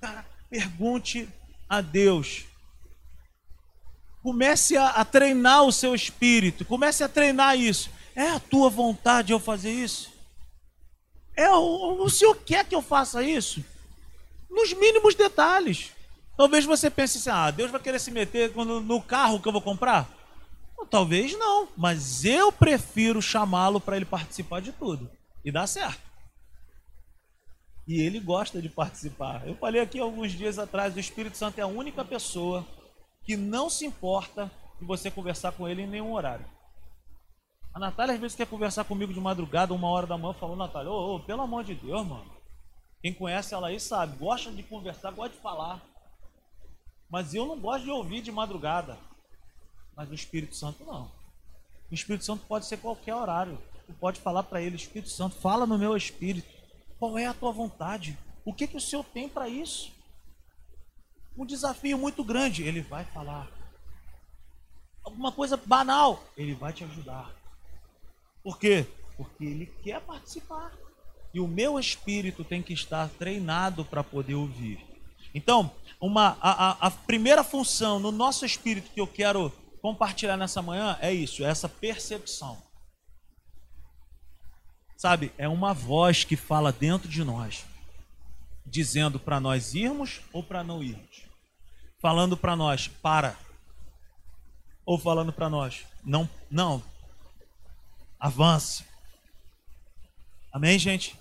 cara, 0.00 0.24
pergunte 0.48 1.28
a 1.68 1.80
Deus. 1.80 2.44
Comece 4.22 4.76
a, 4.76 4.88
a 4.88 5.04
treinar 5.04 5.64
o 5.64 5.72
seu 5.72 5.94
espírito, 5.94 6.64
comece 6.64 7.04
a 7.04 7.08
treinar 7.08 7.56
isso. 7.56 7.90
É 8.14 8.30
a 8.30 8.40
tua 8.40 8.70
vontade 8.70 9.32
eu 9.32 9.38
fazer 9.38 9.70
isso? 9.70 10.12
É 11.36 11.50
o, 11.50 12.02
o 12.02 12.08
Senhor 12.08 12.34
quer 12.34 12.64
que 12.64 12.74
eu 12.74 12.82
faça 12.82 13.22
isso? 13.22 13.62
Nos 14.50 14.72
mínimos 14.72 15.14
detalhes. 15.14 15.92
Talvez 16.36 16.64
você 16.64 16.90
pense 16.90 17.18
assim: 17.18 17.30
ah, 17.30 17.50
Deus 17.50 17.70
vai 17.70 17.80
querer 17.80 17.98
se 17.98 18.10
meter 18.10 18.54
no, 18.54 19.02
carro 19.02 19.40
que 19.40 19.48
eu 19.48 19.52
vou 19.52 19.62
comprar? 19.62 20.10
talvez 20.90 21.36
não, 21.36 21.66
mas 21.76 22.24
eu 22.24 22.52
prefiro 22.52 23.20
chamá-lo 23.20 23.80
para 23.80 23.96
ele 23.96 24.04
participar 24.04 24.60
de 24.60 24.70
tudo. 24.72 25.10
E 25.44 25.50
dá 25.50 25.66
certo. 25.66 26.00
E 27.86 28.00
ele 28.00 28.18
gosta 28.18 28.60
de 28.60 28.68
participar. 28.68 29.46
Eu 29.46 29.54
falei 29.56 29.80
aqui 29.80 29.98
alguns 29.98 30.32
dias 30.32 30.58
atrás: 30.58 30.94
o 30.96 31.00
Espírito 31.00 31.36
Santo 31.36 31.58
é 31.58 31.62
a 31.62 31.66
única 31.66 32.04
pessoa 32.04 32.66
que 33.22 33.36
não 33.36 33.70
se 33.70 33.86
importa 33.86 34.50
de 34.80 34.84
você 34.84 35.10
conversar 35.10 35.52
com 35.52 35.68
ele 35.68 35.82
em 35.82 35.86
nenhum 35.86 36.12
horário. 36.12 36.46
A 37.72 37.78
Natália 37.78 38.14
às 38.14 38.20
vezes 38.20 38.36
quer 38.36 38.46
conversar 38.46 38.84
comigo 38.84 39.12
de 39.12 39.20
madrugada, 39.20 39.74
uma 39.74 39.88
hora 39.88 40.06
da 40.06 40.16
manhã, 40.16 40.32
falou, 40.32 40.56
Natália, 40.56 40.90
ô, 40.90 41.16
ô, 41.16 41.20
pelo 41.20 41.42
amor 41.42 41.62
de 41.62 41.74
Deus, 41.74 42.06
mano. 42.06 42.34
Quem 43.02 43.12
conhece 43.12 43.52
ela 43.52 43.68
aí 43.68 43.78
sabe, 43.78 44.16
gosta 44.16 44.50
de 44.50 44.62
conversar, 44.62 45.10
gosta 45.12 45.36
de 45.36 45.42
falar. 45.42 45.82
Mas 47.10 47.34
eu 47.34 47.46
não 47.46 47.60
gosto 47.60 47.84
de 47.84 47.90
ouvir 47.90 48.22
de 48.22 48.32
madrugada. 48.32 48.98
Mas 49.94 50.10
o 50.10 50.14
Espírito 50.14 50.56
Santo 50.56 50.84
não. 50.84 51.12
O 51.90 51.94
Espírito 51.94 52.24
Santo 52.24 52.44
pode 52.46 52.66
ser 52.66 52.78
qualquer 52.78 53.14
horário. 53.14 53.58
Tu 53.86 53.92
pode 53.92 54.20
falar 54.20 54.42
para 54.42 54.60
ele, 54.60 54.74
Espírito 54.74 55.10
Santo, 55.10 55.36
fala 55.36 55.66
no 55.66 55.78
meu 55.78 55.96
espírito. 55.96 56.55
Qual 56.98 57.18
é 57.18 57.26
a 57.26 57.34
tua 57.34 57.52
vontade? 57.52 58.18
O 58.44 58.52
que, 58.52 58.66
que 58.66 58.76
o 58.76 58.80
Senhor 58.80 59.04
tem 59.04 59.28
para 59.28 59.48
isso? 59.48 59.92
Um 61.36 61.44
desafio 61.44 61.98
muito 61.98 62.24
grande, 62.24 62.62
ele 62.62 62.80
vai 62.80 63.04
falar. 63.04 63.48
Alguma 65.04 65.30
coisa 65.30 65.56
banal, 65.56 66.24
ele 66.36 66.54
vai 66.54 66.72
te 66.72 66.84
ajudar. 66.84 67.30
Por 68.42 68.58
quê? 68.58 68.86
Porque 69.16 69.44
ele 69.44 69.66
quer 69.66 70.00
participar. 70.00 70.72
E 71.34 71.40
o 71.40 71.46
meu 71.46 71.78
espírito 71.78 72.42
tem 72.42 72.62
que 72.62 72.72
estar 72.72 73.08
treinado 73.10 73.84
para 73.84 74.02
poder 74.02 74.34
ouvir. 74.34 74.84
Então, 75.34 75.70
uma, 76.00 76.38
a, 76.40 76.70
a, 76.70 76.86
a 76.86 76.90
primeira 76.90 77.44
função 77.44 77.98
no 77.98 78.10
nosso 78.10 78.46
espírito 78.46 78.90
que 78.90 79.00
eu 79.00 79.06
quero 79.06 79.52
compartilhar 79.82 80.36
nessa 80.36 80.62
manhã 80.62 80.96
é 81.00 81.12
isso, 81.12 81.44
é 81.44 81.48
essa 81.48 81.68
percepção. 81.68 82.65
Sabe, 84.96 85.30
é 85.36 85.46
uma 85.46 85.74
voz 85.74 86.24
que 86.24 86.36
fala 86.36 86.72
dentro 86.72 87.08
de 87.08 87.22
nós, 87.22 87.66
dizendo 88.64 89.20
para 89.20 89.38
nós 89.38 89.74
irmos 89.74 90.20
ou 90.32 90.42
para 90.42 90.64
não 90.64 90.82
irmos. 90.82 91.24
Falando 92.00 92.36
para 92.36 92.56
nós, 92.56 92.88
para. 92.88 93.36
Ou 94.86 94.98
falando 94.98 95.32
para 95.32 95.50
nós, 95.50 95.84
não, 96.04 96.28
não, 96.50 96.82
avance. 98.18 98.84
Amém, 100.52 100.78
gente? 100.78 101.16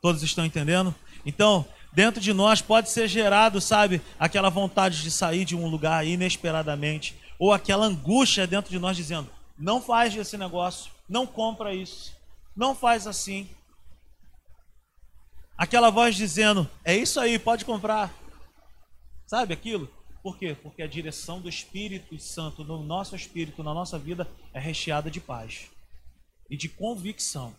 Todos 0.00 0.22
estão 0.22 0.44
entendendo? 0.44 0.94
Então, 1.24 1.66
dentro 1.92 2.20
de 2.20 2.32
nós 2.32 2.62
pode 2.62 2.90
ser 2.90 3.08
gerado, 3.08 3.60
sabe, 3.60 4.00
aquela 4.18 4.50
vontade 4.50 5.02
de 5.02 5.10
sair 5.10 5.44
de 5.44 5.56
um 5.56 5.66
lugar 5.66 6.06
inesperadamente, 6.06 7.16
ou 7.38 7.52
aquela 7.52 7.86
angústia 7.86 8.46
dentro 8.46 8.70
de 8.70 8.78
nós 8.78 8.96
dizendo: 8.96 9.28
não 9.58 9.82
faz 9.82 10.14
esse 10.14 10.36
negócio, 10.36 10.92
não 11.08 11.26
compra 11.26 11.74
isso, 11.74 12.15
não 12.56 12.74
faz 12.74 13.06
assim. 13.06 13.48
Aquela 15.56 15.90
voz 15.90 16.16
dizendo: 16.16 16.68
é 16.84 16.96
isso 16.96 17.20
aí, 17.20 17.38
pode 17.38 17.64
comprar. 17.64 18.12
Sabe 19.26 19.52
aquilo? 19.52 19.88
Por 20.22 20.38
quê? 20.38 20.56
Porque 20.60 20.82
a 20.82 20.88
direção 20.88 21.40
do 21.40 21.48
Espírito 21.48 22.18
Santo 22.18 22.64
no 22.64 22.82
nosso 22.82 23.14
espírito, 23.14 23.62
na 23.62 23.72
nossa 23.72 23.98
vida, 23.98 24.28
é 24.52 24.58
recheada 24.58 25.10
de 25.10 25.20
paz 25.20 25.70
e 26.50 26.56
de 26.56 26.68
convicção. 26.68 27.54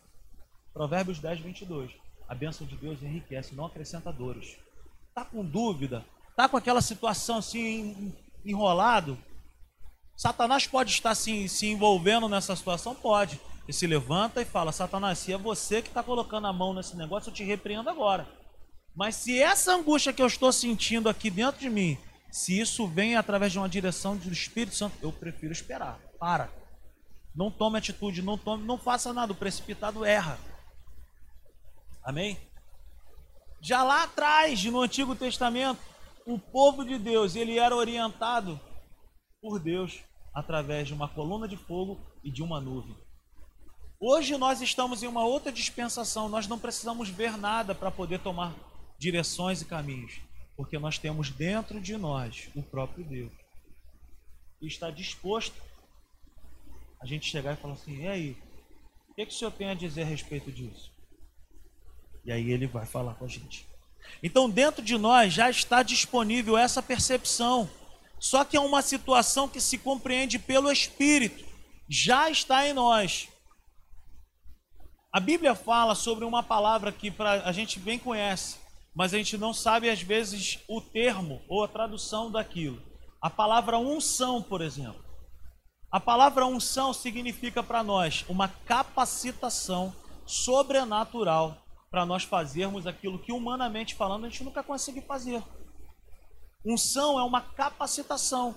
Provérbios 0.73 1.19
10, 1.19 1.39
22. 1.39 1.91
A 2.27 2.35
bênção 2.35 2.67
de 2.67 2.75
Deus 2.75 3.01
enriquece, 3.01 3.55
não 3.55 3.65
acrescenta 3.65 4.11
dores. 4.11 4.57
Está 5.07 5.23
com 5.23 5.45
dúvida? 5.45 6.05
Está 6.29 6.49
com 6.49 6.57
aquela 6.57 6.81
situação 6.81 7.37
assim 7.37 8.13
enrolado? 8.45 9.17
Satanás 10.15 10.67
pode 10.67 10.91
estar 10.91 11.15
se, 11.15 11.47
se 11.47 11.67
envolvendo 11.67 12.27
nessa 12.27 12.55
situação? 12.55 12.93
Pode. 12.93 13.39
Ele 13.67 13.73
se 13.73 13.85
levanta 13.85 14.41
e 14.41 14.45
fala: 14.45 14.71
Satanás, 14.71 15.19
se 15.19 15.33
é 15.33 15.37
você 15.37 15.81
que 15.81 15.89
está 15.89 16.01
colocando 16.01 16.47
a 16.47 16.53
mão 16.53 16.73
nesse 16.73 16.95
negócio, 16.95 17.29
eu 17.29 17.33
te 17.33 17.43
repreendo 17.43 17.89
agora. 17.89 18.25
Mas 18.95 19.15
se 19.15 19.39
essa 19.39 19.75
angústia 19.75 20.13
que 20.13 20.21
eu 20.21 20.27
estou 20.27 20.51
sentindo 20.51 21.09
aqui 21.09 21.29
dentro 21.29 21.59
de 21.59 21.69
mim, 21.69 21.97
se 22.31 22.57
isso 22.57 22.87
vem 22.87 23.15
através 23.15 23.51
de 23.51 23.59
uma 23.59 23.67
direção 23.67 24.15
do 24.15 24.31
Espírito 24.31 24.75
Santo, 24.75 24.95
eu 25.01 25.11
prefiro 25.11 25.51
esperar. 25.51 25.99
Para. 26.17 26.49
Não 27.35 27.51
tome 27.51 27.77
atitude, 27.77 28.21
não 28.21 28.37
tome, 28.37 28.65
não 28.65 28.77
faça 28.77 29.13
nada. 29.13 29.33
O 29.33 29.35
precipitado 29.35 30.03
erra. 30.05 30.39
Amém? 32.03 32.39
Já 33.61 33.83
lá 33.83 34.03
atrás, 34.03 34.63
no 34.63 34.81
Antigo 34.81 35.13
Testamento, 35.13 35.79
o 36.25 36.39
povo 36.39 36.85
de 36.85 36.97
Deus, 36.97 37.35
ele 37.35 37.59
era 37.59 37.75
orientado 37.75 38.59
por 39.41 39.59
Deus 39.59 39.99
através 40.33 40.87
de 40.87 40.93
uma 40.93 41.09
coluna 41.09 41.47
de 41.47 41.57
fogo 41.57 41.99
e 42.23 42.31
de 42.31 42.41
uma 42.41 42.61
nuvem. 42.61 42.95
Hoje 43.99 44.37
nós 44.37 44.61
estamos 44.61 45.01
em 45.01 45.07
uma 45.07 45.25
outra 45.25 45.51
dispensação, 45.51 46.29
nós 46.29 46.47
não 46.47 46.59
precisamos 46.59 47.09
ver 47.09 47.35
nada 47.35 47.73
para 47.73 47.89
poder 47.89 48.19
tomar 48.19 48.53
direções 48.99 49.61
e 49.61 49.65
caminhos, 49.65 50.19
porque 50.55 50.77
nós 50.77 50.99
temos 50.99 51.31
dentro 51.31 51.81
de 51.81 51.97
nós 51.97 52.47
o 52.55 52.61
próprio 52.61 53.03
Deus. 53.03 53.31
E 54.61 54.67
está 54.67 54.91
disposto 54.91 55.55
a 57.01 57.07
gente 57.07 57.27
chegar 57.27 57.53
e 57.53 57.57
falar 57.57 57.73
assim: 57.73 58.03
e 58.03 58.07
aí, 58.07 58.37
o 59.09 59.15
que, 59.15 59.25
que 59.25 59.33
o 59.33 59.35
senhor 59.35 59.51
tem 59.51 59.69
a 59.69 59.73
dizer 59.73 60.03
a 60.03 60.05
respeito 60.05 60.51
disso? 60.51 60.91
E 62.23 62.31
aí 62.31 62.51
ele 62.51 62.67
vai 62.67 62.85
falar 62.85 63.15
com 63.15 63.25
a 63.25 63.27
gente. 63.27 63.65
Então, 64.21 64.47
dentro 64.47 64.83
de 64.83 64.95
nós 64.95 65.33
já 65.33 65.49
está 65.49 65.81
disponível 65.81 66.55
essa 66.55 66.83
percepção. 66.83 67.69
Só 68.19 68.43
que 68.43 68.57
é 68.57 68.59
uma 68.59 68.81
situação 68.81 69.47
que 69.47 69.61
se 69.61 69.77
compreende 69.77 70.39
pelo 70.39 70.71
Espírito. 70.71 71.45
Já 71.87 72.29
está 72.29 72.67
em 72.67 72.73
nós. 72.73 73.27
A 75.11 75.19
Bíblia 75.19 75.55
fala 75.55 75.95
sobre 75.95 76.25
uma 76.25 76.43
palavra 76.43 76.91
que 76.91 77.09
pra, 77.09 77.43
a 77.43 77.51
gente 77.51 77.79
bem 77.79 77.97
conhece, 77.97 78.57
mas 78.93 79.13
a 79.13 79.17
gente 79.17 79.37
não 79.37 79.53
sabe 79.53 79.89
às 79.89 80.01
vezes 80.01 80.59
o 80.67 80.81
termo 80.81 81.41
ou 81.47 81.63
a 81.63 81.67
tradução 81.67 82.29
daquilo. 82.29 82.81
A 83.21 83.29
palavra 83.29 83.77
unção, 83.77 84.41
por 84.41 84.61
exemplo. 84.61 85.03
A 85.89 85.99
palavra 85.99 86.45
unção 86.45 86.93
significa 86.93 87.63
para 87.63 87.81
nós 87.83 88.25
uma 88.27 88.47
capacitação 88.47 89.95
sobrenatural 90.25 91.57
para 91.89 92.05
nós 92.05 92.23
fazermos 92.23 92.85
aquilo 92.85 93.17
que 93.17 93.31
humanamente 93.31 93.95
falando 93.95 94.25
a 94.25 94.29
gente 94.29 94.43
nunca 94.43 94.61
conseguiu 94.61 95.03
fazer. 95.03 95.41
Unção 96.65 97.17
é 97.17 97.23
uma 97.23 97.39
capacitação. 97.39 98.55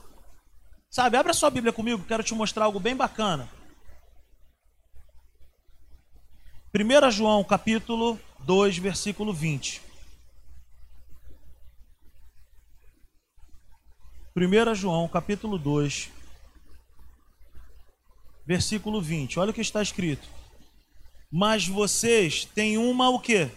Sabe, 0.91 1.17
abre 1.17 1.31
a 1.31 1.35
sua 1.35 1.51
Bíblia 1.51 1.73
comigo, 1.73 2.05
quero 2.05 2.25
te 2.25 2.35
mostrar 2.35 2.65
algo 2.65 2.81
bem 2.81 2.97
bacana. 2.97 3.49
1 6.73 7.11
João 7.11 7.43
capítulo 7.43 8.17
2, 8.39 8.79
versículo 8.79 9.33
20. 9.33 9.83
1 14.37 14.75
João 14.77 15.09
capítulo 15.09 15.59
2, 15.59 16.11
versículo 18.47 19.03
20. 19.03 19.41
Olha 19.41 19.51
o 19.51 19.53
que 19.53 19.61
está 19.61 19.83
escrito. 19.83 20.29
Mas 21.29 21.67
vocês 21.67 22.45
têm 22.45 22.79
uma 22.79 23.11
o 23.11 23.19
quê? 23.19 23.51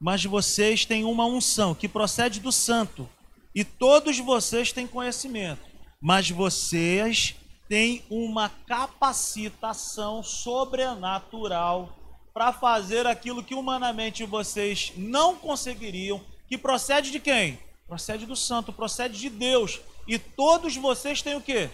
Mas 0.00 0.24
vocês 0.24 0.84
têm 0.84 1.04
uma 1.04 1.26
unção 1.26 1.74
que 1.74 1.88
procede 1.88 2.38
do 2.38 2.52
santo, 2.52 3.08
e 3.52 3.64
todos 3.64 4.20
vocês 4.20 4.70
têm 4.70 4.86
conhecimento. 4.86 5.62
Mas 6.00 6.30
vocês 6.30 7.34
têm 7.68 8.04
uma 8.08 8.48
capacitação 8.48 10.22
sobrenatural 10.22 12.03
para 12.34 12.52
fazer 12.52 13.06
aquilo 13.06 13.44
que 13.44 13.54
humanamente 13.54 14.24
vocês 14.24 14.92
não 14.96 15.36
conseguiriam, 15.36 16.20
que 16.48 16.58
procede 16.58 17.12
de 17.12 17.20
quem? 17.20 17.60
Procede 17.86 18.26
do 18.26 18.34
santo, 18.34 18.72
procede 18.72 19.16
de 19.16 19.30
Deus. 19.30 19.80
E 20.08 20.18
todos 20.18 20.76
vocês 20.76 21.22
têm 21.22 21.36
o 21.36 21.40
quê? 21.40 21.70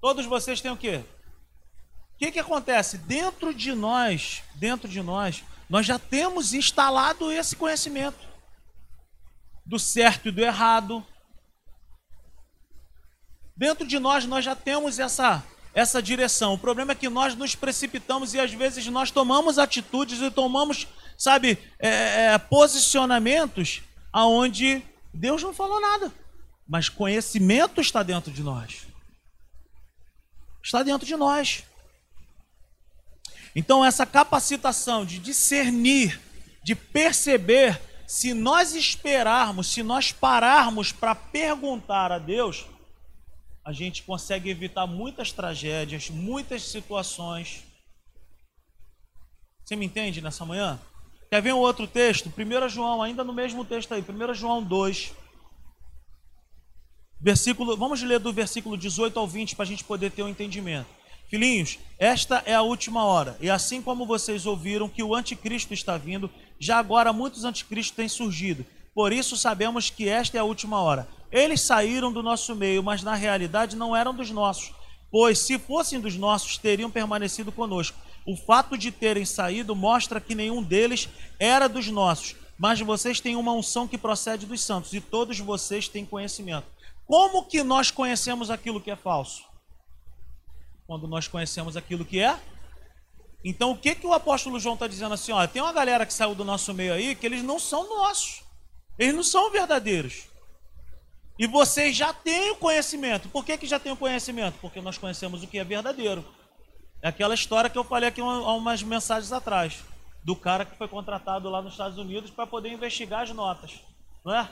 Todos 0.00 0.26
vocês 0.26 0.60
têm 0.60 0.72
o 0.72 0.76
quê? 0.76 1.04
O 2.14 2.18
que, 2.18 2.32
que 2.32 2.40
acontece? 2.40 2.98
Dentro 2.98 3.54
de 3.54 3.72
nós, 3.72 4.42
dentro 4.56 4.88
de 4.88 5.00
nós, 5.00 5.44
nós 5.70 5.86
já 5.86 5.98
temos 5.98 6.52
instalado 6.52 7.30
esse 7.30 7.54
conhecimento. 7.54 8.34
do 9.66 9.78
certo 9.78 10.28
e 10.28 10.30
do 10.30 10.42
errado. 10.42 11.06
Dentro 13.56 13.86
de 13.86 13.98
nós, 13.98 14.26
nós 14.26 14.44
já 14.44 14.54
temos 14.54 14.98
essa, 14.98 15.42
essa 15.74 16.00
direção. 16.00 16.54
O 16.54 16.58
problema 16.58 16.92
é 16.92 16.94
que 16.94 17.08
nós 17.08 17.34
nos 17.34 17.54
precipitamos 17.54 18.32
e 18.32 18.40
às 18.40 18.52
vezes 18.52 18.86
nós 18.86 19.10
tomamos 19.10 19.58
atitudes 19.58 20.20
e 20.20 20.30
tomamos, 20.30 20.86
sabe, 21.18 21.58
é, 21.78 21.88
é, 22.26 22.38
posicionamentos 22.38 23.82
aonde 24.12 24.82
Deus 25.12 25.42
não 25.42 25.52
falou 25.52 25.80
nada. 25.80 26.12
Mas 26.66 26.88
conhecimento 26.88 27.80
está 27.80 28.02
dentro 28.02 28.32
de 28.32 28.42
nós. 28.42 28.86
Está 30.62 30.82
dentro 30.82 31.06
de 31.06 31.16
nós. 31.16 31.64
Então, 33.54 33.84
essa 33.84 34.06
capacitação 34.06 35.04
de 35.04 35.18
discernir, 35.18 36.20
de 36.62 36.74
perceber, 36.74 37.80
se 38.06 38.32
nós 38.32 38.74
esperarmos, 38.74 39.72
se 39.72 39.82
nós 39.82 40.10
pararmos 40.10 40.90
para 40.90 41.14
perguntar 41.14 42.10
a 42.10 42.18
Deus, 42.18 42.66
a 43.64 43.72
gente 43.72 44.02
consegue 44.02 44.50
evitar 44.50 44.86
muitas 44.86 45.32
tragédias, 45.32 46.10
muitas 46.10 46.62
situações. 46.62 47.64
Você 49.64 49.74
me 49.74 49.86
entende 49.86 50.20
nessa 50.20 50.44
manhã? 50.44 50.78
Quer 51.30 51.40
ver 51.40 51.54
um 51.54 51.58
outro 51.58 51.86
texto? 51.86 52.28
1 52.28 52.68
João, 52.68 53.02
ainda 53.02 53.24
no 53.24 53.32
mesmo 53.32 53.64
texto 53.64 53.94
aí, 53.94 54.04
1 54.06 54.34
João 54.34 54.62
2. 54.62 55.12
Versículo, 57.18 57.74
vamos 57.74 58.02
ler 58.02 58.18
do 58.18 58.32
versículo 58.34 58.76
18 58.76 59.18
ao 59.18 59.26
20 59.26 59.56
para 59.56 59.62
a 59.62 59.66
gente 59.66 59.82
poder 59.82 60.10
ter 60.10 60.22
um 60.22 60.28
entendimento. 60.28 60.88
Filhinhos, 61.26 61.78
esta 61.98 62.42
é 62.44 62.54
a 62.54 62.60
última 62.60 63.04
hora, 63.04 63.36
e 63.40 63.48
assim 63.48 63.80
como 63.80 64.04
vocês 64.04 64.44
ouviram 64.44 64.90
que 64.90 65.02
o 65.02 65.14
anticristo 65.14 65.72
está 65.72 65.96
vindo, 65.96 66.30
já 66.60 66.78
agora 66.78 67.14
muitos 67.14 67.44
anticristos 67.44 67.96
têm 67.96 68.08
surgido. 68.08 68.64
Por 68.94 69.10
isso 69.10 69.36
sabemos 69.36 69.88
que 69.88 70.06
esta 70.06 70.36
é 70.36 70.40
a 70.40 70.44
última 70.44 70.80
hora. 70.80 71.08
Eles 71.34 71.62
saíram 71.62 72.12
do 72.12 72.22
nosso 72.22 72.54
meio, 72.54 72.80
mas 72.80 73.02
na 73.02 73.16
realidade 73.16 73.74
não 73.74 73.94
eram 73.94 74.14
dos 74.14 74.30
nossos, 74.30 74.72
pois 75.10 75.40
se 75.40 75.58
fossem 75.58 76.00
dos 76.00 76.16
nossos, 76.16 76.56
teriam 76.56 76.88
permanecido 76.88 77.50
conosco. 77.50 77.98
O 78.24 78.36
fato 78.36 78.78
de 78.78 78.92
terem 78.92 79.24
saído 79.24 79.74
mostra 79.74 80.20
que 80.20 80.32
nenhum 80.32 80.62
deles 80.62 81.08
era 81.36 81.68
dos 81.68 81.88
nossos, 81.88 82.36
mas 82.56 82.80
vocês 82.80 83.20
têm 83.20 83.34
uma 83.34 83.52
unção 83.52 83.88
que 83.88 83.98
procede 83.98 84.46
dos 84.46 84.62
santos, 84.62 84.92
e 84.92 85.00
todos 85.00 85.40
vocês 85.40 85.88
têm 85.88 86.06
conhecimento. 86.06 86.68
Como 87.04 87.44
que 87.46 87.64
nós 87.64 87.90
conhecemos 87.90 88.48
aquilo 88.48 88.80
que 88.80 88.92
é 88.92 88.96
falso? 88.96 89.42
Quando 90.86 91.08
nós 91.08 91.26
conhecemos 91.26 91.76
aquilo 91.76 92.04
que 92.04 92.20
é 92.20 92.38
então, 93.44 93.72
o 93.72 93.76
que, 93.76 93.94
que 93.94 94.06
o 94.06 94.14
apóstolo 94.14 94.58
João 94.58 94.72
está 94.72 94.86
dizendo 94.86 95.12
assim? 95.12 95.30
Olha, 95.30 95.46
tem 95.46 95.60
uma 95.60 95.72
galera 95.72 96.06
que 96.06 96.14
saiu 96.14 96.34
do 96.34 96.46
nosso 96.46 96.72
meio 96.72 96.94
aí 96.94 97.14
que 97.14 97.26
eles 97.26 97.42
não 97.42 97.58
são 97.58 97.86
nossos. 97.86 98.42
Eles 98.98 99.14
não 99.14 99.22
são 99.22 99.50
verdadeiros. 99.50 100.28
E 101.38 101.46
vocês 101.46 101.96
já 101.96 102.12
têm 102.12 102.52
o 102.52 102.56
conhecimento. 102.56 103.28
Por 103.28 103.44
que, 103.44 103.58
que 103.58 103.66
já 103.66 103.78
têm 103.78 103.92
o 103.92 103.96
conhecimento? 103.96 104.58
Porque 104.60 104.80
nós 104.80 104.96
conhecemos 104.96 105.42
o 105.42 105.46
que 105.46 105.58
é 105.58 105.64
verdadeiro. 105.64 106.24
É 107.02 107.08
aquela 107.08 107.34
história 107.34 107.68
que 107.68 107.76
eu 107.76 107.84
falei 107.84 108.08
aqui 108.08 108.20
há 108.20 108.52
umas 108.52 108.82
mensagens 108.82 109.32
atrás. 109.32 109.82
Do 110.24 110.36
cara 110.36 110.64
que 110.64 110.78
foi 110.78 110.88
contratado 110.88 111.50
lá 111.50 111.60
nos 111.60 111.72
Estados 111.72 111.98
Unidos 111.98 112.30
para 112.30 112.46
poder 112.46 112.70
investigar 112.70 113.22
as 113.22 113.30
notas. 113.30 113.80
Não 114.24 114.34
é? 114.34 114.48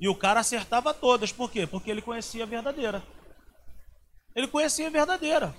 E 0.00 0.08
o 0.08 0.14
cara 0.14 0.40
acertava 0.40 0.92
todas. 0.92 1.30
Por 1.30 1.50
quê? 1.50 1.66
Porque 1.66 1.90
ele 1.90 2.02
conhecia 2.02 2.44
a 2.44 2.46
verdadeira. 2.46 3.02
Ele 4.34 4.48
conhecia 4.48 4.88
a 4.88 4.90
verdadeira. 4.90 5.54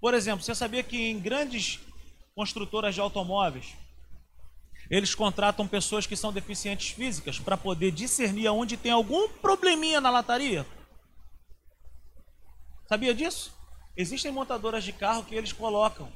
Por 0.00 0.14
exemplo, 0.14 0.42
você 0.42 0.54
sabia 0.54 0.82
que 0.82 1.10
em 1.10 1.20
grandes 1.20 1.78
construtoras 2.34 2.94
de 2.94 3.00
automóveis, 3.00 3.74
eles 4.92 5.14
contratam 5.14 5.66
pessoas 5.66 6.06
que 6.06 6.14
são 6.14 6.30
deficientes 6.30 6.90
físicas 6.90 7.38
para 7.38 7.56
poder 7.56 7.90
discernir 7.90 8.46
aonde 8.46 8.76
tem 8.76 8.92
algum 8.92 9.26
probleminha 9.26 10.02
na 10.02 10.10
lataria. 10.10 10.66
Sabia 12.86 13.14
disso? 13.14 13.56
Existem 13.96 14.30
montadoras 14.30 14.84
de 14.84 14.92
carro 14.92 15.24
que 15.24 15.34
eles 15.34 15.50
colocam 15.50 16.12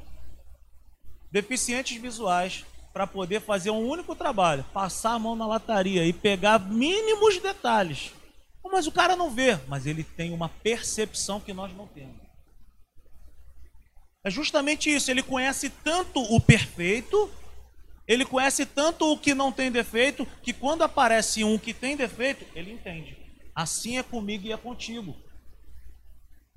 deficientes 1.32 1.96
visuais 1.96 2.66
para 2.92 3.06
poder 3.06 3.40
fazer 3.40 3.70
um 3.70 3.88
único 3.88 4.14
trabalho, 4.14 4.62
passar 4.74 5.12
a 5.12 5.18
mão 5.18 5.34
na 5.34 5.46
lataria 5.46 6.04
e 6.04 6.12
pegar 6.12 6.58
mínimos 6.58 7.38
detalhes. 7.38 8.12
Mas 8.62 8.86
o 8.86 8.92
cara 8.92 9.16
não 9.16 9.30
vê, 9.30 9.58
mas 9.68 9.86
ele 9.86 10.04
tem 10.04 10.34
uma 10.34 10.50
percepção 10.50 11.40
que 11.40 11.54
nós 11.54 11.74
não 11.74 11.86
temos. 11.86 12.20
É 14.22 14.28
justamente 14.28 14.94
isso, 14.94 15.10
ele 15.10 15.22
conhece 15.22 15.70
tanto 15.70 16.20
o 16.20 16.38
perfeito 16.38 17.30
ele 18.06 18.24
conhece 18.24 18.64
tanto 18.64 19.10
o 19.10 19.18
que 19.18 19.34
não 19.34 19.50
tem 19.50 19.70
defeito, 19.70 20.26
que 20.42 20.52
quando 20.52 20.82
aparece 20.82 21.42
um 21.42 21.58
que 21.58 21.74
tem 21.74 21.96
defeito, 21.96 22.44
ele 22.54 22.72
entende. 22.72 23.16
Assim 23.54 23.98
é 23.98 24.02
comigo 24.02 24.46
e 24.46 24.52
é 24.52 24.56
contigo. 24.56 25.16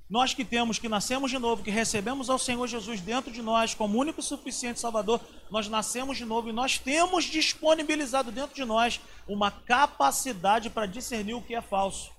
Nós 0.10 0.34
que 0.34 0.43
temos, 0.43 0.80
que 0.80 0.89
nascemos 0.89 1.30
de 1.30 1.38
novo, 1.38 1.64
que 1.64 1.70
recebemos 1.70 2.30
ao 2.30 2.39
Senhor 2.39 2.66
Jesus 2.66 3.00
dentro 3.00 3.32
de 3.32 3.43
nós 3.43 3.76
como 3.76 4.00
único 4.00 4.20
e 4.20 4.24
suficiente 4.24 4.80
Salvador, 4.80 5.22
nós 5.52 5.68
nascemos 5.68 6.18
de 6.18 6.26
novo 6.26 6.50
e 6.50 6.54
nós 6.54 6.80
temos 6.80 7.26
disponibilizado 7.26 8.32
dentro 8.32 8.56
de 8.56 8.66
nós 8.66 9.00
uma 9.28 9.52
capacidade 9.52 10.70
para 10.70 10.88
discernir 10.88 11.36
o 11.36 11.41
que 11.41 11.54
é 11.54 11.62
falso 11.62 12.12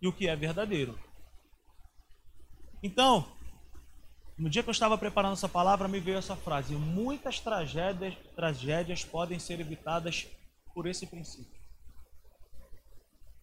e 0.00 0.06
o 0.06 0.12
que 0.12 0.28
é 0.28 0.36
verdadeiro. 0.36 0.96
Então, 2.82 3.26
no 4.38 4.48
dia 4.48 4.62
que 4.62 4.68
eu 4.68 4.72
estava 4.72 4.96
preparando 4.96 5.32
essa 5.32 5.48
palavra, 5.48 5.88
me 5.88 6.00
veio 6.00 6.18
essa 6.18 6.36
frase: 6.36 6.74
muitas 6.74 7.40
tragédias, 7.40 8.14
tragédias 8.36 9.04
podem 9.04 9.38
ser 9.38 9.60
evitadas 9.60 10.26
por 10.74 10.86
esse 10.86 11.06
princípio. 11.06 11.58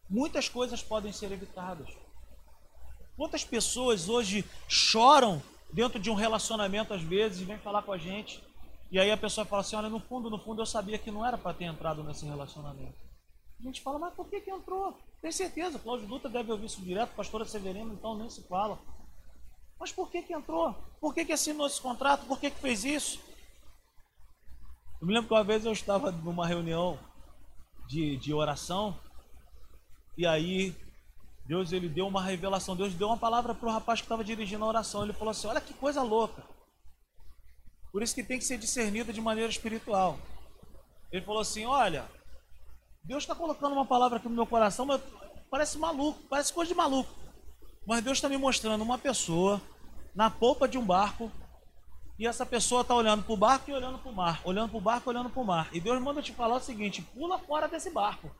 Muitas 0.09 0.47
coisas 0.47 0.81
podem 0.81 1.11
ser 1.11 1.31
evitadas. 1.31 1.89
Quantas 3.17 3.43
pessoas 3.43 4.07
hoje 4.07 4.45
choram 4.67 5.41
dentro 5.71 5.99
de 5.99 6.09
um 6.09 6.15
relacionamento 6.15 6.93
às 6.93 7.01
vezes 7.01 7.41
e 7.41 7.45
vem 7.45 7.57
falar 7.57 7.81
com 7.81 7.91
a 7.91 7.97
gente 7.97 8.41
e 8.91 8.99
aí 8.99 9.11
a 9.11 9.17
pessoa 9.17 9.45
fala 9.45 9.61
assim: 9.61 9.75
olha, 9.75 9.89
no 9.89 9.99
fundo, 9.99 10.29
no 10.29 10.39
fundo 10.39 10.61
eu 10.61 10.65
sabia 10.65 10.97
que 10.97 11.11
não 11.11 11.25
era 11.25 11.37
para 11.37 11.53
ter 11.53 11.65
entrado 11.65 12.03
nesse 12.03 12.25
relacionamento. 12.25 12.95
A 13.59 13.63
gente 13.63 13.81
fala, 13.81 13.97
mas 13.97 14.13
por 14.13 14.29
que, 14.29 14.41
que 14.41 14.51
entrou? 14.51 14.97
Tem 15.21 15.31
certeza, 15.31 15.79
Cláudio 15.79 16.07
Dutra 16.07 16.29
deve 16.29 16.51
ouvir 16.51 16.65
isso 16.65 16.81
direto, 16.81 17.15
pastora 17.15 17.45
Severino, 17.45 17.93
então 17.93 18.17
nem 18.17 18.29
se 18.29 18.47
fala. 18.47 18.77
Mas 19.79 19.91
por 19.91 20.09
que, 20.09 20.21
que 20.21 20.33
entrou? 20.33 20.73
Por 20.99 21.13
que, 21.13 21.25
que 21.25 21.33
assinou 21.33 21.67
esse 21.67 21.81
contrato? 21.81 22.25
Por 22.25 22.39
que, 22.39 22.49
que 22.49 22.59
fez 22.59 22.83
isso? 22.83 23.19
Eu 25.01 25.07
me 25.07 25.13
lembro 25.13 25.27
que 25.27 25.33
uma 25.33 25.43
vez 25.43 25.65
eu 25.65 25.71
estava 25.71 26.11
numa 26.11 26.47
reunião 26.47 26.97
de, 27.87 28.17
de 28.17 28.33
oração 28.33 28.97
e 30.17 30.25
aí 30.25 30.75
Deus 31.45 31.71
ele 31.71 31.87
deu 31.87 32.07
uma 32.07 32.23
revelação, 32.23 32.75
Deus 32.75 32.93
deu 32.93 33.07
uma 33.07 33.17
palavra 33.17 33.53
para 33.53 33.67
o 33.67 33.71
rapaz 33.71 33.99
que 33.99 34.05
estava 34.05 34.23
dirigindo 34.23 34.63
a 34.63 34.67
oração. 34.67 35.03
Ele 35.03 35.13
falou 35.13 35.31
assim: 35.31 35.47
Olha 35.47 35.61
que 35.61 35.73
coisa 35.73 36.01
louca. 36.01 36.43
Por 37.91 38.01
isso 38.01 38.15
que 38.15 38.23
tem 38.23 38.39
que 38.39 38.45
ser 38.45 38.57
discernido 38.57 39.13
de 39.13 39.21
maneira 39.21 39.49
espiritual. 39.49 40.17
Ele 41.11 41.23
falou 41.23 41.41
assim: 41.41 41.65
Olha, 41.65 42.09
Deus 43.03 43.23
está 43.23 43.35
colocando 43.35 43.73
uma 43.73 43.85
palavra 43.85 44.17
aqui 44.17 44.27
no 44.27 44.35
meu 44.35 44.47
coração, 44.47 44.85
mas 44.85 45.01
parece 45.51 45.77
maluco, 45.77 46.19
parece 46.27 46.51
coisa 46.51 46.69
de 46.69 46.75
maluco. 46.75 47.24
Mas 47.85 48.03
Deus 48.03 48.17
está 48.17 48.27
me 48.27 48.37
mostrando 48.37 48.83
uma 48.83 48.97
pessoa 48.97 49.61
na 50.13 50.29
polpa 50.29 50.67
de 50.67 50.77
um 50.77 50.85
barco 50.85 51.31
e 52.17 52.25
essa 52.25 52.45
pessoa 52.45 52.81
está 52.81 52.95
olhando 52.95 53.23
para 53.23 53.33
o 53.33 53.37
barco 53.37 53.69
e 53.69 53.73
olhando 53.73 53.99
para 53.99 54.09
o 54.09 54.15
mar, 54.15 54.41
olhando 54.45 54.69
para 54.69 54.77
o 54.77 54.81
barco 54.81 55.09
e 55.09 55.11
olhando 55.11 55.29
para 55.29 55.41
o 55.41 55.45
mar. 55.45 55.69
E 55.73 55.79
Deus 55.79 56.01
manda 56.01 56.21
te 56.21 56.31
falar 56.31 56.55
o 56.55 56.61
seguinte: 56.61 57.01
pula 57.01 57.37
fora 57.37 57.67
desse 57.67 57.89
barco. 57.89 58.31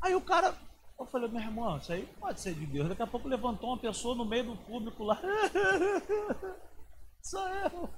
Aí 0.00 0.14
o 0.14 0.20
cara, 0.20 0.56
eu 0.98 1.06
falei, 1.06 1.28
meu 1.28 1.40
irmão, 1.40 1.78
isso 1.78 1.92
aí 1.92 2.06
pode 2.18 2.40
ser 2.40 2.54
de 2.54 2.66
Deus. 2.66 2.88
Daqui 2.88 3.02
a 3.02 3.06
pouco 3.06 3.28
levantou 3.28 3.70
uma 3.70 3.78
pessoa 3.78 4.14
no 4.14 4.24
meio 4.24 4.44
do 4.44 4.56
público 4.56 5.04
lá. 5.04 5.20
Sou 7.20 7.46
eu. 7.48 7.70
eu 7.70 7.88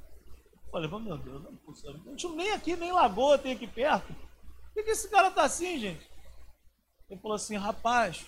falei, 0.71 0.91
meu 0.91 1.19
Deus, 1.19 1.43
não 1.43 1.51
é 1.51 1.57
possível. 1.65 2.01
Nem 2.35 2.53
aqui, 2.53 2.77
nem 2.77 2.93
lagoa 2.93 3.39
tem 3.39 3.53
aqui 3.53 3.67
perto. 3.67 4.09
Por 4.09 4.75
que, 4.75 4.83
que 4.83 4.91
esse 4.91 5.09
cara 5.09 5.31
tá 5.31 5.45
assim, 5.45 5.79
gente? 5.79 6.11
Ele 7.09 7.21
falou 7.21 7.37
assim, 7.37 7.57
rapaz, 7.57 8.27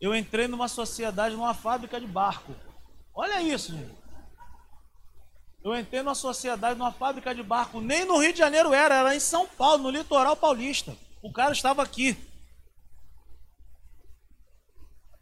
eu 0.00 0.14
entrei 0.14 0.46
numa 0.46 0.68
sociedade, 0.68 1.34
numa 1.34 1.54
fábrica 1.54 2.00
de 2.00 2.06
barco. 2.06 2.54
Olha 3.14 3.40
isso, 3.40 3.72
gente. 3.72 3.96
Eu 5.64 5.76
entrei 5.76 6.02
numa 6.02 6.14
sociedade, 6.14 6.78
numa 6.78 6.92
fábrica 6.92 7.34
de 7.34 7.42
barco. 7.42 7.80
Nem 7.80 8.04
no 8.04 8.18
Rio 8.18 8.32
de 8.32 8.38
Janeiro 8.38 8.72
era, 8.72 8.94
era 8.94 9.16
em 9.16 9.20
São 9.20 9.48
Paulo, 9.48 9.84
no 9.84 9.90
litoral 9.90 10.36
paulista. 10.36 10.96
O 11.22 11.32
cara 11.32 11.52
estava 11.52 11.82
aqui. 11.82 12.16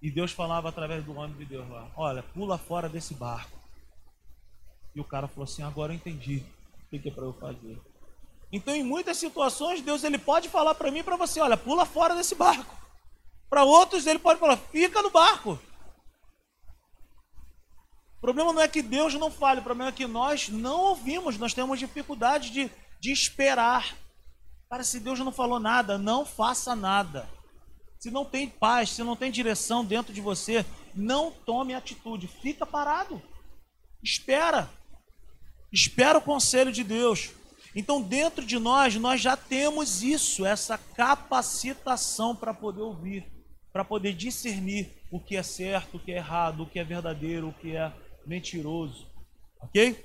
E 0.03 0.11
Deus 0.11 0.33
falava 0.33 0.69
através 0.69 1.03
do 1.03 1.17
homem 1.17 1.35
de 1.37 1.47
Deus 1.47 1.67
lá: 1.71 1.91
Olha, 1.97 2.23
pula 2.23 2.59
fora 2.59 2.91
desse 2.91 3.15
barco. 3.15 3.59
E 4.95 5.01
o 5.01 5.05
cara 5.05 5.27
falou 5.27 5.45
assim: 5.45 5.63
Agora 5.63 5.93
eu 5.93 5.97
entendi 5.97 6.43
o 6.93 6.99
que 6.99 7.09
é 7.09 7.11
para 7.11 7.25
eu 7.25 7.33
fazer. 7.33 7.81
Então, 8.53 8.75
em 8.75 8.85
muitas 8.85 9.17
situações, 9.17 9.81
Deus 9.81 10.05
ele 10.05 10.19
pode 10.19 10.49
falar 10.51 10.75
para 10.75 10.91
mim 10.91 10.99
e 10.99 11.03
para 11.03 11.17
você: 11.17 11.41
Olha, 11.41 11.57
pula 11.57 11.87
fora 11.87 12.15
desse 12.15 12.35
barco. 12.35 12.84
Para 13.49 13.65
outros, 13.65 14.07
ele 14.07 14.19
pode 14.19 14.41
falar: 14.41 14.57
fica 14.57 15.03
no 15.03 15.11
barco. 15.11 15.59
O 18.17 18.21
problema 18.21 18.53
não 18.53 18.63
é 18.63 18.69
que 18.69 18.81
Deus 18.81 19.15
não 19.15 19.31
fale, 19.31 19.61
o 19.61 19.65
problema 19.65 19.91
é 19.91 19.93
que 19.93 20.07
nós 20.07 20.49
não 20.49 20.81
ouvimos, 20.81 21.37
nós 21.37 21.53
temos 21.53 21.79
dificuldade 21.79 22.51
de, 22.51 22.71
de 22.99 23.13
esperar. 23.13 23.95
Cara, 24.71 24.83
se 24.83 24.99
Deus 24.99 25.19
não 25.19 25.31
falou 25.31 25.61
nada, 25.61 25.99
não 25.99 26.25
faça 26.25 26.75
nada. 26.75 27.29
Se 27.99 28.11
não 28.11 28.25
tem 28.25 28.49
paz, 28.49 28.91
se 28.91 29.03
não 29.03 29.15
tem 29.15 29.31
direção 29.31 29.85
dentro 29.85 30.13
de 30.13 30.21
você, 30.21 30.65
não 30.95 31.31
tome 31.31 31.75
atitude. 31.75 32.27
Fica 32.27 32.65
parado. 32.65 33.23
Espera. 34.03 34.71
Espera 35.73 36.19
o 36.19 36.23
conselho 36.23 36.73
de 36.73 36.85
Deus. 36.85 37.31
Então, 37.75 38.01
dentro 38.01 38.45
de 38.45 38.59
nós, 38.59 38.95
nós 38.97 39.21
já 39.21 39.37
temos 39.37 40.03
isso, 40.03 40.47
essa 40.47 40.79
capacitação 40.79 42.37
para 42.37 42.55
poder 42.55 42.83
ouvir, 42.83 43.27
para 43.75 43.85
poder 43.85 44.13
discernir 44.13 44.89
o 45.11 45.19
que 45.19 45.37
é 45.37 45.43
certo, 45.43 45.97
o 45.97 45.99
que 45.99 46.13
é 46.13 46.19
errado, 46.19 46.63
o 46.63 46.67
que 46.67 46.79
é 46.79 46.85
verdadeiro, 46.85 47.49
o 47.49 47.53
que 47.53 47.75
é 47.75 47.93
mentiroso. 48.25 49.05
Ok? 49.59 50.01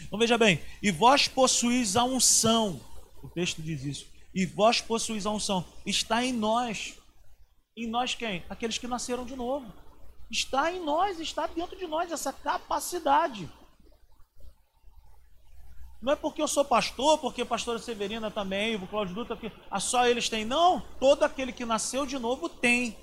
Então 0.00 0.18
veja 0.18 0.38
bem, 0.38 0.58
e 0.82 0.90
vós 0.90 1.28
possuís 1.28 1.94
a 1.94 2.04
unção, 2.04 2.80
o 3.22 3.28
texto 3.28 3.60
diz 3.60 3.84
isso, 3.84 4.06
e 4.34 4.46
vós 4.46 4.80
possuís 4.80 5.26
a 5.26 5.30
unção, 5.30 5.62
está 5.84 6.24
em 6.24 6.32
nós. 6.32 6.98
Em 7.76 7.86
nós 7.86 8.14
quem? 8.14 8.42
Aqueles 8.48 8.78
que 8.78 8.88
nasceram 8.88 9.26
de 9.26 9.36
novo. 9.36 9.70
Está 10.30 10.72
em 10.72 10.82
nós, 10.82 11.20
está 11.20 11.46
dentro 11.46 11.76
de 11.76 11.86
nós 11.86 12.10
essa 12.10 12.32
capacidade. 12.32 13.46
Não 16.04 16.12
é 16.12 16.16
porque 16.16 16.42
eu 16.42 16.46
sou 16.46 16.66
pastor, 16.66 17.16
porque 17.16 17.40
a 17.40 17.46
pastora 17.46 17.78
Severina 17.78 18.30
também, 18.30 18.76
o 18.76 18.86
Cláudio 18.86 19.14
Dutra, 19.14 19.38
que 19.38 19.50
só 19.80 20.06
eles 20.06 20.28
têm. 20.28 20.44
Não, 20.44 20.82
todo 21.00 21.22
aquele 21.22 21.50
que 21.50 21.64
nasceu 21.64 22.04
de 22.04 22.18
novo 22.18 22.46
tem. 22.46 22.94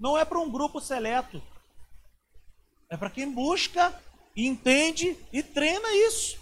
Não 0.00 0.16
é 0.16 0.24
para 0.24 0.38
um 0.38 0.50
grupo 0.50 0.80
seleto. 0.80 1.42
É 2.88 2.96
para 2.96 3.10
quem 3.10 3.30
busca, 3.30 3.94
entende 4.34 5.14
e 5.30 5.42
treina 5.42 5.86
isso. 6.08 6.38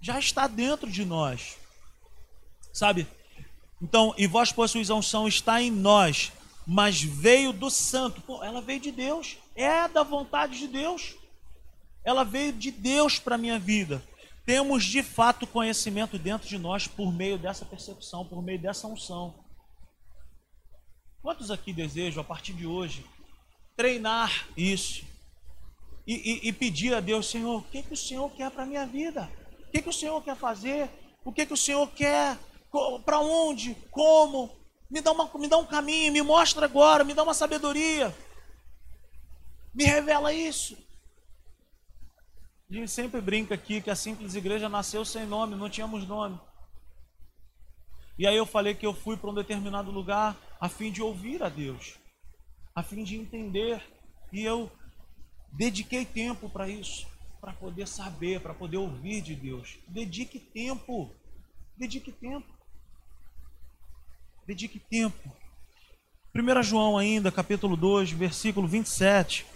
Já 0.00 0.18
está 0.18 0.48
dentro 0.48 0.90
de 0.90 1.04
nós. 1.04 1.56
Sabe? 2.72 3.06
Então, 3.80 4.12
e 4.18 4.26
vós 4.26 4.50
possuís 4.50 4.90
a 4.90 4.94
unção, 4.96 5.28
está 5.28 5.62
em 5.62 5.70
nós, 5.70 6.32
mas 6.66 7.00
veio 7.00 7.52
do 7.52 7.70
santo. 7.70 8.20
Pô, 8.22 8.42
ela 8.42 8.60
veio 8.60 8.80
de 8.80 8.90
Deus. 8.90 9.36
É 9.54 9.86
da 9.86 10.02
vontade 10.02 10.58
de 10.58 10.66
Deus 10.66 11.14
ela 12.04 12.24
veio 12.24 12.52
de 12.52 12.70
Deus 12.70 13.18
para 13.18 13.36
a 13.36 13.38
minha 13.38 13.58
vida. 13.58 14.02
Temos 14.44 14.84
de 14.84 15.02
fato 15.02 15.46
conhecimento 15.46 16.18
dentro 16.18 16.46
de 16.46 16.58
nós 16.58 16.86
por 16.86 17.10
meio 17.12 17.38
dessa 17.38 17.64
percepção, 17.64 18.26
por 18.26 18.42
meio 18.42 18.58
dessa 18.60 18.86
unção. 18.86 19.34
Quantos 21.22 21.50
aqui 21.50 21.72
desejam, 21.72 22.20
a 22.20 22.24
partir 22.24 22.52
de 22.52 22.66
hoje, 22.66 23.06
treinar 23.74 24.46
isso 24.54 25.02
e, 26.06 26.14
e, 26.14 26.48
e 26.48 26.52
pedir 26.52 26.92
a 26.92 27.00
Deus, 27.00 27.30
Senhor, 27.30 27.60
o 27.60 27.62
que, 27.62 27.82
que 27.82 27.94
o 27.94 27.96
Senhor 27.96 28.30
quer 28.32 28.50
para 28.50 28.64
a 28.64 28.66
minha 28.66 28.84
vida? 28.84 29.30
O 29.66 29.70
que, 29.72 29.80
que 29.80 29.88
o 29.88 29.92
Senhor 29.92 30.22
quer 30.22 30.36
fazer? 30.36 30.90
O 31.24 31.32
que, 31.32 31.46
que 31.46 31.54
o 31.54 31.56
Senhor 31.56 31.90
quer? 31.92 32.38
Para 33.06 33.20
onde? 33.20 33.74
Como? 33.90 34.50
Me 34.90 35.00
dá, 35.00 35.12
uma, 35.12 35.30
me 35.38 35.48
dá 35.48 35.56
um 35.56 35.64
caminho, 35.64 36.12
me 36.12 36.20
mostra 36.20 36.66
agora, 36.66 37.02
me 37.02 37.14
dá 37.14 37.22
uma 37.22 37.32
sabedoria. 37.32 38.14
Me 39.74 39.84
revela 39.84 40.32
isso. 40.32 40.76
A 42.74 42.76
gente 42.76 42.90
sempre 42.90 43.20
brinca 43.20 43.54
aqui 43.54 43.80
que 43.80 43.88
a 43.88 43.94
simples 43.94 44.34
igreja 44.34 44.68
nasceu 44.68 45.04
sem 45.04 45.24
nome, 45.24 45.54
não 45.54 45.70
tínhamos 45.70 46.08
nome. 46.08 46.40
E 48.18 48.26
aí 48.26 48.36
eu 48.36 48.44
falei 48.44 48.74
que 48.74 48.84
eu 48.84 48.92
fui 48.92 49.16
para 49.16 49.30
um 49.30 49.34
determinado 49.34 49.92
lugar 49.92 50.36
a 50.60 50.68
fim 50.68 50.90
de 50.90 51.00
ouvir 51.00 51.40
a 51.40 51.48
Deus, 51.48 51.94
a 52.74 52.82
fim 52.82 53.04
de 53.04 53.14
entender. 53.14 53.80
E 54.32 54.42
eu 54.42 54.68
dediquei 55.52 56.04
tempo 56.04 56.50
para 56.50 56.68
isso, 56.68 57.06
para 57.40 57.52
poder 57.52 57.86
saber, 57.86 58.40
para 58.40 58.52
poder 58.52 58.78
ouvir 58.78 59.20
de 59.20 59.36
Deus. 59.36 59.78
Dedique 59.86 60.40
tempo. 60.40 61.14
Dedique 61.76 62.10
tempo. 62.10 62.52
Dedique 64.44 64.80
tempo. 64.80 65.32
1 66.34 66.62
João 66.64 66.98
ainda, 66.98 67.30
capítulo 67.30 67.76
2, 67.76 68.10
versículo 68.10 68.66
27. 68.66 69.46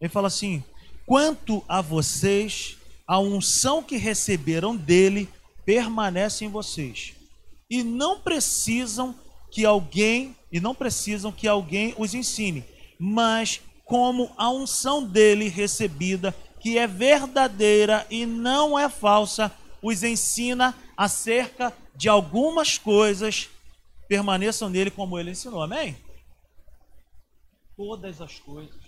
Ele 0.00 0.10
fala 0.10 0.26
assim: 0.26 0.64
Quanto 1.10 1.64
a 1.66 1.80
vocês, 1.80 2.78
a 3.04 3.18
unção 3.18 3.82
que 3.82 3.96
receberam 3.96 4.76
dele 4.76 5.28
permanece 5.64 6.44
em 6.44 6.48
vocês. 6.48 7.14
E 7.68 7.82
não 7.82 8.20
precisam 8.20 9.12
que 9.50 9.64
alguém, 9.64 10.36
e 10.52 10.60
não 10.60 10.72
precisam 10.72 11.32
que 11.32 11.48
alguém 11.48 11.96
os 11.98 12.14
ensine, 12.14 12.64
mas 12.96 13.60
como 13.84 14.30
a 14.36 14.50
unção 14.50 15.02
dele 15.02 15.48
recebida, 15.48 16.32
que 16.60 16.78
é 16.78 16.86
verdadeira 16.86 18.06
e 18.08 18.24
não 18.24 18.78
é 18.78 18.88
falsa, 18.88 19.50
os 19.82 20.04
ensina 20.04 20.78
acerca 20.96 21.76
de 21.96 22.08
algumas 22.08 22.78
coisas, 22.78 23.48
permaneçam 24.06 24.70
nele 24.70 24.92
como 24.92 25.18
ele 25.18 25.32
ensinou. 25.32 25.60
Amém? 25.60 25.96
Todas 27.76 28.20
as 28.20 28.38
coisas. 28.38 28.79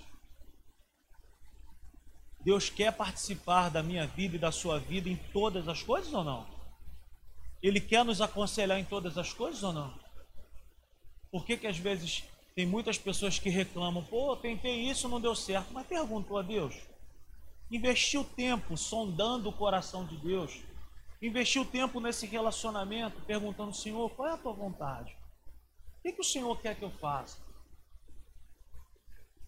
Deus 2.44 2.68
quer 2.68 2.92
participar 2.92 3.68
da 3.70 3.82
minha 3.82 4.06
vida 4.06 4.36
e 4.36 4.38
da 4.38 4.50
sua 4.50 4.78
vida 4.78 5.08
em 5.08 5.16
todas 5.16 5.68
as 5.68 5.82
coisas 5.82 6.12
ou 6.12 6.24
não? 6.24 6.46
Ele 7.62 7.80
quer 7.80 8.04
nos 8.04 8.20
aconselhar 8.20 8.78
em 8.78 8.84
todas 8.84 9.16
as 9.16 9.32
coisas 9.32 9.62
ou 9.62 9.72
não? 9.72 9.94
Por 11.30 11.46
que, 11.46 11.56
que 11.56 11.66
às 11.66 11.78
vezes 11.78 12.24
tem 12.54 12.66
muitas 12.66 12.98
pessoas 12.98 13.38
que 13.38 13.48
reclamam, 13.48 14.04
pô, 14.04 14.36
tentei 14.36 14.82
isso, 14.82 15.08
não 15.08 15.20
deu 15.20 15.34
certo, 15.34 15.72
mas 15.72 15.86
perguntou 15.86 16.36
a 16.36 16.42
Deus. 16.42 16.74
Investiu 17.70 18.24
tempo 18.24 18.76
sondando 18.76 19.48
o 19.48 19.52
coração 19.52 20.04
de 20.04 20.16
Deus. 20.16 20.60
Investiu 21.22 21.64
tempo 21.64 22.00
nesse 22.00 22.26
relacionamento, 22.26 23.20
perguntando, 23.22 23.72
Senhor, 23.72 24.10
qual 24.10 24.28
é 24.28 24.32
a 24.32 24.36
tua 24.36 24.52
vontade? 24.52 25.16
O 25.98 26.02
que, 26.02 26.12
que 26.12 26.20
o 26.20 26.24
Senhor 26.24 26.60
quer 26.60 26.74
que 26.74 26.82
eu 26.82 26.90
faça? 26.90 27.38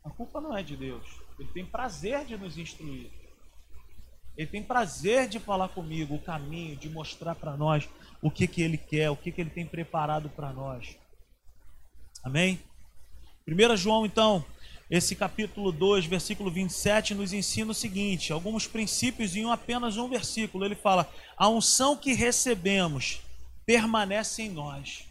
A 0.04 0.10
culpa 0.10 0.40
não 0.40 0.56
é 0.56 0.62
de 0.62 0.76
Deus. 0.76 1.23
Ele 1.38 1.48
tem 1.52 1.66
prazer 1.66 2.24
de 2.24 2.36
nos 2.36 2.56
instruir. 2.56 3.10
Ele 4.36 4.48
tem 4.48 4.62
prazer 4.62 5.28
de 5.28 5.38
falar 5.38 5.68
comigo 5.68 6.14
o 6.14 6.22
caminho, 6.22 6.76
de 6.76 6.88
mostrar 6.88 7.34
para 7.34 7.56
nós 7.56 7.88
o 8.20 8.30
que, 8.30 8.46
que 8.46 8.62
ele 8.62 8.76
quer, 8.76 9.10
o 9.10 9.16
que, 9.16 9.30
que 9.30 9.40
ele 9.40 9.50
tem 9.50 9.66
preparado 9.66 10.28
para 10.30 10.52
nós. 10.52 10.96
Amém? 12.24 12.58
1 13.46 13.76
João, 13.76 14.06
então, 14.06 14.44
esse 14.90 15.14
capítulo 15.14 15.70
2, 15.70 16.06
versículo 16.06 16.50
27, 16.50 17.14
nos 17.14 17.32
ensina 17.32 17.70
o 17.70 17.74
seguinte: 17.74 18.32
alguns 18.32 18.66
princípios 18.66 19.36
em 19.36 19.50
apenas 19.50 19.96
um 19.96 20.08
versículo. 20.08 20.64
Ele 20.64 20.74
fala: 20.74 21.10
A 21.36 21.48
unção 21.48 21.96
que 21.96 22.12
recebemos 22.12 23.20
permanece 23.66 24.42
em 24.42 24.50
nós, 24.50 25.04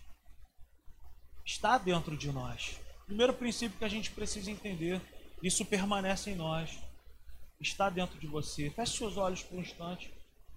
está 1.45 1.77
dentro 1.77 2.17
de 2.17 2.31
nós. 2.31 2.79
Primeiro 3.05 3.33
princípio 3.33 3.77
que 3.77 3.85
a 3.85 3.89
gente 3.89 4.11
precisa 4.11 4.49
entender 4.49 5.01
isso 5.43 5.65
permanece 5.65 6.31
em 6.31 6.35
nós. 6.35 6.71
Está 7.59 7.89
dentro 7.89 8.17
de 8.17 8.25
você. 8.27 8.69
Feche 8.69 8.97
seus 8.97 9.17
olhos 9.17 9.43
por 9.43 9.57
um 9.57 9.61
instante. 9.61 10.11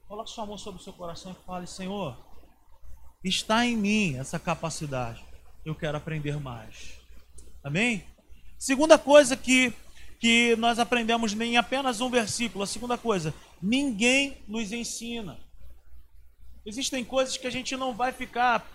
Coloque 0.07 0.30
sua 0.30 0.47
mão 0.47 0.57
sobre 0.57 0.80
o 0.80 0.84
seu 0.84 0.93
coração 0.93 1.32
e 1.32 1.47
fale: 1.47 1.66
Senhor, 1.66 2.16
está 3.24 3.66
em 3.66 3.76
mim 3.76 4.16
essa 4.16 4.39
capacidade. 4.39 5.24
Eu 5.64 5.74
quero 5.74 5.97
aprender 5.97 6.39
mais. 6.39 7.01
Amém? 7.64 8.05
Segunda 8.57 8.97
coisa 8.97 9.37
que, 9.37 9.72
que 10.20 10.55
nós 10.57 10.78
aprendemos 10.78 11.32
em 11.32 11.57
apenas 11.57 12.01
um 12.01 12.09
versículo. 12.09 12.62
A 12.62 12.66
segunda 12.66 12.97
coisa: 12.97 13.34
ninguém 13.61 14.45
nos 14.47 14.70
ensina. 14.70 15.39
Existem 16.64 17.05
coisas 17.05 17.37
que 17.37 17.47
a 17.47 17.51
gente 17.51 17.76
não 17.76 17.95
vai 17.95 18.12
ficar 18.12 18.72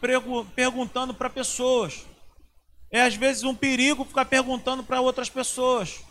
perguntando 0.55 1.13
para 1.13 1.29
pessoas. 1.29 2.05
É 2.91 3.01
às 3.01 3.15
vezes 3.15 3.43
um 3.43 3.55
perigo 3.55 4.03
ficar 4.03 4.25
perguntando 4.25 4.83
para 4.83 4.99
outras 4.99 5.29
pessoas. 5.29 6.01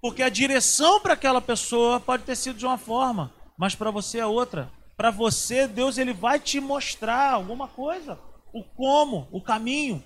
Porque 0.00 0.22
a 0.22 0.28
direção 0.28 1.00
para 1.00 1.14
aquela 1.14 1.40
pessoa 1.40 2.00
pode 2.00 2.24
ter 2.24 2.36
sido 2.36 2.58
de 2.58 2.66
uma 2.66 2.78
forma, 2.78 3.32
mas 3.56 3.74
para 3.74 3.90
você 3.90 4.18
é 4.18 4.26
outra. 4.26 4.70
Para 4.96 5.10
você, 5.10 5.66
Deus 5.66 5.96
ele 5.96 6.12
vai 6.12 6.40
te 6.40 6.60
mostrar 6.60 7.32
alguma 7.32 7.68
coisa, 7.68 8.18
o 8.52 8.64
como, 8.64 9.28
o 9.30 9.40
caminho. 9.40 10.02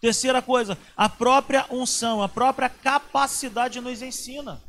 Terceira 0.00 0.40
coisa, 0.40 0.78
a 0.96 1.08
própria 1.08 1.66
unção, 1.70 2.22
a 2.22 2.28
própria 2.28 2.68
capacidade 2.68 3.80
nos 3.80 4.02
ensina. 4.02 4.62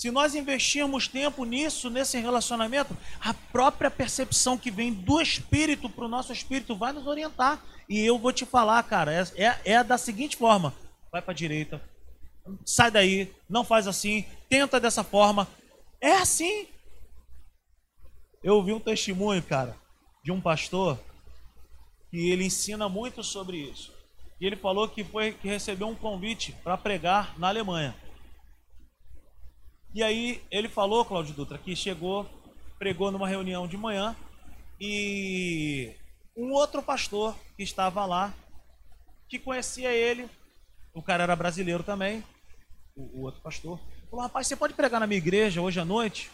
Se 0.00 0.10
nós 0.10 0.34
investirmos 0.34 1.06
tempo 1.06 1.44
nisso, 1.44 1.90
nesse 1.90 2.18
relacionamento, 2.18 2.96
a 3.20 3.34
própria 3.34 3.90
percepção 3.90 4.56
que 4.56 4.70
vem 4.70 4.94
do 4.94 5.20
espírito 5.20 5.90
para 5.90 6.06
o 6.06 6.08
nosso 6.08 6.32
espírito 6.32 6.74
vai 6.74 6.90
nos 6.90 7.06
orientar. 7.06 7.62
E 7.86 8.00
eu 8.00 8.18
vou 8.18 8.32
te 8.32 8.46
falar, 8.46 8.82
cara, 8.84 9.12
é, 9.12 9.22
é, 9.36 9.72
é 9.72 9.84
da 9.84 9.98
seguinte 9.98 10.38
forma: 10.38 10.72
vai 11.12 11.20
para 11.20 11.32
a 11.32 11.36
direita, 11.36 11.82
sai 12.64 12.90
daí, 12.90 13.30
não 13.46 13.62
faz 13.62 13.86
assim, 13.86 14.24
tenta 14.48 14.80
dessa 14.80 15.04
forma. 15.04 15.46
É 16.00 16.12
assim. 16.12 16.66
Eu 18.42 18.54
ouvi 18.54 18.72
um 18.72 18.80
testemunho, 18.80 19.42
cara, 19.42 19.76
de 20.24 20.32
um 20.32 20.40
pastor 20.40 20.98
que 22.10 22.30
ele 22.30 22.46
ensina 22.46 22.88
muito 22.88 23.22
sobre 23.22 23.58
isso. 23.58 23.92
E 24.40 24.46
ele 24.46 24.56
falou 24.56 24.88
que 24.88 25.04
foi 25.04 25.32
que 25.34 25.46
recebeu 25.46 25.88
um 25.88 25.94
convite 25.94 26.56
para 26.64 26.78
pregar 26.78 27.38
na 27.38 27.48
Alemanha. 27.48 27.94
E 29.94 30.02
aí 30.02 30.42
ele 30.50 30.68
falou, 30.68 31.04
Cláudio 31.04 31.34
Dutra, 31.34 31.58
que 31.58 31.74
chegou 31.74 32.28
pregou 32.80 33.12
numa 33.12 33.28
reunião 33.28 33.68
de 33.68 33.76
manhã 33.76 34.16
e 34.80 35.94
um 36.34 36.50
outro 36.52 36.82
pastor 36.82 37.36
que 37.54 37.62
estava 37.62 38.06
lá, 38.06 38.32
que 39.28 39.38
conhecia 39.38 39.92
ele, 39.92 40.26
o 40.94 41.02
cara 41.02 41.24
era 41.24 41.36
brasileiro 41.36 41.82
também, 41.82 42.24
o, 42.96 43.20
o 43.20 43.24
outro 43.24 43.42
pastor, 43.42 43.78
falou: 44.08 44.24
Rapaz, 44.24 44.46
você 44.46 44.56
pode 44.56 44.72
pregar 44.72 44.98
na 44.98 45.06
minha 45.06 45.18
igreja 45.18 45.60
hoje 45.60 45.78
à 45.78 45.84
noite? 45.84 46.30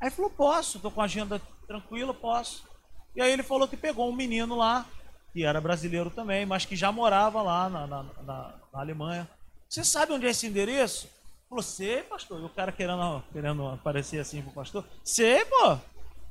Aí 0.00 0.10
falou: 0.10 0.30
Posso, 0.30 0.78
estou 0.78 0.90
com 0.90 1.02
a 1.02 1.04
agenda 1.04 1.38
tranquila, 1.66 2.14
posso. 2.14 2.66
E 3.14 3.20
aí 3.20 3.30
ele 3.30 3.42
falou 3.42 3.68
que 3.68 3.76
pegou 3.76 4.08
um 4.08 4.16
menino 4.16 4.56
lá, 4.56 4.86
que 5.34 5.44
era 5.44 5.60
brasileiro 5.60 6.08
também, 6.08 6.46
mas 6.46 6.64
que 6.64 6.74
já 6.74 6.90
morava 6.90 7.42
lá 7.42 7.68
na, 7.68 7.86
na, 7.86 8.02
na, 8.02 8.60
na 8.72 8.80
Alemanha. 8.80 9.28
Você 9.68 9.84
sabe 9.84 10.12
onde 10.12 10.26
é 10.26 10.30
esse 10.30 10.46
endereço? 10.46 11.08
Falou, 11.52 11.62
sei, 11.62 12.02
pastor. 12.02 12.40
E 12.40 12.44
o 12.46 12.48
cara 12.48 12.72
querendo, 12.72 13.22
querendo 13.30 13.68
aparecer 13.68 14.18
assim 14.18 14.40
pro 14.40 14.52
pastor. 14.52 14.86
Sei, 15.04 15.44
pô. 15.44 15.78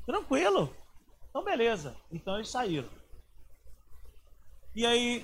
Tranquilo. 0.03 0.75
Então, 1.29 1.43
beleza. 1.43 1.95
Então 2.11 2.37
eles 2.37 2.49
saíram. 2.49 2.89
E 4.75 4.83
aí, 4.83 5.23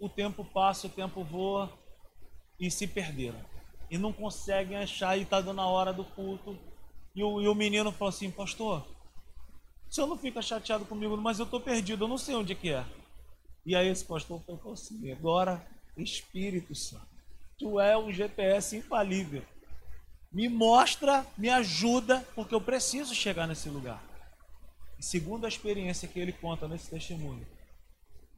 o 0.00 0.08
tempo 0.08 0.42
passa, 0.42 0.86
o 0.86 0.90
tempo 0.90 1.22
voa 1.22 1.70
e 2.58 2.70
se 2.70 2.86
perderam. 2.86 3.38
E 3.90 3.98
não 3.98 4.10
conseguem 4.10 4.78
achar 4.78 5.18
e 5.18 5.26
tá 5.26 5.38
dando 5.38 5.60
a 5.60 5.66
hora 5.66 5.92
do 5.92 6.06
culto. 6.06 6.58
E 7.14 7.22
o, 7.22 7.42
e 7.42 7.46
o 7.46 7.54
menino 7.54 7.92
falou 7.92 8.08
assim, 8.08 8.30
pastor, 8.30 8.86
o 9.86 9.92
senhor 9.92 10.06
não 10.06 10.16
fica 10.16 10.40
chateado 10.40 10.86
comigo, 10.86 11.14
mas 11.18 11.38
eu 11.38 11.44
tô 11.44 11.60
perdido, 11.60 12.04
eu 12.04 12.08
não 12.08 12.16
sei 12.16 12.36
onde 12.36 12.54
que 12.54 12.70
é. 12.70 12.86
E 13.66 13.76
aí 13.76 13.86
esse 13.86 14.06
pastor 14.06 14.40
falou 14.46 14.72
assim, 14.72 15.12
agora, 15.12 15.62
Espírito 15.94 16.74
Santo 16.74 17.13
tu 17.64 17.80
é 17.80 17.96
um 17.96 18.12
GPS 18.12 18.76
infalível. 18.76 19.42
Me 20.30 20.50
mostra, 20.50 21.26
me 21.38 21.48
ajuda, 21.48 22.20
porque 22.34 22.54
eu 22.54 22.60
preciso 22.60 23.14
chegar 23.14 23.46
nesse 23.46 23.70
lugar. 23.70 24.04
E 24.98 25.02
segundo 25.02 25.46
a 25.46 25.48
experiência 25.48 26.06
que 26.06 26.20
ele 26.20 26.32
conta 26.32 26.68
nesse 26.68 26.90
testemunho, 26.90 27.46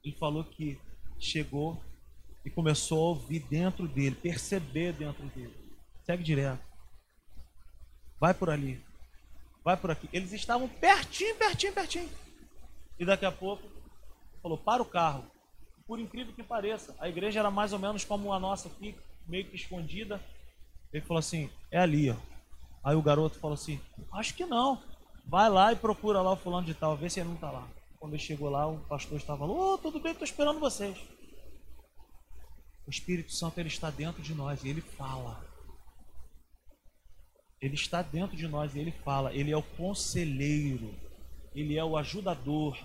ele 0.05 0.15
falou 0.17 0.45
que 0.45 0.81
chegou 1.19 1.83
e 2.45 2.51
começou 2.51 2.99
a 2.99 3.09
ouvir 3.09 3.41
dentro 3.41 3.89
dele, 3.89 4.15
perceber 4.15 4.93
dentro 4.93 5.27
dele. 5.31 5.53
Segue 6.05 6.23
direto. 6.23 6.65
Vai 8.21 8.33
por 8.33 8.49
ali. 8.49 8.81
Vai 9.65 9.77
por 9.77 9.91
aqui. 9.91 10.09
Eles 10.13 10.33
estavam 10.33 10.69
pertinho, 10.69 11.35
pertinho, 11.35 11.73
pertinho. 11.73 12.09
E 12.97 13.05
daqui 13.05 13.25
a 13.25 13.33
pouco 13.33 13.67
falou: 14.41 14.57
para 14.57 14.81
o 14.81 14.87
carro. 14.87 15.29
Por 15.85 15.99
incrível 15.99 16.33
que 16.33 16.45
pareça, 16.45 16.95
a 17.01 17.09
igreja 17.09 17.41
era 17.41 17.51
mais 17.51 17.73
ou 17.73 17.79
menos 17.79 18.05
como 18.05 18.33
a 18.33 18.41
nossa 18.41 18.69
aqui, 18.69 18.95
meio 19.29 19.45
que 19.49 19.57
escondida. 19.57 20.21
Ele 20.93 21.05
falou 21.05 21.19
assim: 21.19 21.51
é 21.71 21.79
ali, 21.79 22.11
ó. 22.11 22.17
Aí 22.83 22.95
o 22.95 23.03
garoto 23.03 23.39
falou 23.39 23.55
assim: 23.55 23.81
acho 24.13 24.35
que 24.35 24.47
não. 24.47 24.83
Vai 25.27 25.51
lá 25.51 25.73
e 25.73 25.77
procura 25.77 26.23
lá 26.23 26.33
o 26.33 26.37
fulano 26.37 26.67
de 26.67 26.75
tal, 26.75 26.97
vê 26.97 27.11
se 27.11 27.21
ele 27.21 27.29
não 27.29 27.35
está 27.35 27.51
lá. 27.51 27.69
Quando 27.99 28.15
ele 28.15 28.23
chegou 28.23 28.49
lá, 28.49 28.67
o 28.67 28.79
pastor 28.87 29.17
estava 29.17 29.45
lá: 29.45 29.53
oh, 29.53 29.79
tudo 29.79 30.01
bem, 30.01 30.13
estou 30.13 30.25
esperando 30.25 30.61
vocês. 30.61 30.97
O 32.87 32.91
Espírito 32.91 33.33
Santo 33.33 33.59
ele 33.59 33.69
está 33.69 33.91
dentro 33.91 34.23
de 34.23 34.35
nós 34.35 34.63
e 34.63 34.69
ele 34.69 34.81
fala. 34.81 35.45
Ele 37.61 37.75
está 37.75 38.03
dentro 38.03 38.37
de 38.37 38.47
nós 38.47 38.75
e 38.75 38.79
ele 38.79 38.93
fala. 38.93 39.35
Ele 39.35 39.51
é 39.51 39.57
o 39.57 39.63
conselheiro, 39.63 40.95
ele 41.55 41.77
é 41.77 41.85
o 41.85 41.97
ajudador. 41.97 42.79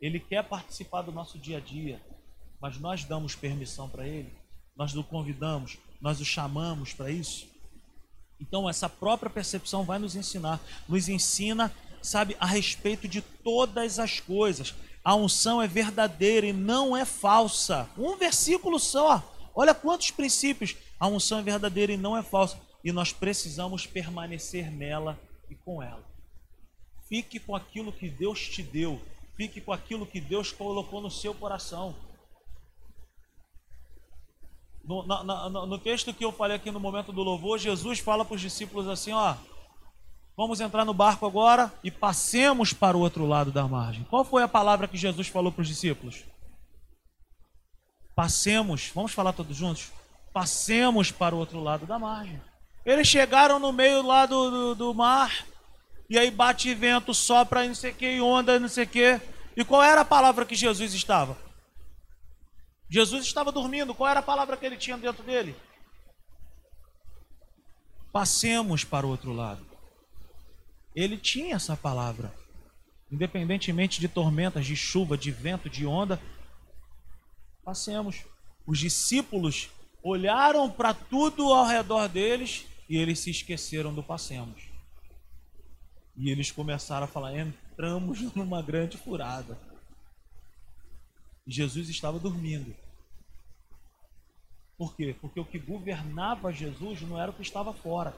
Ele 0.00 0.20
quer 0.20 0.44
participar 0.44 1.02
do 1.02 1.12
nosso 1.12 1.38
dia 1.38 1.58
a 1.58 1.60
dia, 1.60 2.00
mas 2.60 2.78
nós 2.78 3.04
damos 3.04 3.34
permissão 3.34 3.88
para 3.88 4.06
ele 4.06 4.37
nós 4.78 4.94
o 4.94 5.02
convidamos, 5.02 5.76
nós 6.00 6.20
o 6.20 6.24
chamamos 6.24 6.92
para 6.92 7.10
isso. 7.10 7.48
Então, 8.40 8.70
essa 8.70 8.88
própria 8.88 9.28
percepção 9.28 9.82
vai 9.82 9.98
nos 9.98 10.14
ensinar, 10.14 10.60
nos 10.88 11.08
ensina, 11.08 11.74
sabe, 12.00 12.36
a 12.38 12.46
respeito 12.46 13.08
de 13.08 13.20
todas 13.20 13.98
as 13.98 14.20
coisas. 14.20 14.72
A 15.02 15.16
unção 15.16 15.60
é 15.60 15.66
verdadeira 15.66 16.46
e 16.46 16.52
não 16.52 16.96
é 16.96 17.04
falsa. 17.04 17.90
Um 17.98 18.16
versículo 18.16 18.78
só. 18.78 19.34
Olha 19.52 19.74
quantos 19.74 20.12
princípios. 20.12 20.76
A 21.00 21.08
unção 21.08 21.40
é 21.40 21.42
verdadeira 21.42 21.92
e 21.92 21.96
não 21.96 22.16
é 22.16 22.22
falsa. 22.22 22.60
E 22.84 22.92
nós 22.92 23.12
precisamos 23.12 23.84
permanecer 23.84 24.70
nela 24.70 25.18
e 25.50 25.56
com 25.56 25.82
ela. 25.82 26.06
Fique 27.08 27.40
com 27.40 27.56
aquilo 27.56 27.92
que 27.92 28.08
Deus 28.08 28.38
te 28.40 28.62
deu. 28.62 29.02
Fique 29.34 29.60
com 29.60 29.72
aquilo 29.72 30.06
que 30.06 30.20
Deus 30.20 30.52
colocou 30.52 31.00
no 31.00 31.10
seu 31.10 31.34
coração. 31.34 31.96
No, 34.88 35.06
na, 35.06 35.22
na, 35.22 35.50
no, 35.50 35.78
texto 35.78 36.14
que 36.14 36.24
eu 36.24 36.32
falei 36.32 36.56
aqui 36.56 36.70
no 36.70 36.80
momento 36.80 37.12
do 37.12 37.22
louvor, 37.22 37.58
Jesus 37.58 37.98
fala 37.98 38.24
para 38.24 38.36
os 38.36 38.40
discípulos 38.40 38.88
assim: 38.88 39.12
ó, 39.12 39.34
vamos 40.34 40.62
entrar 40.62 40.82
no 40.86 40.94
barco 40.94 41.26
agora 41.26 41.70
e 41.84 41.90
passemos 41.90 42.72
para 42.72 42.96
o 42.96 43.00
outro 43.00 43.26
lado 43.26 43.52
da 43.52 43.68
margem. 43.68 44.04
Qual 44.04 44.24
foi 44.24 44.42
a 44.42 44.48
palavra 44.48 44.88
que 44.88 44.96
Jesus 44.96 45.28
falou 45.28 45.52
para 45.52 45.60
os 45.60 45.68
discípulos? 45.68 46.24
Passemos, 48.14 48.90
vamos 48.94 49.12
falar 49.12 49.34
todos 49.34 49.54
juntos? 49.54 49.92
Passemos 50.32 51.12
para 51.12 51.34
o 51.34 51.38
outro 51.38 51.62
lado 51.62 51.84
da 51.84 51.98
margem. 51.98 52.40
Eles 52.82 53.06
chegaram 53.06 53.58
no 53.58 53.74
meio 53.74 54.00
lá 54.00 54.24
do, 54.24 54.50
do, 54.50 54.74
do 54.74 54.94
mar, 54.94 55.44
e 56.08 56.18
aí 56.18 56.30
bate 56.30 56.72
vento, 56.74 57.12
sopra, 57.12 57.66
não 57.66 57.74
sei 57.74 57.90
o 57.90 57.94
que, 57.94 58.20
onda, 58.22 58.58
não 58.58 58.68
sei 58.68 58.84
o 58.84 58.88
que. 58.88 59.20
E 59.54 59.62
qual 59.66 59.82
era 59.82 60.00
a 60.00 60.06
palavra 60.06 60.46
que 60.46 60.54
Jesus 60.54 60.94
estava? 60.94 61.36
Jesus 62.90 63.24
estava 63.24 63.52
dormindo, 63.52 63.94
qual 63.94 64.10
era 64.10 64.20
a 64.20 64.22
palavra 64.22 64.56
que 64.56 64.64
ele 64.64 64.76
tinha 64.76 64.96
dentro 64.96 65.22
dele? 65.22 65.54
Passemos 68.10 68.84
para 68.84 69.06
o 69.06 69.10
outro 69.10 69.32
lado. 69.32 69.64
Ele 70.94 71.16
tinha 71.16 71.56
essa 71.56 71.76
palavra. 71.76 72.34
Independentemente 73.10 74.00
de 74.00 74.08
tormentas, 74.08 74.66
de 74.66 74.74
chuva, 74.74 75.16
de 75.16 75.30
vento, 75.30 75.68
de 75.68 75.86
onda, 75.86 76.20
passemos. 77.64 78.24
Os 78.66 78.78
discípulos 78.78 79.70
olharam 80.02 80.70
para 80.70 80.94
tudo 80.94 81.52
ao 81.52 81.66
redor 81.66 82.08
deles 82.08 82.66
e 82.88 82.96
eles 82.96 83.18
se 83.18 83.30
esqueceram 83.30 83.94
do 83.94 84.02
passemos. 84.02 84.62
E 86.16 86.30
eles 86.30 86.50
começaram 86.50 87.04
a 87.04 87.08
falar: 87.08 87.36
entramos 87.36 88.20
numa 88.34 88.60
grande 88.62 88.96
furada. 88.96 89.58
Jesus 91.48 91.88
estava 91.88 92.18
dormindo. 92.18 92.74
Por 94.76 94.94
quê? 94.94 95.16
Porque 95.20 95.40
o 95.40 95.44
que 95.44 95.58
governava 95.58 96.52
Jesus 96.52 97.00
não 97.00 97.20
era 97.20 97.30
o 97.30 97.34
que 97.34 97.42
estava 97.42 97.72
fora, 97.72 98.14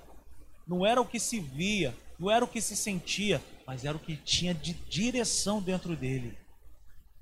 não 0.66 0.85
era 0.85 1.01
o 1.01 1.07
que 1.07 1.18
se 1.18 1.41
via, 1.41 1.97
não 2.18 2.31
era 2.31 2.45
o 2.45 2.49
que 2.49 2.61
se 2.61 2.76
sentia, 2.76 3.43
mas 3.66 3.85
era 3.85 3.97
o 3.97 4.01
que 4.01 4.16
tinha 4.16 4.53
de 4.53 4.74
direção 4.74 5.62
dentro 5.62 5.97
dele. 5.97 6.37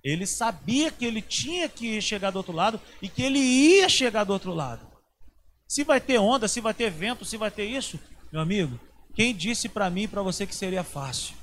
Ele 0.03 0.27
sabia 0.27 0.91
que 0.91 1.05
ele 1.05 1.21
tinha 1.21 1.69
que 1.69 2.01
chegar 2.01 2.31
do 2.31 2.37
outro 2.37 2.53
lado 2.53 2.81
e 3.03 3.09
que 3.09 3.23
ele 3.23 3.39
ia 3.39 3.89
chegar 3.89 4.25
do 4.25 4.33
outro 4.33 4.53
lado. 4.53 4.87
Se 5.69 5.85
vai 5.85 6.01
ter 6.01 6.19
onda, 6.19 6.49
se 6.49 6.61
vai 6.61 6.73
ter 6.73 6.91
vento, 6.91 7.25
se 7.25 7.37
vai 7.37 7.51
ter 7.51 7.67
isso, 7.67 8.01
meu 8.33 8.41
amigo, 8.41 8.81
quem 9.15 9.35
disse 9.35 9.69
para 9.69 9.91
mim 9.91 10.03
e 10.03 10.09
para 10.09 10.23
você 10.23 10.47
que 10.47 10.55
seria 10.55 10.83
fácil? 10.83 11.38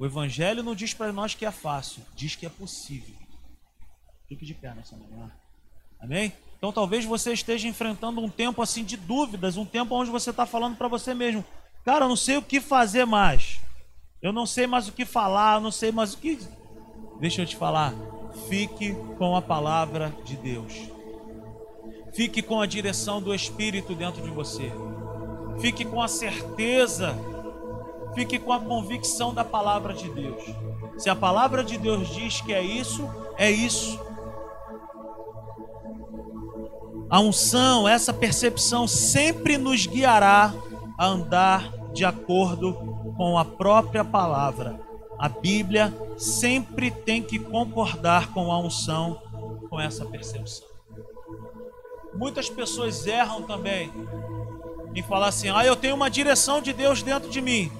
O 0.00 0.06
Evangelho 0.06 0.62
não 0.62 0.74
diz 0.74 0.94
para 0.94 1.12
nós 1.12 1.34
que 1.34 1.44
é 1.44 1.50
fácil, 1.50 2.02
diz 2.16 2.34
que 2.34 2.46
é 2.46 2.48
possível. 2.48 3.14
Fique 4.26 4.46
de 4.46 4.54
pé 4.54 4.72
nessa 4.74 4.96
manhã. 4.96 5.30
Amém? 6.00 6.32
Então 6.56 6.72
talvez 6.72 7.04
você 7.04 7.34
esteja 7.34 7.68
enfrentando 7.68 8.18
um 8.18 8.30
tempo 8.30 8.62
assim 8.62 8.82
de 8.82 8.96
dúvidas, 8.96 9.58
um 9.58 9.66
tempo 9.66 9.94
onde 9.94 10.10
você 10.10 10.30
está 10.30 10.46
falando 10.46 10.78
para 10.78 10.88
você 10.88 11.12
mesmo, 11.12 11.44
cara, 11.84 12.06
eu 12.06 12.08
não 12.08 12.16
sei 12.16 12.38
o 12.38 12.42
que 12.42 12.62
fazer 12.62 13.04
mais. 13.04 13.60
Eu 14.22 14.32
não 14.32 14.46
sei 14.46 14.66
mais 14.66 14.88
o 14.88 14.92
que 14.92 15.04
falar, 15.04 15.56
eu 15.56 15.60
não 15.60 15.70
sei 15.70 15.92
mais 15.92 16.14
o 16.14 16.16
que. 16.18 16.38
Deixa 17.20 17.42
eu 17.42 17.46
te 17.46 17.56
falar. 17.56 17.92
Fique 18.48 18.94
com 19.18 19.36
a 19.36 19.42
palavra 19.42 20.16
de 20.24 20.34
Deus. 20.34 20.72
Fique 22.14 22.40
com 22.40 22.58
a 22.58 22.66
direção 22.66 23.20
do 23.20 23.34
Espírito 23.34 23.94
dentro 23.94 24.22
de 24.22 24.30
você. 24.30 24.72
Fique 25.60 25.84
com 25.84 26.00
a 26.00 26.08
certeza 26.08 27.14
Fique 28.14 28.38
com 28.38 28.52
a 28.52 28.60
convicção 28.60 29.32
da 29.32 29.44
palavra 29.44 29.94
de 29.94 30.08
Deus. 30.08 30.42
Se 30.98 31.08
a 31.08 31.16
palavra 31.16 31.62
de 31.62 31.78
Deus 31.78 32.08
diz 32.08 32.40
que 32.40 32.52
é 32.52 32.62
isso, 32.62 33.08
é 33.36 33.50
isso. 33.50 33.98
A 37.08 37.20
unção, 37.20 37.88
essa 37.88 38.12
percepção 38.12 38.86
sempre 38.86 39.58
nos 39.58 39.86
guiará 39.86 40.54
a 40.96 41.06
andar 41.06 41.72
de 41.92 42.04
acordo 42.04 42.74
com 43.16 43.36
a 43.36 43.44
própria 43.44 44.04
palavra. 44.04 44.80
A 45.18 45.28
Bíblia 45.28 45.92
sempre 46.16 46.90
tem 46.90 47.22
que 47.22 47.38
concordar 47.38 48.32
com 48.32 48.52
a 48.52 48.58
unção, 48.58 49.20
com 49.68 49.80
essa 49.80 50.04
percepção. 50.04 50.68
Muitas 52.14 52.48
pessoas 52.48 53.06
erram 53.06 53.42
também 53.42 53.90
em 54.94 55.02
falar 55.02 55.28
assim: 55.28 55.48
ah, 55.50 55.64
eu 55.64 55.76
tenho 55.76 55.94
uma 55.94 56.10
direção 56.10 56.60
de 56.60 56.72
Deus 56.72 57.02
dentro 57.02 57.30
de 57.30 57.40
mim. 57.40 57.70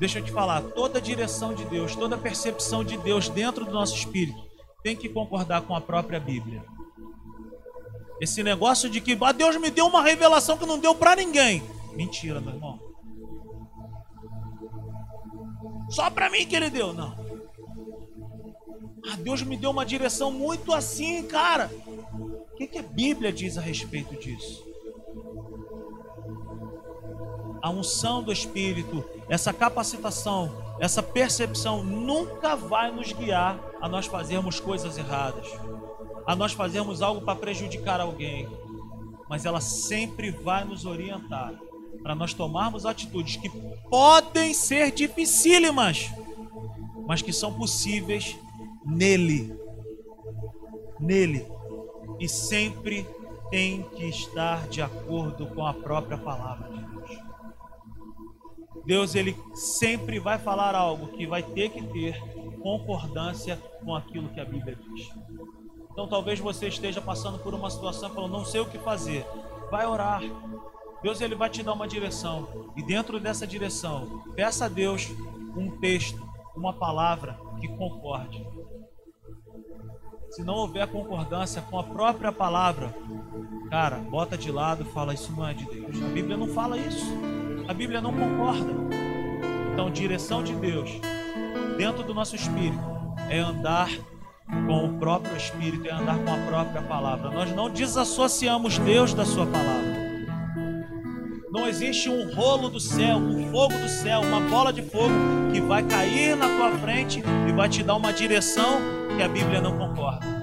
Deixa 0.00 0.18
eu 0.18 0.24
te 0.24 0.32
falar, 0.32 0.62
toda 0.62 0.98
direção 0.98 1.52
de 1.52 1.62
Deus, 1.66 1.94
toda 1.94 2.16
percepção 2.16 2.82
de 2.82 2.96
Deus 2.96 3.28
dentro 3.28 3.66
do 3.66 3.70
nosso 3.70 3.94
espírito 3.94 4.42
tem 4.82 4.96
que 4.96 5.10
concordar 5.10 5.60
com 5.60 5.76
a 5.76 5.80
própria 5.80 6.18
Bíblia. 6.18 6.64
Esse 8.18 8.42
negócio 8.42 8.88
de 8.88 8.98
que 8.98 9.16
ah, 9.20 9.32
Deus 9.32 9.58
me 9.58 9.68
deu 9.68 9.86
uma 9.86 10.02
revelação 10.02 10.56
que 10.56 10.64
não 10.64 10.78
deu 10.78 10.94
para 10.94 11.14
ninguém. 11.14 11.62
Mentira, 11.92 12.40
meu 12.40 12.54
irmão. 12.54 12.80
Só 15.90 16.08
para 16.08 16.30
mim 16.30 16.46
que 16.46 16.56
ele 16.56 16.70
deu, 16.70 16.94
não. 16.94 17.14
Ah, 19.06 19.16
Deus 19.16 19.42
me 19.42 19.56
deu 19.56 19.70
uma 19.70 19.84
direção 19.84 20.32
muito 20.32 20.72
assim, 20.72 21.26
cara. 21.26 21.70
O 22.14 22.56
que, 22.56 22.66
que 22.66 22.78
a 22.78 22.82
Bíblia 22.82 23.30
diz 23.30 23.58
a 23.58 23.60
respeito 23.60 24.14
disso? 24.18 24.69
A 27.62 27.70
unção 27.70 28.22
do 28.22 28.32
Espírito, 28.32 29.04
essa 29.28 29.52
capacitação, 29.52 30.50
essa 30.78 31.02
percepção 31.02 31.82
nunca 31.82 32.56
vai 32.56 32.90
nos 32.90 33.12
guiar 33.12 33.58
a 33.80 33.88
nós 33.88 34.06
fazermos 34.06 34.58
coisas 34.58 34.96
erradas, 34.96 35.46
a 36.26 36.34
nós 36.34 36.52
fazermos 36.52 37.02
algo 37.02 37.20
para 37.20 37.36
prejudicar 37.36 38.00
alguém, 38.00 38.48
mas 39.28 39.44
ela 39.44 39.60
sempre 39.60 40.30
vai 40.30 40.64
nos 40.64 40.86
orientar 40.86 41.54
para 42.02 42.14
nós 42.14 42.32
tomarmos 42.32 42.86
atitudes 42.86 43.36
que 43.36 43.50
podem 43.88 44.54
ser 44.54 44.90
dificílimas, 44.90 46.10
mas 47.06 47.22
que 47.22 47.32
são 47.32 47.52
possíveis 47.52 48.36
nele. 48.84 49.54
Nele. 50.98 51.46
E 52.18 52.28
sempre 52.28 53.06
tem 53.50 53.82
que 53.82 54.04
estar 54.04 54.68
de 54.68 54.80
acordo 54.80 55.46
com 55.48 55.66
a 55.66 55.74
própria 55.74 56.16
palavra 56.16 56.68
de 56.68 56.78
Deus. 56.78 56.89
Deus 58.84 59.14
ele 59.14 59.36
sempre 59.54 60.18
vai 60.18 60.38
falar 60.38 60.74
algo 60.74 61.08
que 61.08 61.26
vai 61.26 61.42
ter 61.42 61.70
que 61.70 61.82
ter 61.82 62.18
concordância 62.60 63.56
com 63.84 63.94
aquilo 63.94 64.28
que 64.28 64.40
a 64.40 64.44
Bíblia 64.44 64.76
diz. 64.94 65.10
Então 65.92 66.08
talvez 66.08 66.38
você 66.38 66.68
esteja 66.68 67.00
passando 67.00 67.38
por 67.38 67.54
uma 67.54 67.70
situação 67.70 68.10
falando, 68.10 68.32
não 68.32 68.44
sei 68.44 68.60
o 68.60 68.66
que 68.66 68.78
fazer. 68.78 69.26
Vai 69.70 69.86
orar. 69.86 70.22
Deus 71.02 71.20
ele 71.20 71.34
vai 71.34 71.48
te 71.48 71.62
dar 71.62 71.72
uma 71.72 71.88
direção. 71.88 72.72
E 72.76 72.82
dentro 72.82 73.18
dessa 73.18 73.46
direção, 73.46 74.22
peça 74.34 74.66
a 74.66 74.68
Deus 74.68 75.08
um 75.56 75.78
texto, 75.78 76.20
uma 76.54 76.72
palavra 76.72 77.38
que 77.60 77.68
concorde. 77.68 78.46
Se 80.30 80.44
não 80.44 80.54
houver 80.54 80.86
concordância 80.86 81.60
com 81.62 81.78
a 81.78 81.82
própria 81.82 82.30
palavra, 82.30 82.94
cara, 83.68 83.96
bota 83.96 84.38
de 84.38 84.52
lado 84.52 84.84
fala: 84.86 85.12
Isso 85.12 85.32
não 85.32 85.46
é 85.46 85.54
de 85.54 85.64
Deus. 85.64 86.02
A 86.02 86.08
Bíblia 86.08 86.36
não 86.36 86.48
fala 86.48 86.78
isso. 86.78 87.04
A 87.70 87.72
Bíblia 87.72 88.00
não 88.00 88.12
concorda. 88.12 88.72
Então, 89.72 89.92
direção 89.92 90.42
de 90.42 90.52
Deus 90.56 90.90
dentro 91.78 92.02
do 92.02 92.12
nosso 92.12 92.34
espírito 92.34 92.82
é 93.28 93.38
andar 93.38 93.88
com 94.66 94.86
o 94.86 94.98
próprio 94.98 95.36
espírito, 95.36 95.86
é 95.86 95.92
andar 95.92 96.18
com 96.18 96.34
a 96.34 96.36
própria 96.48 96.82
palavra. 96.82 97.30
Nós 97.30 97.54
não 97.54 97.70
desassociamos 97.70 98.76
Deus 98.78 99.14
da 99.14 99.24
Sua 99.24 99.46
palavra. 99.46 100.00
Não 101.52 101.68
existe 101.68 102.08
um 102.08 102.34
rolo 102.34 102.70
do 102.70 102.80
céu, 102.80 103.18
um 103.18 103.52
fogo 103.52 103.78
do 103.78 103.88
céu, 103.88 104.22
uma 104.22 104.40
bola 104.40 104.72
de 104.72 104.82
fogo 104.82 105.14
que 105.52 105.60
vai 105.60 105.84
cair 105.84 106.34
na 106.34 106.48
tua 106.48 106.76
frente 106.78 107.22
e 107.48 107.52
vai 107.52 107.68
te 107.68 107.84
dar 107.84 107.94
uma 107.94 108.12
direção 108.12 108.80
que 109.16 109.22
a 109.22 109.28
Bíblia 109.28 109.60
não 109.60 109.78
concorda. 109.78 110.39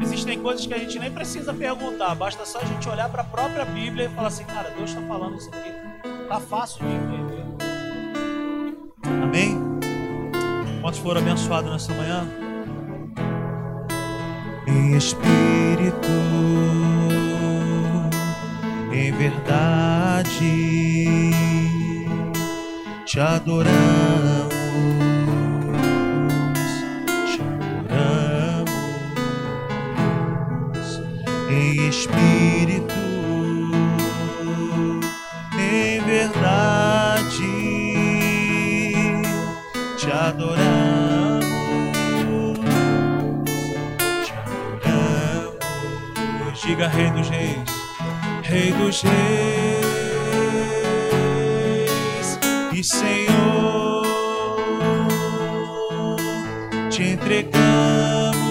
Existem 0.00 0.40
coisas 0.40 0.66
que 0.66 0.74
a 0.74 0.78
gente 0.78 0.98
nem 0.98 1.10
precisa 1.10 1.52
perguntar, 1.52 2.14
basta 2.14 2.44
só 2.44 2.60
a 2.60 2.64
gente 2.64 2.88
olhar 2.88 3.08
para 3.08 3.22
a 3.22 3.24
própria 3.24 3.64
Bíblia 3.64 4.06
e 4.06 4.08
falar 4.08 4.28
assim: 4.28 4.44
cara, 4.44 4.70
Deus 4.70 4.90
está 4.90 5.02
falando 5.02 5.36
isso 5.36 5.50
aqui, 5.50 5.72
tá 6.28 6.40
fácil 6.40 6.84
de 6.86 6.92
entender. 6.92 7.44
Amém? 9.22 9.58
Quantos 10.80 11.00
foram 11.00 11.20
abençoados 11.20 11.70
nessa 11.70 11.92
manhã? 11.94 12.26
Em 14.66 14.96
espírito 14.96 16.08
em 18.92 19.12
verdade 19.12 20.50
te 23.04 23.18
adoramos, 23.18 24.49
espírito, 31.90 32.94
em 35.58 36.00
verdade 36.02 37.30
te 39.96 40.10
adoramos, 40.12 41.40
te 44.24 44.32
adoramos. 44.86 45.58
Diga, 46.62 46.88
Rei 46.88 47.10
dos 47.10 47.28
Reis. 47.28 47.58
Rei 48.44 48.72
dos 48.72 49.02
Reis 49.02 49.10
e 52.72 52.84
Senhor, 52.84 54.06
te 56.88 57.12
entregamos 57.12 58.49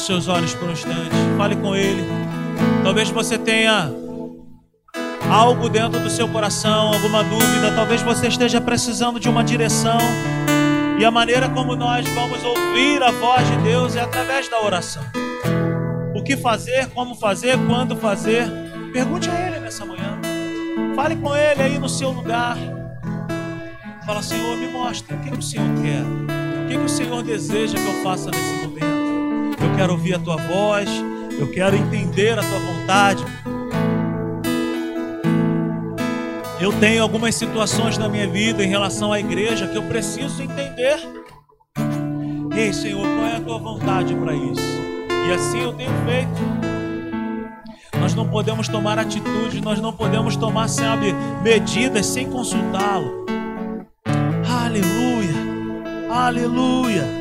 Feche 0.00 0.06
seus 0.06 0.28
olhos 0.28 0.54
por 0.54 0.68
um 0.68 0.72
instante, 0.72 1.10
fale 1.36 1.56
com 1.56 1.76
Ele. 1.76 2.02
Talvez 2.82 3.10
você 3.10 3.36
tenha 3.36 3.90
algo 5.30 5.68
dentro 5.68 6.00
do 6.00 6.08
seu 6.08 6.26
coração, 6.28 6.92
alguma 6.94 7.22
dúvida, 7.22 7.72
talvez 7.74 8.00
você 8.00 8.28
esteja 8.28 8.60
precisando 8.60 9.20
de 9.20 9.28
uma 9.28 9.44
direção. 9.44 9.98
E 10.98 11.04
a 11.04 11.10
maneira 11.10 11.48
como 11.50 11.76
nós 11.76 12.08
vamos 12.08 12.42
ouvir 12.42 13.02
a 13.02 13.10
voz 13.10 13.46
de 13.46 13.56
Deus 13.58 13.94
é 13.94 14.00
através 14.00 14.48
da 14.48 14.62
oração. 14.62 15.02
O 16.14 16.22
que 16.22 16.36
fazer, 16.36 16.88
como 16.90 17.14
fazer, 17.14 17.58
quando 17.66 17.94
fazer, 17.94 18.46
pergunte 18.92 19.28
a 19.28 19.34
Ele 19.34 19.60
nessa 19.60 19.84
manhã. 19.84 20.18
Fale 20.96 21.16
com 21.16 21.36
Ele 21.36 21.62
aí 21.62 21.78
no 21.78 21.88
seu 21.88 22.10
lugar. 22.10 22.56
Fala, 24.06 24.22
Senhor, 24.22 24.56
me 24.56 24.68
mostra 24.68 25.14
o 25.14 25.20
que, 25.20 25.30
que 25.30 25.38
o 25.38 25.42
Senhor 25.42 25.68
quer, 25.82 26.02
o 26.02 26.68
que, 26.68 26.78
que 26.78 26.84
o 26.84 26.88
Senhor 26.88 27.22
deseja 27.22 27.78
que 27.78 27.86
eu 27.86 28.02
faça 28.02 28.30
nesse 28.30 28.54
momento. 28.66 28.89
Eu 29.62 29.76
quero 29.76 29.92
ouvir 29.92 30.14
a 30.14 30.18
tua 30.18 30.36
voz, 30.36 30.88
eu 31.38 31.50
quero 31.50 31.76
entender 31.76 32.38
a 32.38 32.42
tua 32.42 32.58
vontade. 32.58 33.24
Eu 36.60 36.72
tenho 36.74 37.02
algumas 37.02 37.34
situações 37.34 37.96
na 37.96 38.08
minha 38.08 38.28
vida 38.28 38.62
em 38.62 38.68
relação 38.68 39.12
à 39.12 39.18
igreja 39.18 39.66
que 39.66 39.76
eu 39.76 39.82
preciso 39.84 40.42
entender. 40.42 40.98
Ei, 42.54 42.72
Senhor, 42.72 43.00
qual 43.00 43.26
é 43.26 43.36
a 43.36 43.40
tua 43.40 43.58
vontade 43.58 44.14
para 44.14 44.34
isso? 44.34 44.80
E 45.26 45.32
assim 45.32 45.62
eu 45.62 45.72
tenho 45.72 45.90
feito. 46.04 46.60
Nós 47.98 48.14
não 48.14 48.28
podemos 48.28 48.68
tomar 48.68 48.98
atitudes, 48.98 49.60
nós 49.62 49.80
não 49.80 49.92
podemos 49.92 50.36
tomar, 50.36 50.68
sabe, 50.68 51.14
medidas 51.42 52.06
sem 52.06 52.28
consultá-lo. 52.28 53.24
Aleluia, 54.46 55.34
aleluia. 56.10 57.19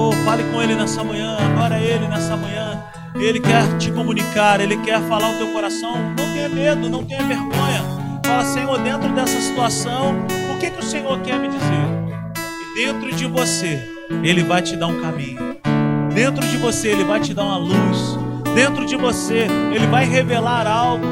Oh, 0.00 0.12
fale 0.24 0.44
com 0.44 0.62
Ele 0.62 0.76
nessa 0.76 1.02
manhã, 1.02 1.36
adora 1.36 1.80
Ele 1.80 2.06
nessa 2.06 2.36
manhã. 2.36 2.80
Ele 3.16 3.40
quer 3.40 3.76
te 3.78 3.90
comunicar, 3.90 4.60
Ele 4.60 4.76
quer 4.76 5.00
falar 5.08 5.30
o 5.30 5.34
teu 5.34 5.48
coração. 5.48 5.96
Não 6.16 6.32
tenha 6.32 6.48
medo, 6.48 6.88
não 6.88 7.04
tenha 7.04 7.20
vergonha. 7.24 7.82
Fala, 8.24 8.44
Senhor, 8.44 8.78
dentro 8.78 9.08
dessa 9.08 9.40
situação, 9.40 10.14
o 10.54 10.58
que, 10.60 10.70
que 10.70 10.78
o 10.78 10.84
Senhor 10.84 11.18
quer 11.22 11.40
me 11.40 11.48
dizer? 11.48 11.66
E 12.62 12.86
dentro 12.86 13.12
de 13.12 13.26
você, 13.26 13.82
Ele 14.22 14.44
vai 14.44 14.62
te 14.62 14.76
dar 14.76 14.86
um 14.86 15.00
caminho. 15.00 15.56
Dentro 16.14 16.46
de 16.46 16.56
você, 16.58 16.90
Ele 16.90 17.02
vai 17.02 17.18
te 17.18 17.34
dar 17.34 17.42
uma 17.42 17.58
luz. 17.58 18.16
Dentro 18.54 18.86
de 18.86 18.94
você, 18.94 19.48
Ele 19.74 19.88
vai 19.88 20.04
revelar 20.04 20.64
algo 20.68 21.06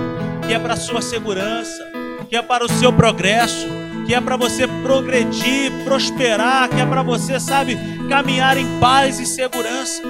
que 0.47 0.55
é 0.55 0.61
para 0.61 0.75
a 0.75 0.77
sua 0.77 1.03
segurança, 1.03 1.85
que 2.31 2.37
é 2.37 2.43
para 2.43 2.65
o 2.65 2.69
seu 2.69 2.93
progresso, 2.93 3.67
que 4.07 4.15
é 4.15 4.21
para 4.21 4.37
você 4.37 4.69
progredir, 4.69 5.73
prosperar, 5.85 6.69
que 6.69 6.81
é 6.81 6.87
para 6.87 7.03
você, 7.03 7.41
sabe, 7.41 7.77
caminhar 8.09 8.57
em 8.57 8.79
paz 8.79 9.19
e 9.19 9.27
segurança. 9.27 10.03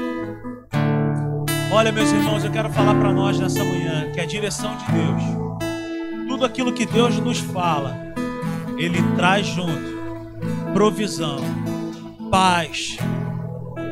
Olha, 1.72 1.90
meus 1.92 2.10
irmãos, 2.12 2.44
eu 2.44 2.50
quero 2.50 2.70
falar 2.70 2.94
para 2.94 3.12
nós 3.12 3.38
nessa 3.38 3.64
manhã 3.64 4.10
que 4.12 4.20
a 4.20 4.26
direção 4.26 4.76
de 4.76 4.84
Deus, 4.92 5.22
tudo 6.28 6.44
aquilo 6.44 6.72
que 6.72 6.86
Deus 6.86 7.18
nos 7.18 7.38
fala, 7.38 7.96
Ele 8.78 9.02
traz 9.16 9.46
junto 9.46 9.96
provisão, 10.72 11.38
paz. 12.30 12.98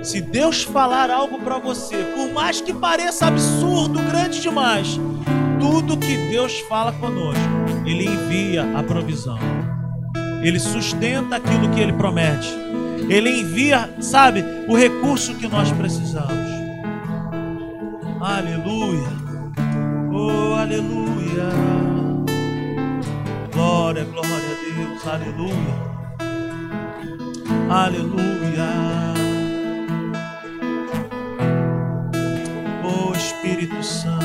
Se 0.03 0.21
Deus 0.21 0.63
falar 0.63 1.11
algo 1.11 1.39
para 1.39 1.59
você, 1.59 1.97
por 2.15 2.31
mais 2.31 2.61
que 2.61 2.75
pareça 2.75 3.27
absurdo, 3.27 4.03
grande 4.03 4.43
demais, 4.43 5.01
tudo 5.59 5.97
que 5.97 6.29
Deus 6.29 6.61
fala 6.69 6.93
conosco, 6.93 7.41
Ele 7.87 8.05
envia 8.05 8.79
a 8.79 8.83
provisão. 8.83 9.39
Ele 10.43 10.61
sustenta 10.61 11.37
aquilo 11.37 11.71
que 11.71 11.81
Ele 11.81 11.95
promete. 11.95 12.55
Ele 13.09 13.41
envia, 13.41 13.91
sabe, 14.01 14.45
o 14.69 14.77
recurso 14.77 15.35
que 15.35 15.47
nós 15.49 15.71
precisamos. 15.73 16.33
Aleluia. 18.21 19.09
Oh, 20.13 20.55
aleluia. 20.55 21.51
Glória, 23.53 24.05
glória 24.05 24.35
a 24.35 24.75
Deus. 24.77 25.07
Aleluia. 25.07 25.95
Aleluia. 27.71 28.69
Oh 32.83 33.13
Espírito 33.15 33.83
Santo. 33.83 34.25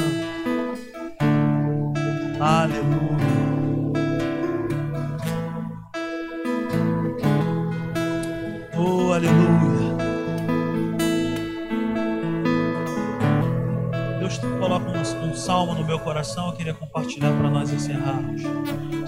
Aleluia. 2.40 3.19
Meu 15.90 16.00
coração, 16.00 16.48
eu 16.48 16.54
queria 16.54 16.74
compartilhar 16.74 17.32
para 17.32 17.50
nós 17.50 17.74
encerrarmos. 17.74 18.44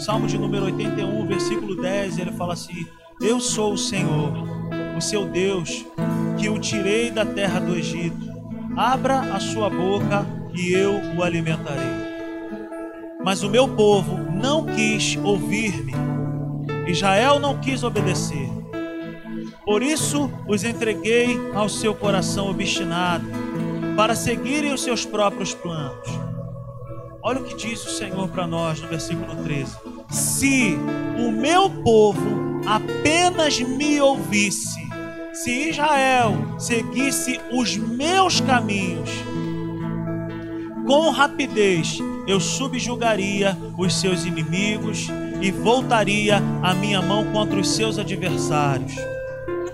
Salmo 0.03 0.25
de 0.25 0.35
número 0.35 0.65
81, 0.65 1.27
versículo 1.27 1.79
10, 1.79 2.17
ele 2.17 2.31
fala 2.31 2.53
assim: 2.53 2.87
eu 3.21 3.39
sou 3.39 3.73
o 3.73 3.77
Senhor, 3.77 4.33
o 4.97 4.99
seu 4.99 5.27
Deus, 5.27 5.85
que 6.39 6.49
o 6.49 6.57
tirei 6.57 7.11
da 7.11 7.23
terra 7.23 7.59
do 7.59 7.75
Egito. 7.75 8.17
Abra 8.75 9.19
a 9.19 9.39
sua 9.39 9.69
boca 9.69 10.25
e 10.55 10.71
eu 10.71 10.93
o 11.15 11.21
alimentarei. 11.21 12.01
Mas 13.23 13.43
o 13.43 13.49
meu 13.49 13.67
povo 13.67 14.17
não 14.31 14.65
quis 14.65 15.15
ouvir-me. 15.23 15.93
Israel 16.87 17.39
não 17.39 17.59
quis 17.59 17.83
obedecer. 17.83 18.49
Por 19.63 19.83
isso 19.83 20.31
os 20.47 20.63
entreguei 20.63 21.39
ao 21.53 21.69
seu 21.69 21.93
coração 21.93 22.49
obstinado, 22.49 23.25
para 23.95 24.15
seguirem 24.15 24.73
os 24.73 24.81
seus 24.81 25.05
próprios 25.05 25.53
planos. 25.53 26.20
Olha 27.23 27.39
o 27.39 27.43
que 27.43 27.55
diz 27.55 27.85
o 27.85 27.89
Senhor 27.89 28.27
para 28.29 28.47
nós 28.47 28.81
no 28.81 28.87
versículo 28.87 29.35
13: 29.43 29.75
Se 30.09 30.75
o 31.19 31.31
meu 31.31 31.69
povo 31.69 32.61
apenas 32.65 33.59
me 33.59 34.01
ouvisse, 34.01 34.79
se 35.31 35.69
Israel 35.69 36.33
seguisse 36.57 37.39
os 37.51 37.77
meus 37.77 38.41
caminhos, 38.41 39.09
com 40.87 41.11
rapidez 41.11 41.99
eu 42.27 42.39
subjugaria 42.39 43.57
os 43.77 43.93
seus 43.93 44.25
inimigos 44.25 45.07
e 45.41 45.51
voltaria 45.51 46.41
a 46.63 46.73
minha 46.73 47.01
mão 47.01 47.31
contra 47.31 47.59
os 47.59 47.69
seus 47.69 47.99
adversários. 47.99 48.95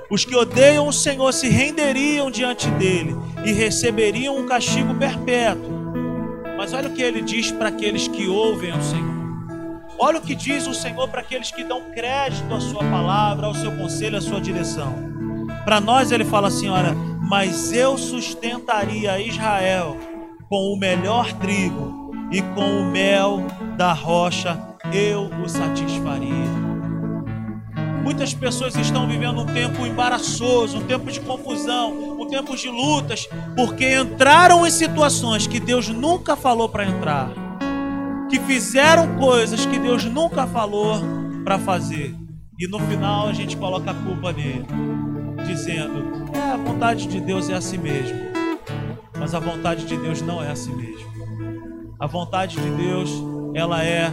Os 0.10 0.26
que 0.26 0.36
odeiam 0.36 0.88
o 0.88 0.94
Senhor 0.94 1.32
se 1.34 1.48
renderiam 1.50 2.30
diante 2.30 2.70
dele 2.72 3.16
e 3.46 3.52
receberiam 3.52 4.38
um 4.38 4.46
castigo 4.46 4.94
perpétuo. 4.96 5.77
Mas 6.58 6.74
olha 6.74 6.90
o 6.90 6.94
que 6.94 7.02
ele 7.02 7.22
diz 7.22 7.52
para 7.52 7.70
aqueles 7.70 8.08
que 8.08 8.28
ouvem 8.28 8.74
o 8.74 8.82
Senhor. 8.82 9.16
Olha 10.00 10.18
o 10.18 10.22
que 10.22 10.36
diz 10.36 10.68
o 10.68 10.74
Senhor 10.74 11.08
para 11.08 11.22
aqueles 11.22 11.52
que 11.52 11.64
dão 11.64 11.92
crédito 11.92 12.54
à 12.54 12.60
sua 12.60 12.84
palavra, 12.84 13.48
ao 13.48 13.54
seu 13.54 13.72
conselho, 13.78 14.18
à 14.18 14.22
sua 14.22 14.42
direção. 14.42 14.94
Para 15.64 15.80
nós 15.80 16.12
ele 16.12 16.26
fala 16.26 16.48
assim, 16.48 16.68
olha, 16.68 16.94
mas 17.22 17.72
eu 17.72 17.98
sustentaria 17.98 19.20
Israel 19.20 19.98
com 20.50 20.74
o 20.74 20.78
melhor 20.78 21.32
trigo 21.34 22.12
e 22.32 22.42
com 22.42 22.82
o 22.82 22.86
mel 22.86 23.46
da 23.76 23.94
rocha 23.94 24.58
eu 24.94 25.30
o 25.44 25.50
satisfaria. 25.50 26.68
Muitas 28.04 28.34
pessoas 28.34 28.76
estão 28.76 29.08
vivendo 29.08 29.42
um 29.42 29.46
tempo 29.46 29.86
embaraçoso, 29.86 30.78
um 30.78 30.84
tempo 30.84 31.12
de 31.12 31.20
confusão, 31.20 32.17
um 32.28 32.30
tempo 32.30 32.56
de 32.58 32.70
lutas, 32.70 33.28
porque 33.56 33.98
entraram 33.98 34.68
em 34.68 34.70
situações 34.70 35.48
que 35.48 35.60
Deus 35.60 35.88
nunca 35.88 36.36
falou 36.36 36.68
para 36.68 36.86
entrar 36.86 37.32
que 38.30 38.40
fizeram 38.42 39.18
coisas 39.18 39.66
que 39.66 39.80
Deus 39.80 40.04
nunca 40.04 40.46
falou 40.46 41.00
para 41.46 41.58
fazer. 41.58 42.14
E 42.60 42.68
no 42.68 42.80
final 42.80 43.30
a 43.30 43.34
gente 43.34 43.56
coloca 43.56 43.92
a 43.92 43.94
culpa 43.94 44.34
nele, 44.34 44.66
dizendo: 45.46 46.28
é, 46.34 46.52
a 46.52 46.58
vontade 46.58 47.08
de 47.08 47.22
Deus 47.22 47.50
é 47.50 47.54
assim 47.54 47.78
mesmo. 47.78 48.18
Mas 49.18 49.34
a 49.34 49.40
vontade 49.40 49.86
de 49.86 49.96
Deus 49.96 50.22
não 50.22 50.44
é 50.44 50.52
assim 50.52 50.76
mesmo. 50.76 51.08
A 51.98 52.06
vontade 52.06 52.58
de 52.58 52.70
Deus, 52.72 53.10
ela 53.56 53.84
é 53.84 54.12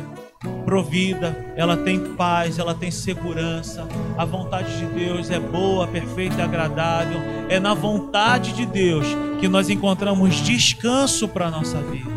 provida, 0.64 1.36
ela 1.56 1.76
tem 1.76 2.14
paz, 2.14 2.58
ela 2.58 2.74
tem 2.74 2.90
segurança. 2.90 3.86
A 4.16 4.24
vontade 4.24 4.78
de 4.78 4.86
Deus 4.86 5.30
é 5.30 5.38
boa, 5.38 5.86
perfeita 5.86 6.36
e 6.38 6.42
agradável. 6.42 7.20
É 7.48 7.60
na 7.60 7.74
vontade 7.74 8.52
de 8.52 8.64
Deus 8.66 9.06
que 9.40 9.48
nós 9.48 9.70
encontramos 9.70 10.36
descanso 10.36 11.28
para 11.28 11.46
a 11.46 11.50
nossa 11.50 11.78
vida 11.78 12.14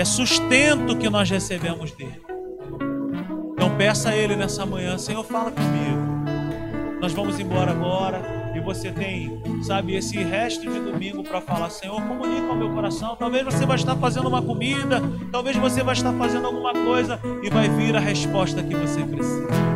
é 0.00 0.04
sustento 0.04 0.96
que 0.96 1.10
nós 1.10 1.28
recebemos 1.28 1.92
dele. 1.92 2.22
Então 3.52 3.76
peça 3.76 4.08
a 4.08 4.16
ele 4.16 4.34
nessa 4.34 4.64
manhã, 4.64 4.96
Senhor, 4.96 5.22
fala 5.22 5.50
comigo. 5.50 6.98
Nós 7.00 7.12
vamos 7.12 7.38
embora 7.38 7.70
agora 7.72 8.39
e 8.60 8.62
você 8.62 8.92
tem, 8.92 9.40
sabe, 9.62 9.96
esse 9.96 10.16
resto 10.18 10.70
de 10.70 10.78
domingo 10.78 11.22
para 11.24 11.40
falar, 11.40 11.70
Senhor, 11.70 12.00
comunica 12.02 12.46
ao 12.46 12.56
meu 12.56 12.70
coração. 12.70 13.16
Talvez 13.16 13.44
você 13.44 13.64
vai 13.66 13.76
estar 13.76 13.96
fazendo 13.96 14.28
uma 14.28 14.42
comida, 14.42 15.02
talvez 15.32 15.56
você 15.56 15.82
vai 15.82 15.94
estar 15.94 16.12
fazendo 16.12 16.46
alguma 16.46 16.72
coisa 16.72 17.18
e 17.42 17.50
vai 17.50 17.68
vir 17.68 17.96
a 17.96 18.00
resposta 18.00 18.62
que 18.62 18.74
você 18.74 19.02
precisa. 19.02 19.69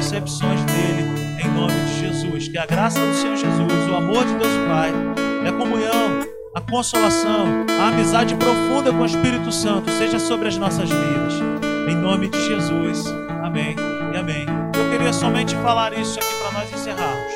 Percepções 0.00 0.60
dele, 0.64 1.40
em 1.44 1.48
nome 1.48 1.74
de 1.84 2.00
Jesus. 2.00 2.48
Que 2.48 2.58
a 2.58 2.66
graça 2.66 2.98
do 2.98 3.14
Senhor 3.14 3.36
Jesus, 3.36 3.90
o 3.90 3.94
amor 3.94 4.24
de 4.24 4.34
Deus 4.34 4.52
Pai, 4.68 4.92
a 5.46 5.52
comunhão, 5.52 6.20
a 6.54 6.60
consolação, 6.60 7.66
a 7.80 7.88
amizade 7.88 8.34
profunda 8.34 8.92
com 8.92 9.02
o 9.02 9.06
Espírito 9.06 9.52
Santo 9.52 9.90
seja 9.90 10.18
sobre 10.18 10.48
as 10.48 10.56
nossas 10.56 10.88
vidas. 10.88 11.34
Em 11.88 11.94
nome 11.94 12.28
de 12.28 12.44
Jesus. 12.46 13.06
Amém 13.42 13.76
e 14.12 14.16
amém. 14.16 14.46
Eu 14.76 14.90
queria 14.90 15.12
somente 15.12 15.54
falar 15.56 15.92
isso 15.92 16.18
aqui 16.18 16.34
para 16.40 16.52
nós 16.52 16.72
encerrarmos. 16.72 17.32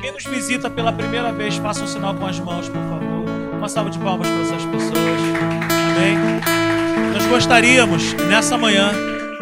Quem 0.00 0.12
nos 0.12 0.24
visita 0.24 0.70
pela 0.70 0.92
primeira 0.92 1.32
vez, 1.32 1.56
faça 1.56 1.82
um 1.82 1.86
sinal 1.86 2.14
com 2.14 2.26
as 2.26 2.38
mãos, 2.38 2.68
por 2.68 2.82
favor. 2.82 3.24
Uma 3.56 3.68
salva 3.68 3.90
de 3.90 3.98
palmas 3.98 4.28
para 4.28 4.40
essas 4.42 4.64
pessoas. 4.64 5.20
Amém. 5.96 6.16
Nós 7.12 7.26
gostaríamos, 7.26 8.12
nessa 8.28 8.56
manhã, 8.56 8.92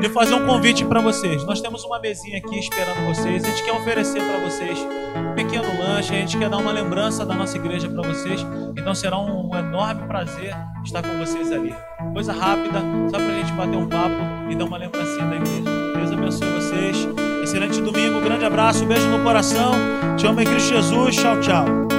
de 0.01 0.09
fazer 0.11 0.35
um 0.35 0.47
convite 0.47 0.85
para 0.85 1.01
vocês. 1.01 1.45
Nós 1.45 1.61
temos 1.61 1.85
uma 1.85 1.99
mesinha 1.99 2.39
aqui 2.39 2.59
esperando 2.59 3.07
vocês. 3.07 3.45
A 3.45 3.49
gente 3.49 3.63
quer 3.63 3.73
oferecer 3.73 4.21
para 4.23 4.39
vocês 4.39 4.79
um 4.79 5.35
pequeno 5.35 5.79
lanche. 5.79 6.15
A 6.15 6.19
gente 6.19 6.37
quer 6.37 6.49
dar 6.49 6.59
uma 6.59 6.73
lembrança 6.73 7.25
da 7.25 7.35
nossa 7.35 7.57
igreja 7.57 7.89
para 7.89 8.07
vocês. 8.07 8.45
Então 8.77 8.95
será 8.95 9.19
um 9.19 9.55
enorme 9.57 10.07
prazer 10.07 10.55
estar 10.85 11.03
com 11.03 11.17
vocês 11.19 11.51
ali. 11.51 11.75
Coisa 12.13 12.33
rápida, 12.33 12.81
só 13.11 13.17
para 13.17 13.27
a 13.27 13.39
gente 13.39 13.53
bater 13.53 13.77
um 13.77 13.89
papo 13.89 14.17
e 14.51 14.55
dar 14.55 14.65
uma 14.65 14.77
lembrancinha 14.77 15.27
da 15.27 15.37
igreja. 15.37 15.63
Deus 15.95 16.13
abençoe 16.13 16.51
vocês. 16.51 17.09
Excelente 17.43 17.81
domingo. 17.81 18.21
grande 18.21 18.45
abraço. 18.45 18.85
beijo 18.85 19.09
no 19.09 19.23
coração. 19.23 19.73
Te 20.17 20.27
amo 20.27 20.41
em 20.41 20.45
Cristo 20.45 20.75
Jesus. 20.75 21.17
Tchau, 21.17 21.41
tchau. 21.41 21.96